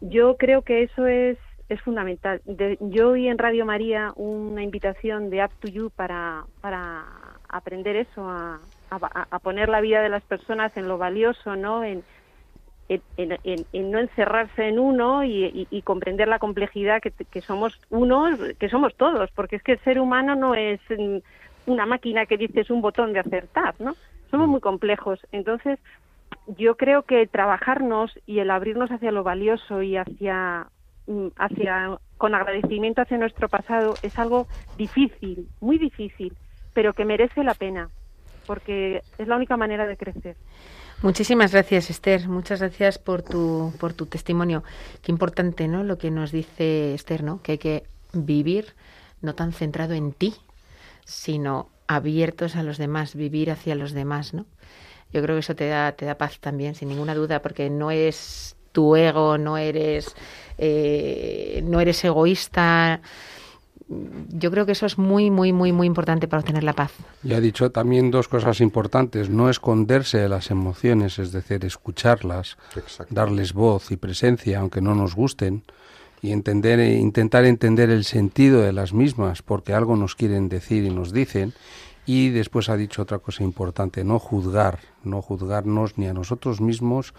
Yo 0.00 0.36
creo 0.38 0.62
que 0.62 0.84
eso 0.84 1.06
es, 1.06 1.38
es 1.68 1.80
fundamental. 1.82 2.42
De- 2.46 2.78
yo 2.80 3.10
oí 3.10 3.28
en 3.28 3.38
Radio 3.38 3.66
María 3.66 4.12
una 4.16 4.62
invitación 4.64 5.30
de 5.30 5.44
Up 5.44 5.52
to 5.60 5.68
You 5.68 5.90
para, 5.90 6.46
para 6.60 7.06
aprender 7.48 7.96
eso, 7.96 8.28
a, 8.28 8.60
a- 8.90 9.28
a 9.30 9.38
poner 9.40 9.68
la 9.70 9.80
vida 9.82 10.02
de 10.02 10.08
las 10.10 10.24
personas 10.24 10.76
en 10.76 10.88
lo 10.88 10.98
valioso, 10.98 11.56
¿no? 11.56 11.84
En, 11.84 12.04
en, 12.88 13.38
en- 13.44 13.66
en- 13.72 13.90
no 13.90 13.98
encerrarse 14.00 14.66
en 14.68 14.78
uno 14.78 15.24
y, 15.24 15.44
y- 15.46 15.68
y 15.70 15.82
comprender 15.82 16.28
la 16.28 16.38
complejidad 16.40 17.00
que, 17.02 17.12
que 17.12 17.42
somos 17.42 17.72
unos, 17.90 18.38
que 18.58 18.68
somos 18.68 18.96
todos, 18.96 19.30
porque 19.34 19.56
es 19.56 19.62
que 19.62 19.72
el 19.72 19.80
ser 19.84 20.00
humano 20.00 20.34
no 20.36 20.54
es 20.54 20.80
mm, 20.90 21.18
una 21.66 21.86
máquina 21.86 22.26
que 22.26 22.36
dices 22.36 22.70
un 22.70 22.82
botón 22.82 23.12
de 23.12 23.20
acertar, 23.20 23.74
¿no? 23.78 23.96
Somos 24.30 24.48
muy 24.48 24.60
complejos. 24.60 25.18
Entonces, 25.32 25.78
yo 26.46 26.76
creo 26.76 27.02
que 27.02 27.26
trabajarnos 27.26 28.12
y 28.26 28.38
el 28.38 28.50
abrirnos 28.50 28.90
hacia 28.90 29.12
lo 29.12 29.22
valioso 29.22 29.82
y 29.82 29.96
hacia, 29.96 30.68
mm, 31.06 31.28
hacia 31.36 31.98
con 32.18 32.34
agradecimiento 32.34 33.02
hacia 33.02 33.18
nuestro 33.18 33.48
pasado 33.48 33.94
es 34.02 34.18
algo 34.18 34.46
difícil, 34.76 35.48
muy 35.60 35.78
difícil, 35.78 36.36
pero 36.74 36.92
que 36.92 37.04
merece 37.04 37.42
la 37.42 37.54
pena, 37.54 37.88
porque 38.46 39.02
es 39.18 39.26
la 39.26 39.36
única 39.36 39.56
manera 39.56 39.86
de 39.86 39.96
crecer. 39.96 40.36
Muchísimas 41.02 41.52
gracias, 41.52 41.88
Esther. 41.88 42.28
Muchas 42.28 42.60
gracias 42.60 42.98
por 42.98 43.22
tu, 43.22 43.72
por 43.80 43.94
tu 43.94 44.04
testimonio. 44.04 44.62
Qué 45.02 45.10
importante, 45.10 45.66
¿no? 45.66 45.82
Lo 45.82 45.96
que 45.96 46.10
nos 46.10 46.30
dice 46.30 46.92
Esther, 46.92 47.24
¿no? 47.24 47.40
Que 47.42 47.52
hay 47.52 47.58
que 47.58 47.84
vivir 48.12 48.74
no 49.22 49.34
tan 49.34 49.52
centrado 49.52 49.94
en 49.94 50.12
ti, 50.12 50.34
sino 51.04 51.70
abiertos 51.90 52.54
a 52.54 52.62
los 52.62 52.78
demás, 52.78 53.16
vivir 53.16 53.50
hacia 53.50 53.74
los 53.74 53.90
demás, 53.92 54.32
¿no? 54.32 54.46
Yo 55.12 55.20
creo 55.22 55.34
que 55.34 55.40
eso 55.40 55.56
te 55.56 55.66
da, 55.66 55.90
te 55.90 56.06
da 56.06 56.16
paz 56.16 56.38
también, 56.38 56.76
sin 56.76 56.88
ninguna 56.88 57.16
duda, 57.16 57.42
porque 57.42 57.68
no 57.68 57.90
es 57.90 58.54
tu 58.70 58.94
ego, 58.94 59.38
no 59.38 59.58
eres, 59.58 60.14
eh, 60.56 61.62
no 61.64 61.80
eres 61.80 62.04
egoísta. 62.04 63.00
Yo 63.88 64.52
creo 64.52 64.66
que 64.66 64.72
eso 64.72 64.86
es 64.86 64.98
muy, 64.98 65.32
muy, 65.32 65.52
muy, 65.52 65.72
muy 65.72 65.88
importante 65.88 66.28
para 66.28 66.38
obtener 66.38 66.62
la 66.62 66.74
paz. 66.74 66.92
Y 67.24 67.34
ha 67.34 67.40
dicho 67.40 67.72
también 67.72 68.12
dos 68.12 68.28
cosas 68.28 68.60
importantes, 68.60 69.28
no 69.28 69.50
esconderse 69.50 70.18
de 70.18 70.28
las 70.28 70.52
emociones, 70.52 71.18
es 71.18 71.32
decir, 71.32 71.64
escucharlas, 71.64 72.56
Exacto. 72.76 73.12
darles 73.12 73.52
voz 73.52 73.90
y 73.90 73.96
presencia, 73.96 74.60
aunque 74.60 74.80
no 74.80 74.94
nos 74.94 75.16
gusten, 75.16 75.64
y 76.22 76.32
entender, 76.32 76.80
e 76.80 76.96
intentar 76.98 77.44
entender 77.44 77.90
el 77.90 78.04
sentido 78.04 78.60
de 78.60 78.72
las 78.72 78.92
mismas, 78.92 79.42
porque 79.42 79.72
algo 79.72 79.96
nos 79.96 80.14
quieren 80.16 80.48
decir 80.48 80.84
y 80.84 80.90
nos 80.90 81.12
dicen. 81.12 81.52
Y 82.06 82.30
después 82.30 82.68
ha 82.68 82.76
dicho 82.76 83.02
otra 83.02 83.18
cosa 83.18 83.44
importante, 83.44 84.04
no 84.04 84.18
juzgar, 84.18 84.80
no 85.04 85.22
juzgarnos 85.22 85.96
ni 85.96 86.06
a 86.08 86.14
nosotros 86.14 86.60
mismos 86.60 87.14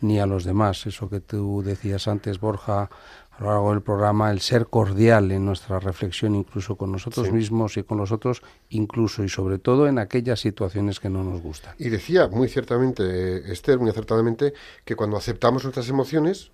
ni 0.00 0.18
a 0.18 0.26
los 0.26 0.44
demás. 0.44 0.86
Eso 0.86 1.10
que 1.10 1.20
tú 1.20 1.62
decías 1.62 2.08
antes, 2.08 2.40
Borja, 2.40 2.88
a 3.32 3.42
lo 3.42 3.50
largo 3.50 3.70
del 3.72 3.82
programa, 3.82 4.30
el 4.30 4.40
ser 4.40 4.66
cordial 4.68 5.30
en 5.32 5.44
nuestra 5.44 5.78
reflexión, 5.78 6.34
incluso 6.34 6.76
con 6.76 6.90
nosotros 6.92 7.26
Sí. 7.26 7.32
mismos 7.32 7.76
y 7.76 7.82
con 7.82 7.98
los 7.98 8.12
otros, 8.12 8.42
incluso 8.70 9.24
y 9.24 9.28
sobre 9.28 9.58
todo 9.58 9.88
en 9.88 9.98
aquellas 9.98 10.40
situaciones 10.40 11.00
que 11.00 11.10
no 11.10 11.22
nos 11.22 11.42
gustan. 11.42 11.74
Y 11.78 11.88
decía 11.90 12.28
muy 12.28 12.48
ciertamente, 12.48 13.02
eh, 13.02 13.52
Esther, 13.52 13.78
muy 13.78 13.90
acertadamente, 13.90 14.54
que 14.84 14.96
cuando 14.96 15.16
aceptamos 15.18 15.64
nuestras 15.64 15.88
emociones, 15.90 16.50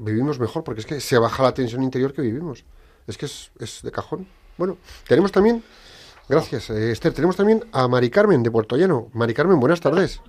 vivimos 0.00 0.40
mejor, 0.40 0.64
porque 0.64 0.80
es 0.80 0.86
que 0.86 1.00
se 1.00 1.18
baja 1.18 1.42
la 1.42 1.54
tensión 1.54 1.82
interior 1.82 2.12
que 2.12 2.22
vivimos. 2.22 2.64
Es 3.06 3.18
que 3.18 3.26
es, 3.26 3.52
es 3.60 3.82
de 3.82 3.90
cajón. 3.90 4.26
Bueno, 4.56 4.76
tenemos 5.06 5.32
también, 5.32 5.62
gracias, 6.28 6.70
eh, 6.70 6.90
Esther, 6.90 7.12
tenemos 7.12 7.36
también 7.36 7.64
a 7.72 7.88
Mari 7.88 8.10
Carmen 8.10 8.42
de 8.42 8.50
Puerto 8.50 8.76
Llano. 8.76 9.08
Mari 9.12 9.34
Carmen, 9.34 9.60
buenas 9.60 9.80
tardes. 9.80 10.22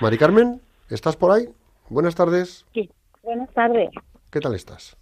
Mari 0.00 0.18
Carmen, 0.18 0.60
¿estás 0.90 1.16
por 1.16 1.30
ahí? 1.30 1.48
Buenas 1.88 2.14
tardes. 2.14 2.66
Sí, 2.74 2.90
buenas 3.22 3.50
tardes. 3.52 3.90
¿Qué 4.30 4.40
tal 4.40 4.54
estás? 4.54 4.96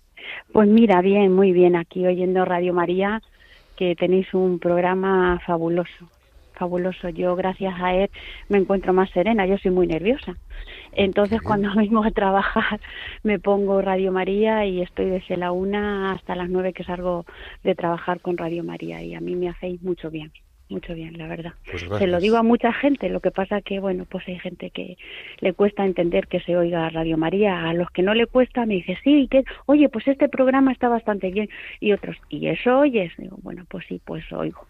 Pues 0.53 0.69
mira, 0.69 1.01
bien, 1.01 1.33
muy 1.33 1.53
bien, 1.53 1.77
aquí 1.77 2.07
oyendo 2.07 2.45
Radio 2.45 2.73
María, 2.73 3.21
que 3.77 3.97
tenéis 3.97 4.33
un 4.35 4.59
programa 4.59 5.41
fabuloso, 5.47 6.09
fabuloso. 6.63 7.09
Yo, 7.09 7.35
gracias 7.35 7.75
a 7.81 7.95
él, 7.95 8.11
me 8.49 8.59
encuentro 8.59 8.93
más 8.93 9.11
serena, 9.11 9.47
yo 9.47 9.59
soy 9.59 9.73
muy 9.73 9.87
nerviosa. 9.89 10.37
Entonces, 10.93 11.43
cuando 11.43 11.75
vengo 11.77 12.05
a 12.05 12.11
trabajar, 12.13 12.81
me 13.25 13.41
pongo 13.41 13.83
Radio 13.83 14.13
María 14.13 14.65
y 14.65 14.81
estoy 14.81 15.07
desde 15.07 15.37
la 15.37 15.51
una 15.51 16.13
hasta 16.13 16.37
las 16.37 16.49
nueve 16.49 16.73
que 16.73 16.85
salgo 16.85 17.25
de 17.65 17.75
trabajar 17.75 18.21
con 18.21 18.37
Radio 18.37 18.63
María 18.63 19.03
y 19.03 19.15
a 19.15 19.21
mí 19.21 19.35
me 19.35 19.49
hacéis 19.49 19.83
mucho 19.83 20.11
bien. 20.11 20.31
Mucho 20.69 20.95
bien, 20.95 21.19
la 21.19 21.27
verdad. 21.27 21.53
Pues 21.71 21.83
Se 21.99 22.07
lo 22.07 22.19
digo 22.19 22.39
a 22.39 22.43
mucha 22.43 22.73
gente, 22.73 23.11
lo 23.11 23.21
que 23.21 23.31
pasa 23.31 23.61
que, 23.61 23.79
bueno, 23.79 24.07
pues 24.09 24.27
hay 24.27 24.39
gente 24.39 24.71
que 24.71 24.97
le 25.41 25.53
cuesta 25.53 25.85
entender 25.85 26.29
que 26.29 26.41
se 26.41 26.57
oiga 26.57 26.89
Radio 26.89 27.19
María. 27.19 27.69
A 27.69 27.75
los 27.75 27.91
que 27.91 28.03
no 28.03 28.15
le 28.15 28.27
cuesta 28.27 28.65
me 28.65 28.75
dice, 28.75 28.97
sí, 29.05 29.29
que, 29.31 29.45
oye, 29.67 29.91
pues 29.91 30.09
este 30.09 30.31
programa 30.31 30.73
está 30.73 30.89
bastante 30.89 31.31
bien. 31.31 31.51
Y 31.79 31.93
otros, 31.93 32.17
¿y 32.31 32.47
eso 32.47 32.79
oyes? 32.79 33.13
Digo, 33.19 33.37
bueno, 33.43 33.67
pues 33.69 33.85
sí, 33.87 34.01
pues 34.03 34.25
oigo. 34.33 34.67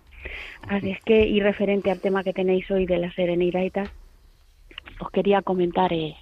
Así 0.68 0.90
es 0.90 1.00
que, 1.02 1.26
y 1.26 1.40
referente 1.40 1.90
al 1.90 2.00
tema 2.00 2.22
que 2.22 2.32
tenéis 2.32 2.70
hoy 2.70 2.86
de 2.86 2.98
la 2.98 3.12
serenidad 3.12 3.62
y 3.62 3.70
tal, 3.70 3.90
os 5.00 5.10
quería 5.10 5.42
comentar, 5.42 5.92
eh, 5.92 6.16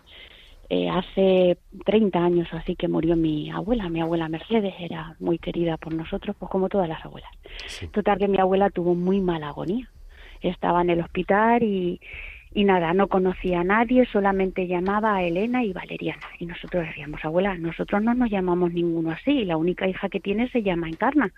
eh, 0.73 0.89
hace 0.89 1.59
30 1.85 2.19
años 2.25 2.49
así 2.53 2.77
que 2.77 2.87
murió 2.87 3.17
mi 3.17 3.51
abuela, 3.51 3.89
mi 3.89 4.01
abuela 4.01 4.29
Mercedes, 4.29 4.73
era 4.79 5.17
muy 5.19 5.39
querida 5.39 5.77
por 5.77 5.93
nosotros, 5.93 6.37
pues 6.39 6.49
como 6.49 6.69
todas 6.69 6.89
las 6.89 7.05
abuelas. 7.05 7.31
Total 7.91 8.19
que 8.19 8.29
mi 8.29 8.39
abuela 8.39 8.71
tuvo 8.71 8.95
muy 8.95 9.21
mala 9.21 9.49
agonía. 9.49 9.91
Estaba 10.41 10.81
en 10.83 10.91
el 10.91 11.01
hospital 11.01 11.65
y, 11.65 12.01
y 12.55 12.63
nada, 12.63 12.95
no 12.95 13.09
conocía 13.09 13.61
a 13.61 13.65
nadie, 13.65 14.07
solamente 14.07 14.69
llamaba 14.69 15.17
a 15.17 15.25
Elena 15.25 15.65
y 15.65 15.73
Valeriana. 15.73 16.23
Y 16.39 16.47
nosotros 16.47 16.87
decíamos, 16.87 17.25
abuela, 17.25 17.57
nosotros 17.57 18.01
no 18.01 18.15
nos 18.15 18.31
llamamos 18.31 18.73
ninguno 18.73 19.11
así, 19.11 19.45
la 19.45 19.57
única 19.57 19.89
hija 19.89 20.09
que 20.09 20.21
tiene 20.21 20.49
se 20.51 20.63
llama 20.63 20.89
Encarna. 20.89 21.33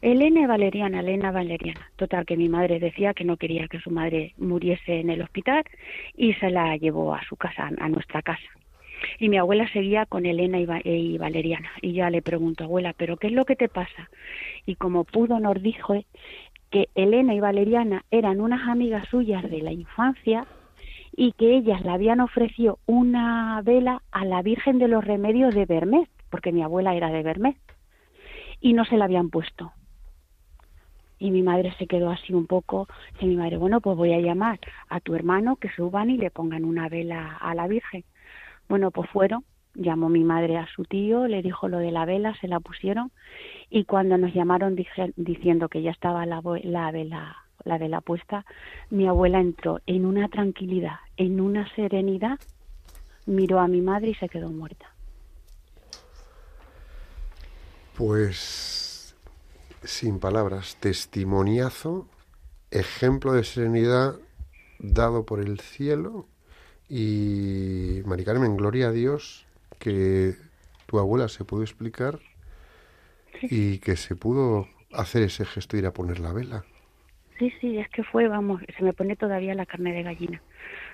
Elena 0.00 0.46
Valeriana, 0.46 1.00
Elena 1.00 1.30
Valeriana. 1.30 1.90
Total 1.96 2.24
que 2.24 2.36
mi 2.36 2.48
madre 2.48 2.78
decía 2.78 3.14
que 3.14 3.24
no 3.24 3.36
quería 3.36 3.68
que 3.68 3.80
su 3.80 3.90
madre 3.90 4.34
muriese 4.38 5.00
en 5.00 5.10
el 5.10 5.22
hospital 5.22 5.64
y 6.16 6.34
se 6.34 6.50
la 6.50 6.76
llevó 6.76 7.14
a 7.14 7.22
su 7.24 7.36
casa, 7.36 7.70
a 7.78 7.88
nuestra 7.88 8.22
casa. 8.22 8.48
Y 9.18 9.28
mi 9.28 9.36
abuela 9.38 9.70
seguía 9.72 10.06
con 10.06 10.26
Elena 10.26 10.58
y, 10.58 10.66
y 10.84 11.18
Valeriana. 11.18 11.70
Y 11.82 11.92
ya 11.92 12.10
le 12.10 12.22
pregunto, 12.22 12.64
abuela, 12.64 12.94
¿pero 12.96 13.16
qué 13.16 13.28
es 13.28 13.32
lo 13.32 13.44
que 13.44 13.56
te 13.56 13.68
pasa? 13.68 14.10
Y 14.66 14.74
como 14.76 15.04
pudo 15.04 15.40
nos 15.40 15.60
dijo 15.62 15.94
que 16.70 16.88
Elena 16.94 17.34
y 17.34 17.40
Valeriana 17.40 18.04
eran 18.10 18.40
unas 18.40 18.68
amigas 18.68 19.08
suyas 19.08 19.48
de 19.48 19.62
la 19.62 19.72
infancia 19.72 20.46
y 21.16 21.32
que 21.32 21.56
ellas 21.56 21.82
le 21.82 21.90
habían 21.90 22.20
ofrecido 22.20 22.78
una 22.86 23.60
vela 23.62 24.02
a 24.12 24.24
la 24.24 24.42
Virgen 24.42 24.78
de 24.78 24.88
los 24.88 25.04
Remedios 25.04 25.54
de 25.54 25.66
Bermet, 25.66 26.08
porque 26.30 26.52
mi 26.52 26.62
abuela 26.62 26.94
era 26.94 27.10
de 27.10 27.22
Bermet, 27.22 27.56
y 28.60 28.72
no 28.72 28.84
se 28.84 28.96
la 28.96 29.06
habían 29.06 29.30
puesto. 29.30 29.72
Y 31.18 31.30
mi 31.30 31.42
madre 31.42 31.74
se 31.78 31.86
quedó 31.86 32.10
así 32.10 32.32
un 32.32 32.46
poco, 32.46 32.88
y 33.20 33.26
mi 33.26 33.36
madre, 33.36 33.56
bueno, 33.56 33.80
pues 33.80 33.96
voy 33.96 34.12
a 34.12 34.20
llamar 34.20 34.60
a 34.88 35.00
tu 35.00 35.14
hermano 35.14 35.56
que 35.56 35.68
suban 35.70 36.10
y 36.10 36.16
le 36.16 36.30
pongan 36.30 36.64
una 36.64 36.88
vela 36.88 37.36
a 37.40 37.54
la 37.54 37.66
Virgen. 37.66 38.04
Bueno, 38.68 38.90
pues 38.90 39.10
fueron, 39.10 39.44
llamó 39.74 40.08
mi 40.08 40.24
madre 40.24 40.56
a 40.58 40.66
su 40.66 40.84
tío, 40.84 41.26
le 41.26 41.42
dijo 41.42 41.68
lo 41.68 41.78
de 41.78 41.90
la 41.90 42.04
vela, 42.04 42.34
se 42.40 42.48
la 42.48 42.60
pusieron 42.60 43.10
y 43.70 43.84
cuando 43.84 44.18
nos 44.18 44.34
llamaron 44.34 44.76
diciendo 45.16 45.68
que 45.68 45.82
ya 45.82 45.90
estaba 45.90 46.26
la, 46.26 46.42
la 46.64 46.90
vela 46.90 47.36
la 47.64 47.78
vela 47.78 48.00
puesta, 48.00 48.44
mi 48.90 49.06
abuela 49.06 49.40
entró 49.40 49.80
en 49.86 50.06
una 50.06 50.28
tranquilidad, 50.28 50.96
en 51.16 51.40
una 51.40 51.72
serenidad, 51.74 52.38
miró 53.26 53.60
a 53.60 53.68
mi 53.68 53.80
madre 53.80 54.10
y 54.10 54.14
se 54.14 54.28
quedó 54.28 54.48
muerta. 54.48 54.94
Pues, 57.96 58.87
sin 59.82 60.18
palabras, 60.18 60.76
testimoniazo, 60.80 62.08
ejemplo 62.70 63.32
de 63.32 63.44
serenidad 63.44 64.16
dado 64.78 65.24
por 65.24 65.40
el 65.40 65.60
cielo 65.60 66.26
y, 66.88 68.00
Mari 68.06 68.24
Carmen, 68.24 68.56
gloria 68.56 68.88
a 68.88 68.92
Dios 68.92 69.46
que 69.78 70.34
tu 70.86 70.98
abuela 70.98 71.28
se 71.28 71.44
pudo 71.44 71.62
explicar 71.62 72.18
y 73.42 73.78
que 73.78 73.96
se 73.96 74.16
pudo 74.16 74.68
hacer 74.92 75.22
ese 75.22 75.44
gesto 75.44 75.76
de 75.76 75.82
ir 75.82 75.86
a 75.86 75.92
poner 75.92 76.18
la 76.18 76.32
vela. 76.32 76.64
Sí, 77.38 77.52
sí, 77.60 77.78
es 77.78 77.88
que 77.90 78.02
fue, 78.02 78.26
vamos, 78.26 78.62
se 78.76 78.82
me 78.82 78.92
pone 78.92 79.14
todavía 79.14 79.54
la 79.54 79.66
carne 79.66 79.92
de 79.92 80.02
gallina 80.02 80.42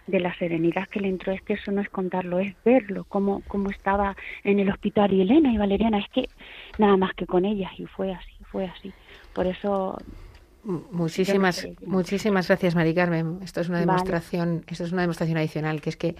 de 0.06 0.20
la 0.20 0.34
serenidad 0.34 0.88
que 0.88 1.00
le 1.00 1.08
entró. 1.08 1.32
Es 1.32 1.42
que 1.42 1.54
eso 1.54 1.72
no 1.72 1.80
es 1.80 1.88
contarlo, 1.88 2.38
es 2.38 2.54
verlo, 2.64 3.04
cómo, 3.04 3.42
cómo 3.48 3.70
estaba 3.70 4.16
en 4.42 4.58
el 4.58 4.70
hospital 4.70 5.12
y 5.12 5.22
Elena 5.22 5.52
y 5.52 5.56
Valeriana, 5.56 5.98
es 5.98 6.08
que 6.10 6.28
nada 6.78 6.96
más 6.96 7.14
que 7.14 7.26
con 7.26 7.44
ellas 7.44 7.72
y 7.78 7.86
fue 7.86 8.12
así, 8.12 8.33
fue 8.54 8.66
así. 8.66 8.92
Por 9.32 9.46
eso 9.48 9.98
Muchísimas, 10.62 11.68
muchísimas 11.84 12.48
gracias, 12.48 12.74
Mari 12.74 12.94
Carmen. 12.94 13.40
Esto 13.42 13.60
es 13.60 13.68
una 13.68 13.80
Vale. 13.80 13.86
demostración, 13.86 14.64
esto 14.66 14.84
es 14.84 14.92
una 14.92 15.02
demostración 15.02 15.36
adicional, 15.36 15.82
que 15.82 15.90
es 15.90 15.96
que 15.98 16.16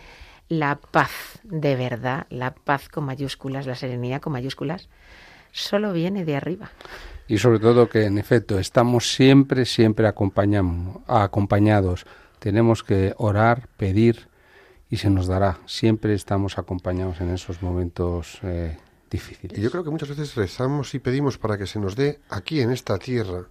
la 0.49 0.77
paz 0.77 1.39
de 1.45 1.77
verdad, 1.77 2.27
la 2.29 2.55
paz 2.55 2.91
con 2.91 3.05
mayúsculas, 3.05 3.67
la 3.67 3.75
serenidad 3.75 4.21
con 4.21 4.35
mayúsculas, 4.35 4.91
solo 5.51 5.95
viene 5.95 6.27
de 6.27 6.37
arriba. 6.37 6.73
Y 7.27 7.39
sobre 7.39 7.59
todo 7.59 7.89
que, 7.89 8.05
en 8.05 8.19
efecto, 8.19 8.59
estamos 8.59 9.15
siempre, 9.15 9.65
siempre 9.65 10.07
acompañamos, 10.07 10.99
acompañados. 11.07 12.05
Tenemos 12.39 12.83
que 12.83 13.15
orar, 13.17 13.69
pedir 13.79 14.29
y 14.91 14.99
se 14.99 15.09
nos 15.09 15.27
dará. 15.27 15.57
Siempre 15.65 16.13
estamos 16.13 16.59
acompañados 16.59 17.23
en 17.23 17.31
esos 17.31 17.63
momentos 17.63 18.41
eh, 18.43 18.77
difíciles. 19.15 19.57
Y 19.57 19.63
yo 19.63 19.71
creo 19.71 19.85
que 19.85 19.91
muchas 19.91 20.09
veces 20.09 20.35
rezamos 20.35 20.95
y 20.95 20.99
pedimos 20.99 21.39
para 21.39 21.57
que 21.57 21.67
se 21.67 21.79
nos 21.79 21.97
dé 21.97 22.21
aquí 22.29 22.61
en 22.61 22.71
esta 22.71 22.99
tierra. 22.99 23.47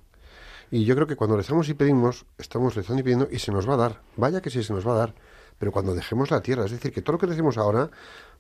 Y 0.72 0.86
yo 0.86 0.96
creo 0.96 1.08
que 1.08 1.16
cuando 1.16 1.38
rezamos 1.38 1.70
y 1.70 1.74
pedimos, 1.74 2.26
estamos 2.38 2.76
rezando 2.76 3.02
y 3.02 3.04
pidiendo 3.04 3.28
y 3.32 3.40
se 3.40 3.52
nos 3.52 3.68
va 3.70 3.76
a 3.76 3.78
dar. 3.78 4.02
Vaya 4.18 4.42
que 4.42 4.50
sí 4.50 4.64
se 4.64 4.74
nos 4.74 4.88
va 4.88 4.94
a 4.94 4.98
dar. 4.98 5.14
Pero 5.60 5.72
cuando 5.72 5.94
dejemos 5.94 6.32
la 6.32 6.42
tierra, 6.42 6.66
es 6.66 6.72
decir, 6.72 6.92
que 6.92 7.02
todo 7.02 7.14
lo 7.14 7.20
que 7.20 7.28
decimos 7.28 7.58
ahora 7.58 7.90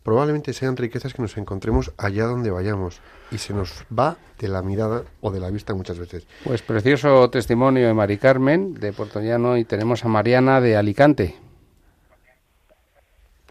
probablemente 0.03 0.51
sean 0.51 0.75
riquezas 0.75 1.13
que 1.13 1.21
nos 1.21 1.37
encontremos 1.37 1.93
allá 1.97 2.25
donde 2.25 2.51
vayamos 2.51 2.99
y 3.31 3.37
se 3.37 3.53
nos 3.53 3.85
va 3.97 4.17
de 4.39 4.49
la 4.49 4.61
mirada 4.61 5.03
o 5.21 5.31
de 5.31 5.39
la 5.39 5.49
vista 5.49 5.73
muchas 5.73 5.97
veces. 5.97 6.27
Pues 6.43 6.61
precioso 6.61 7.29
testimonio 7.29 7.87
de 7.87 7.93
Mari 7.93 8.17
Carmen 8.17 8.73
de 8.73 8.91
Puerto 8.91 9.21
Llano 9.21 9.55
y 9.57 9.63
tenemos 9.63 10.03
a 10.03 10.09
Mariana 10.09 10.59
de 10.59 10.75
Alicante. 10.75 11.37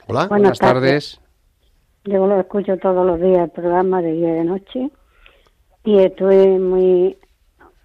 Hola. 0.08 0.26
Buenas, 0.26 0.58
tardes. 0.58 1.20
Yo 2.04 2.26
lo 2.26 2.40
escucho 2.40 2.76
todos 2.78 3.06
los 3.06 3.20
días 3.20 3.44
el 3.44 3.50
programa 3.50 4.02
de 4.02 4.10
día 4.10 4.30
y 4.30 4.32
de 4.32 4.44
noche 4.44 4.90
y 5.84 5.98
estoy 6.00 6.58
muy 6.58 7.16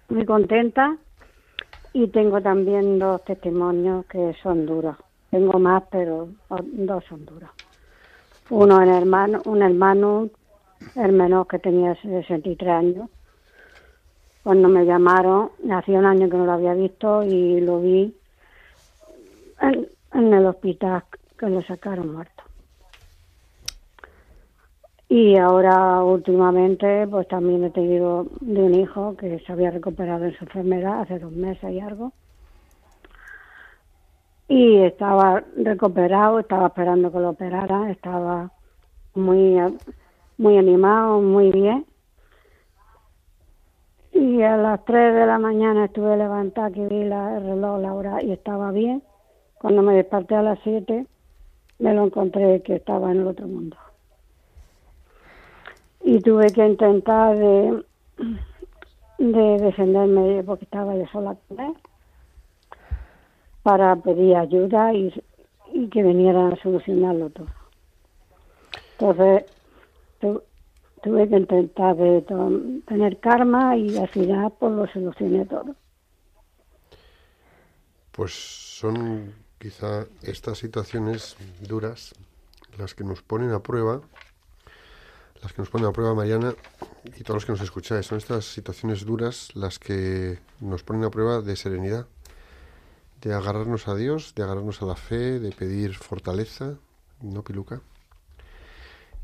muy 0.08 0.24
contenta 0.26 0.96
y 1.92 2.08
tengo 2.08 2.40
también 2.42 2.98
dos 2.98 3.24
testimonios 3.24 4.06
que 4.06 4.34
son 4.42 4.66
duros. 4.66 4.96
Tengo 5.30 5.60
más, 5.60 5.84
pero 5.92 6.30
dos 6.48 7.04
son 7.08 7.26
duros. 7.26 7.48
Uno 8.50 8.82
en 8.82 8.88
hermano, 8.88 9.40
un 9.44 9.62
hermano, 9.62 10.30
el 10.96 11.12
menor 11.12 11.46
que 11.46 11.60
tenía 11.60 11.94
63 11.94 12.68
años. 12.68 13.08
Cuando 14.42 14.68
me 14.68 14.84
llamaron, 14.84 15.52
hacía 15.70 16.00
un 16.00 16.06
año 16.06 16.28
que 16.28 16.36
no 16.36 16.44
lo 16.44 16.52
había 16.52 16.74
visto 16.74 17.22
y 17.22 17.60
lo 17.60 17.80
vi 17.80 18.16
en, 19.60 19.86
en 20.12 20.34
el 20.34 20.44
hospital 20.46 21.04
que 21.38 21.48
lo 21.48 21.62
sacaron 21.62 22.12
muerto. 22.14 22.47
Y 25.10 25.38
ahora 25.38 26.02
últimamente 26.04 27.06
pues 27.06 27.26
también 27.28 27.64
he 27.64 27.70
tenido 27.70 28.26
de 28.40 28.62
un 28.62 28.74
hijo 28.74 29.16
que 29.16 29.38
se 29.40 29.52
había 29.52 29.70
recuperado 29.70 30.24
de 30.24 30.36
su 30.36 30.44
enfermedad 30.44 31.00
hace 31.00 31.18
dos 31.18 31.32
meses 31.32 31.72
y 31.72 31.80
algo. 31.80 32.12
Y 34.48 34.78
estaba 34.82 35.42
recuperado, 35.56 36.38
estaba 36.40 36.66
esperando 36.68 37.10
que 37.10 37.20
lo 37.20 37.30
operaran, 37.30 37.88
estaba 37.88 38.50
muy, 39.14 39.56
muy 40.36 40.58
animado, 40.58 41.20
muy 41.22 41.52
bien. 41.52 41.86
Y 44.12 44.42
a 44.42 44.56
las 44.56 44.84
3 44.84 45.14
de 45.14 45.26
la 45.26 45.38
mañana 45.38 45.86
estuve 45.86 46.16
levantada 46.16 46.70
que 46.70 46.86
vi 46.86 47.04
la, 47.04 47.36
el 47.36 47.44
reloj, 47.44 47.80
la 47.80 47.94
hora, 47.94 48.22
y 48.22 48.32
estaba 48.32 48.72
bien. 48.72 49.02
Cuando 49.58 49.82
me 49.82 49.94
desperté 49.94 50.34
a 50.34 50.42
las 50.42 50.58
7, 50.64 51.06
me 51.78 51.94
lo 51.94 52.04
encontré 52.04 52.62
que 52.62 52.76
estaba 52.76 53.10
en 53.12 53.20
el 53.20 53.26
otro 53.26 53.46
mundo 53.46 53.76
y 56.08 56.20
tuve 56.20 56.50
que 56.50 56.66
intentar 56.66 57.36
de, 57.36 57.84
de 59.18 59.58
defenderme 59.58 60.42
porque 60.42 60.64
estaba 60.64 60.96
yo 60.96 61.06
sola 61.12 61.36
con 61.46 61.60
él 61.60 61.74
para 63.62 63.94
pedir 63.96 64.36
ayuda 64.36 64.94
y, 64.94 65.12
y 65.74 65.90
que 65.90 66.02
vinieran 66.02 66.54
a 66.54 66.62
solucionarlo 66.62 67.28
todo. 67.28 67.48
Entonces 68.92 69.44
tu, 70.18 70.42
tuve 71.02 71.28
que 71.28 71.36
intentar 71.36 71.94
de 71.96 72.22
tener 72.86 73.20
karma 73.20 73.76
y 73.76 73.98
al 73.98 74.08
final 74.08 74.50
pues 74.58 74.72
lo 74.72 74.86
solucioné 74.86 75.44
todo. 75.44 75.74
Pues 78.12 78.32
son 78.32 79.34
quizá 79.58 80.06
estas 80.22 80.56
situaciones 80.56 81.36
duras 81.60 82.14
las 82.78 82.94
que 82.94 83.04
nos 83.04 83.20
ponen 83.20 83.52
a 83.52 83.62
prueba, 83.62 84.00
las 85.42 85.52
que 85.52 85.62
nos 85.62 85.70
ponen 85.70 85.88
a 85.88 85.92
prueba 85.92 86.14
Mariana 86.14 86.54
y 87.04 87.22
todos 87.22 87.36
los 87.36 87.44
que 87.46 87.52
nos 87.52 87.60
escucháis. 87.60 88.06
Son 88.06 88.18
estas 88.18 88.44
situaciones 88.44 89.04
duras 89.04 89.50
las 89.54 89.78
que 89.78 90.38
nos 90.60 90.82
ponen 90.82 91.04
a 91.04 91.10
prueba 91.10 91.40
de 91.40 91.56
serenidad, 91.56 92.06
de 93.20 93.34
agarrarnos 93.34 93.88
a 93.88 93.94
Dios, 93.94 94.34
de 94.34 94.42
agarrarnos 94.42 94.82
a 94.82 94.86
la 94.86 94.96
fe, 94.96 95.38
de 95.38 95.52
pedir 95.52 95.94
fortaleza, 95.94 96.76
no 97.20 97.42
piluca. 97.42 97.80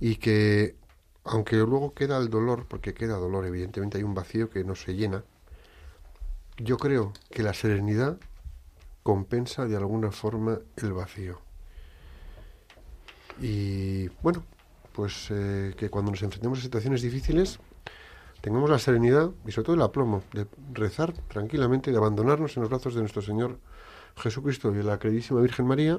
Y 0.00 0.16
que, 0.16 0.76
aunque 1.24 1.56
luego 1.56 1.94
queda 1.94 2.18
el 2.18 2.30
dolor, 2.30 2.66
porque 2.68 2.94
queda 2.94 3.16
dolor, 3.16 3.46
evidentemente 3.46 3.98
hay 3.98 4.04
un 4.04 4.14
vacío 4.14 4.50
que 4.50 4.64
no 4.64 4.74
se 4.74 4.94
llena, 4.94 5.24
yo 6.58 6.76
creo 6.76 7.12
que 7.30 7.42
la 7.42 7.54
serenidad 7.54 8.18
compensa 9.02 9.66
de 9.66 9.76
alguna 9.76 10.12
forma 10.12 10.60
el 10.76 10.92
vacío. 10.92 11.40
Y 13.40 14.08
bueno, 14.22 14.44
pues 14.94 15.28
eh, 15.30 15.74
que 15.76 15.90
cuando 15.90 16.12
nos 16.12 16.22
enfrentemos 16.22 16.60
a 16.60 16.62
situaciones 16.62 17.02
difíciles 17.02 17.58
tengamos 18.40 18.70
la 18.70 18.78
serenidad 18.78 19.30
y 19.46 19.52
sobre 19.52 19.66
todo 19.66 19.76
el 19.76 19.82
aplomo 19.82 20.22
de 20.32 20.46
rezar 20.72 21.12
tranquilamente, 21.28 21.90
de 21.90 21.96
abandonarnos 21.96 22.56
en 22.56 22.62
los 22.62 22.70
brazos 22.70 22.94
de 22.94 23.00
nuestro 23.00 23.20
Señor 23.20 23.58
Jesucristo 24.16 24.70
y 24.70 24.76
de 24.76 24.84
la 24.84 24.98
queridísima 24.98 25.40
Virgen 25.40 25.66
María 25.66 25.98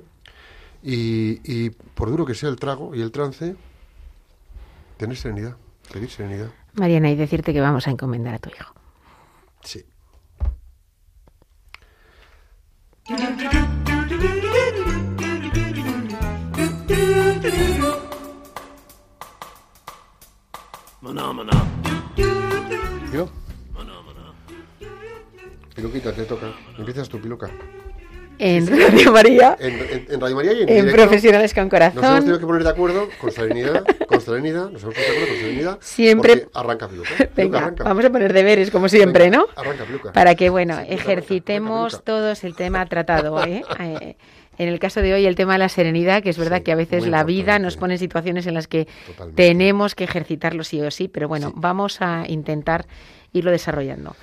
y, 0.82 1.42
y 1.44 1.72
por 1.72 2.10
duro 2.10 2.26
que 2.26 2.36
sea 2.36 2.50
el 2.50 2.56
trago 2.56 2.96
y 2.96 3.02
el 3.02 3.12
trance, 3.12 3.56
tener 4.98 5.18
serenidad, 5.18 5.58
pedir 5.92 6.10
serenidad. 6.10 6.52
Mariana, 6.74 7.10
y 7.10 7.16
decirte 7.16 7.52
que 7.52 7.62
vamos 7.62 7.88
a 7.88 7.92
encomendar 7.92 8.36
a 8.36 8.40
tu 8.40 8.50
hijo. 8.50 8.74
Sí. 9.62 9.84
¿Yo? 23.14 23.30
Piluquita, 25.76 26.14
te 26.14 26.24
toca. 26.24 26.48
Empiezas 26.78 27.08
tu 27.10 27.20
piluca. 27.20 27.50
En 28.38 28.68
Radio 28.68 29.12
María, 29.14 29.56
En, 29.60 29.74
en- 29.74 30.08
en 30.10 30.20
Radio 30.20 30.36
María 30.36 30.52
y 30.54 30.64
en, 30.64 30.70
en 30.70 30.76
directo. 30.88 30.96
Profesionales 31.04 31.54
con 31.54 31.70
Nos 31.70 31.72
hemos 31.82 31.94
tenido 31.94 32.12
Corazón. 32.12 32.40
que 32.40 32.46
poner 32.46 32.64
de 32.64 32.70
acuerdo 32.70 33.10
con 33.22 33.32
serenidad, 33.32 33.86
con 34.08 34.20
serenidad, 34.20 34.70
nos 34.72 34.84
hemos 34.84 34.94
puesto 34.96 35.12
de 35.12 35.18
acuerdo 35.18 35.28
con 35.34 35.38
serenidad. 35.42 35.78
Siempre- 35.82 36.48
Arranca 36.54 36.88
Piluca. 36.90 37.10
Piluca, 37.18 37.32
Venga, 37.36 37.58
arranca. 37.60 37.84
vamos 37.86 38.04
a 38.06 38.10
poner 38.10 38.34
deberes 38.34 38.72
como 38.72 38.90
siempre, 38.90 39.26
Venga, 39.26 39.38
¿no? 39.38 39.46
Arranca 39.56 39.86
Piluca. 39.86 40.12
Para 40.12 40.36
que, 40.36 40.50
bueno, 40.50 40.78
Sí, 40.80 40.86
ejercitemos 40.90 41.94
arranca, 41.94 41.96
arranca, 41.98 42.06
todos 42.06 42.44
el 42.44 42.56
tema 42.56 42.86
tratado, 42.88 43.42
¿eh? 43.46 43.64
En 44.58 44.70
el 44.70 44.80
caso 44.80 45.02
de 45.02 45.14
hoy, 45.14 45.26
el 45.26 45.36
tema 45.36 45.54
de 45.54 45.60
la 45.60 45.70
serenidad, 45.70 46.24
que 46.24 46.30
es 46.30 46.38
verdad 46.38 46.58
Sí, 46.58 46.64
que 46.64 46.72
a 46.72 46.76
veces 46.76 47.08
la 47.08 47.24
vida 47.24 47.60
nos 47.60 47.78
pone 47.78 47.96
en 47.96 48.00
situaciones 48.00 48.48
en 48.48 48.54
las 48.54 48.68
que 48.68 48.88
Totalmente. 49.08 49.44
tenemos 49.44 49.96
que 49.96 50.04
ejercitarlo 50.06 50.64
sí 50.64 50.82
o 50.82 50.90
sí, 50.92 51.08
pero 51.08 51.28
bueno, 51.28 51.50
Sí. 51.50 51.54
vamos 51.58 52.02
a 52.02 52.26
intentar 52.28 52.86
irlo 53.34 53.52
desarrollando. 53.52 54.16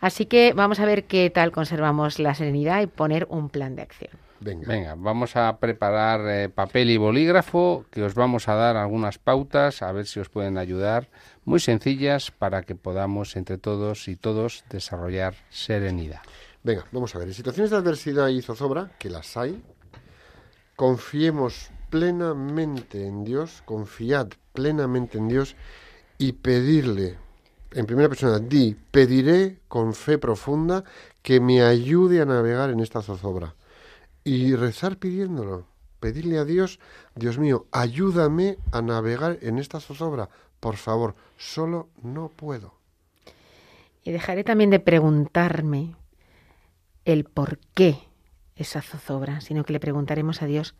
Así 0.00 0.26
que 0.26 0.52
vamos 0.52 0.78
a 0.78 0.84
ver 0.84 1.04
qué 1.04 1.28
tal 1.30 1.50
conservamos 1.50 2.18
la 2.18 2.34
serenidad 2.34 2.80
y 2.82 2.86
poner 2.86 3.26
un 3.30 3.48
plan 3.48 3.74
de 3.76 3.82
acción. 3.82 4.12
Venga. 4.40 4.68
Venga, 4.68 4.94
vamos 4.96 5.34
a 5.34 5.56
preparar 5.58 6.20
eh, 6.28 6.48
papel 6.48 6.90
y 6.90 6.96
bolígrafo, 6.96 7.84
que 7.90 8.04
os 8.04 8.14
vamos 8.14 8.46
a 8.48 8.54
dar 8.54 8.76
algunas 8.76 9.18
pautas, 9.18 9.82
a 9.82 9.90
ver 9.90 10.06
si 10.06 10.20
os 10.20 10.28
pueden 10.28 10.58
ayudar, 10.58 11.08
muy 11.44 11.58
sencillas 11.58 12.30
para 12.30 12.62
que 12.62 12.76
podamos 12.76 13.34
entre 13.34 13.58
todos 13.58 14.06
y 14.06 14.14
todos 14.14 14.62
desarrollar 14.70 15.34
serenidad. 15.50 16.20
Venga, 16.62 16.84
vamos 16.92 17.14
a 17.16 17.18
ver. 17.18 17.26
En 17.28 17.34
situaciones 17.34 17.72
de 17.72 17.78
adversidad 17.78 18.28
y 18.28 18.40
zozobra, 18.40 18.90
que 19.00 19.10
las 19.10 19.36
hay, 19.36 19.60
confiemos 20.78 21.72
plenamente 21.90 23.04
en 23.04 23.24
Dios, 23.24 23.62
confiad 23.64 24.28
plenamente 24.52 25.18
en 25.18 25.26
Dios 25.26 25.56
y 26.18 26.34
pedirle, 26.34 27.18
en 27.72 27.84
primera 27.84 28.08
persona, 28.08 28.38
di, 28.38 28.76
pediré 28.92 29.58
con 29.66 29.92
fe 29.92 30.18
profunda 30.18 30.84
que 31.20 31.40
me 31.40 31.62
ayude 31.62 32.22
a 32.22 32.26
navegar 32.26 32.70
en 32.70 32.78
esta 32.78 33.02
zozobra. 33.02 33.56
Y 34.22 34.54
rezar 34.54 34.98
pidiéndolo, 34.98 35.66
pedirle 35.98 36.38
a 36.38 36.44
Dios, 36.44 36.78
Dios 37.16 37.38
mío, 37.38 37.66
ayúdame 37.72 38.56
a 38.70 38.80
navegar 38.80 39.40
en 39.42 39.58
esta 39.58 39.80
zozobra. 39.80 40.28
Por 40.60 40.76
favor, 40.76 41.16
solo 41.36 41.88
no 42.04 42.28
puedo. 42.28 42.72
Y 44.04 44.12
dejaré 44.12 44.44
también 44.44 44.70
de 44.70 44.78
preguntarme 44.78 45.96
el 47.04 47.24
por 47.24 47.58
qué 47.74 48.07
esa 48.58 48.82
zozobra, 48.82 49.40
sino 49.40 49.64
que 49.64 49.72
le 49.72 49.80
preguntaremos 49.80 50.42
a 50.42 50.46
Dios 50.46 50.74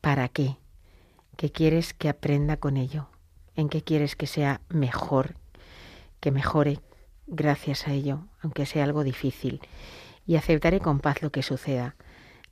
para 0.00 0.28
qué, 0.28 0.56
qué 1.36 1.52
quieres 1.52 1.94
que 1.94 2.08
aprenda 2.08 2.56
con 2.56 2.76
ello, 2.76 3.08
en 3.54 3.68
qué 3.68 3.82
quieres 3.82 4.16
que 4.16 4.26
sea 4.26 4.60
mejor, 4.68 5.36
que 6.20 6.30
mejore 6.30 6.80
gracias 7.26 7.86
a 7.86 7.92
ello, 7.92 8.26
aunque 8.42 8.66
sea 8.66 8.84
algo 8.84 9.04
difícil, 9.04 9.60
y 10.26 10.36
aceptaré 10.36 10.80
con 10.80 11.00
paz 11.00 11.22
lo 11.22 11.30
que 11.30 11.42
suceda. 11.42 11.94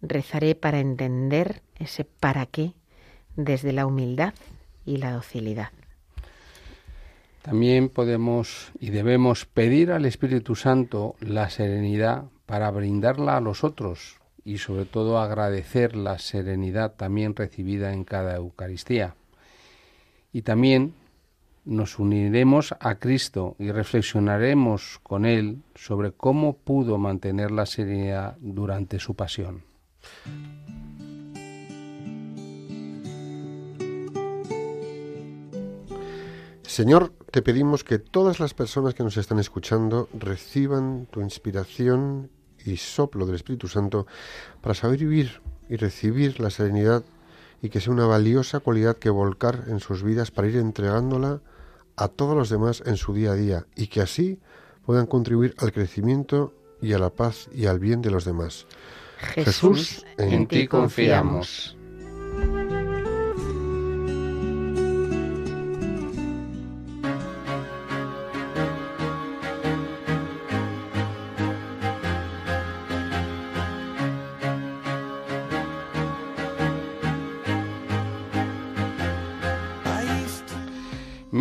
Rezaré 0.02 0.54
para 0.54 0.80
entender 0.80 1.62
ese 1.78 2.04
para 2.04 2.46
qué, 2.46 2.74
desde 3.36 3.72
la 3.72 3.86
humildad 3.86 4.34
y 4.84 4.98
la 4.98 5.12
docilidad. 5.12 5.70
También 7.40 7.88
podemos 7.88 8.70
y 8.78 8.90
debemos 8.90 9.46
pedir 9.46 9.90
al 9.90 10.04
Espíritu 10.04 10.54
Santo 10.54 11.16
la 11.20 11.50
serenidad 11.50 12.24
para 12.46 12.70
brindarla 12.70 13.36
a 13.36 13.40
los 13.40 13.64
otros 13.64 14.21
y 14.44 14.58
sobre 14.58 14.84
todo 14.84 15.18
agradecer 15.18 15.96
la 15.96 16.18
serenidad 16.18 16.94
también 16.94 17.36
recibida 17.36 17.92
en 17.92 18.04
cada 18.04 18.36
Eucaristía. 18.36 19.14
Y 20.32 20.42
también 20.42 20.94
nos 21.64 21.98
uniremos 21.98 22.74
a 22.80 22.96
Cristo 22.96 23.54
y 23.58 23.70
reflexionaremos 23.70 24.98
con 25.02 25.26
Él 25.26 25.62
sobre 25.74 26.12
cómo 26.12 26.56
pudo 26.56 26.98
mantener 26.98 27.50
la 27.50 27.66
serenidad 27.66 28.36
durante 28.40 28.98
su 28.98 29.14
pasión. 29.14 29.62
Señor, 36.62 37.12
te 37.30 37.42
pedimos 37.42 37.84
que 37.84 37.98
todas 37.98 38.40
las 38.40 38.54
personas 38.54 38.94
que 38.94 39.02
nos 39.02 39.18
están 39.18 39.38
escuchando 39.38 40.08
reciban 40.14 41.06
tu 41.10 41.20
inspiración 41.20 42.30
y 42.64 42.76
soplo 42.76 43.26
del 43.26 43.36
Espíritu 43.36 43.68
Santo 43.68 44.06
para 44.60 44.74
saber 44.74 44.98
vivir 44.98 45.40
y 45.68 45.76
recibir 45.76 46.40
la 46.40 46.50
serenidad 46.50 47.02
y 47.62 47.68
que 47.68 47.80
sea 47.80 47.92
una 47.92 48.06
valiosa 48.06 48.60
cualidad 48.60 48.96
que 48.96 49.10
volcar 49.10 49.64
en 49.68 49.80
sus 49.80 50.02
vidas 50.02 50.30
para 50.30 50.48
ir 50.48 50.56
entregándola 50.56 51.40
a 51.96 52.08
todos 52.08 52.36
los 52.36 52.48
demás 52.48 52.82
en 52.86 52.96
su 52.96 53.14
día 53.14 53.32
a 53.32 53.34
día 53.34 53.66
y 53.76 53.86
que 53.86 54.00
así 54.00 54.40
puedan 54.84 55.06
contribuir 55.06 55.54
al 55.58 55.72
crecimiento 55.72 56.52
y 56.80 56.92
a 56.92 56.98
la 56.98 57.10
paz 57.10 57.48
y 57.54 57.66
al 57.66 57.78
bien 57.78 58.02
de 58.02 58.10
los 58.10 58.24
demás. 58.24 58.66
Jesús, 59.18 60.04
en, 60.18 60.48
ti 60.48 60.66
confiamos. 60.66 61.76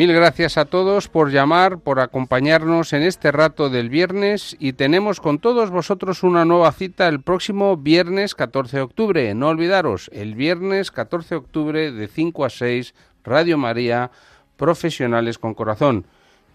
Mil 0.01 0.13
gracias 0.13 0.57
a 0.57 0.65
todos 0.65 1.07
por 1.07 1.29
llamar, 1.29 1.77
por 1.77 1.99
acompañarnos 1.99 2.91
en 2.93 3.03
este 3.03 3.31
rato 3.31 3.69
del 3.69 3.91
viernes 3.91 4.57
y 4.59 4.73
tenemos 4.73 5.21
con 5.21 5.37
todos 5.37 5.69
vosotros 5.69 6.23
una 6.23 6.43
nueva 6.43 6.71
cita 6.71 7.07
el 7.07 7.21
próximo 7.21 7.77
viernes 7.77 8.33
14 8.33 8.77
de 8.77 8.81
octubre. 8.81 9.35
No 9.35 9.49
olvidaros, 9.49 10.09
el 10.11 10.33
viernes 10.33 10.89
14 10.89 11.35
de 11.35 11.35
octubre 11.35 11.91
de 11.91 12.07
5 12.07 12.45
a 12.45 12.49
6, 12.49 12.95
Radio 13.23 13.59
María, 13.59 14.09
Profesionales 14.57 15.37
con 15.37 15.53
Corazón. 15.53 16.07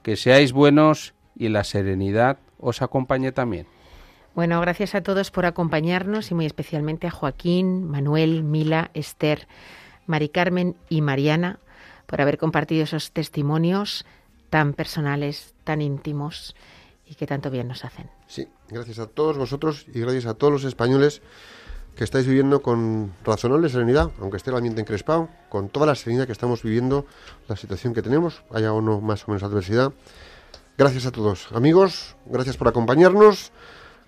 Que 0.02 0.16
seáis 0.16 0.52
buenos 0.52 1.14
y 1.36 1.48
la 1.48 1.62
serenidad 1.62 2.38
os 2.58 2.82
acompañe 2.82 3.30
también. 3.30 3.68
Bueno, 4.34 4.60
gracias 4.60 4.96
a 4.96 5.04
todos 5.04 5.30
por 5.30 5.46
acompañarnos 5.46 6.32
y 6.32 6.34
muy 6.34 6.46
especialmente 6.46 7.06
a 7.06 7.12
Joaquín, 7.12 7.88
Manuel, 7.88 8.42
Mila, 8.42 8.90
Esther, 8.92 9.46
Mari 10.08 10.30
Carmen 10.30 10.74
y 10.88 11.00
Mariana 11.00 11.60
por 12.06 12.20
haber 12.20 12.38
compartido 12.38 12.84
esos 12.84 13.12
testimonios 13.12 14.04
tan 14.50 14.72
personales, 14.72 15.54
tan 15.64 15.82
íntimos 15.82 16.54
y 17.06 17.14
que 17.14 17.26
tanto 17.26 17.50
bien 17.50 17.68
nos 17.68 17.84
hacen. 17.84 18.08
Sí, 18.26 18.48
gracias 18.68 18.98
a 18.98 19.06
todos 19.06 19.36
vosotros 19.36 19.86
y 19.92 20.00
gracias 20.00 20.26
a 20.26 20.34
todos 20.34 20.52
los 20.52 20.64
españoles 20.64 21.22
que 21.94 22.04
estáis 22.04 22.26
viviendo 22.26 22.60
con 22.60 23.14
razonable 23.24 23.68
serenidad, 23.68 24.10
aunque 24.20 24.36
esté 24.36 24.50
el 24.50 24.56
ambiente 24.56 24.82
encrespado, 24.82 25.30
con 25.48 25.70
toda 25.70 25.86
la 25.86 25.94
serenidad 25.94 26.26
que 26.26 26.32
estamos 26.32 26.62
viviendo, 26.62 27.06
la 27.48 27.56
situación 27.56 27.94
que 27.94 28.02
tenemos, 28.02 28.42
haya 28.52 28.72
o 28.72 28.82
no 28.82 29.00
más 29.00 29.24
o 29.24 29.30
menos 29.30 29.42
adversidad. 29.42 29.92
Gracias 30.76 31.06
a 31.06 31.10
todos. 31.10 31.48
Amigos, 31.52 32.16
gracias 32.26 32.58
por 32.58 32.68
acompañarnos. 32.68 33.50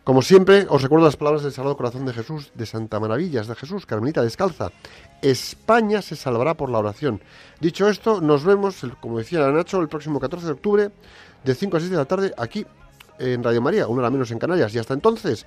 Como 0.09 0.23
siempre, 0.23 0.67
os 0.71 0.81
recuerdo 0.81 1.05
las 1.05 1.19
palabras 1.19 1.43
del 1.43 1.53
Sagrado 1.53 1.77
Corazón 1.77 2.07
de 2.07 2.15
Jesús, 2.15 2.51
de 2.55 2.65
Santa 2.65 2.99
Maravillas 2.99 3.47
de 3.47 3.55
Jesús, 3.55 3.85
Carmelita 3.85 4.23
Descalza. 4.23 4.73
España 5.21 6.01
se 6.01 6.17
salvará 6.17 6.55
por 6.55 6.71
la 6.71 6.79
oración. 6.79 7.21
Dicho 7.61 7.87
esto, 7.91 8.23
nos 8.23 8.43
vemos, 8.43 8.87
como 9.03 9.19
decía 9.19 9.47
Nacho, 9.51 9.83
el 9.83 9.89
próximo 9.89 10.19
14 10.19 10.47
de 10.47 10.53
octubre, 10.53 10.91
de 11.45 11.55
5 11.55 11.77
a 11.77 11.81
6 11.81 11.91
de 11.91 11.97
la 11.99 12.07
tarde, 12.07 12.33
aquí 12.39 12.65
en 13.19 13.45
Radio 13.45 13.61
María, 13.61 13.87
una 13.87 14.01
hora 14.01 14.11
menos 14.11 14.31
en 14.31 14.39
Canarias. 14.39 14.75
Y 14.75 14.79
hasta 14.79 14.95
entonces, 14.95 15.45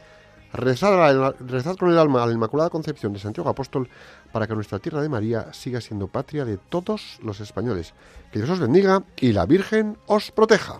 rezad, 0.53 1.34
rezad 1.39 1.76
con 1.76 1.89
el 1.89 1.97
alma 1.97 2.22
a 2.22 2.28
la 2.28 2.34
Inmaculada 2.34 2.70
Concepción 2.70 3.14
de 3.14 3.20
Santiago 3.20 3.49
Apóstol 3.49 3.89
para 4.32 4.45
que 4.45 4.53
nuestra 4.53 4.78
tierra 4.78 5.01
de 5.01 5.09
María 5.09 5.51
siga 5.53 5.82
siendo 5.82 6.07
patria 6.07 6.45
de 6.45 6.57
todos 6.57 7.18
los 7.24 7.39
españoles. 7.39 7.95
Que 8.32 8.38
Dios 8.38 8.51
os 8.51 8.59
bendiga 8.59 9.01
y 9.20 9.32
la 9.32 9.47
Virgen 9.47 9.97
os 10.05 10.30
proteja. 10.30 10.80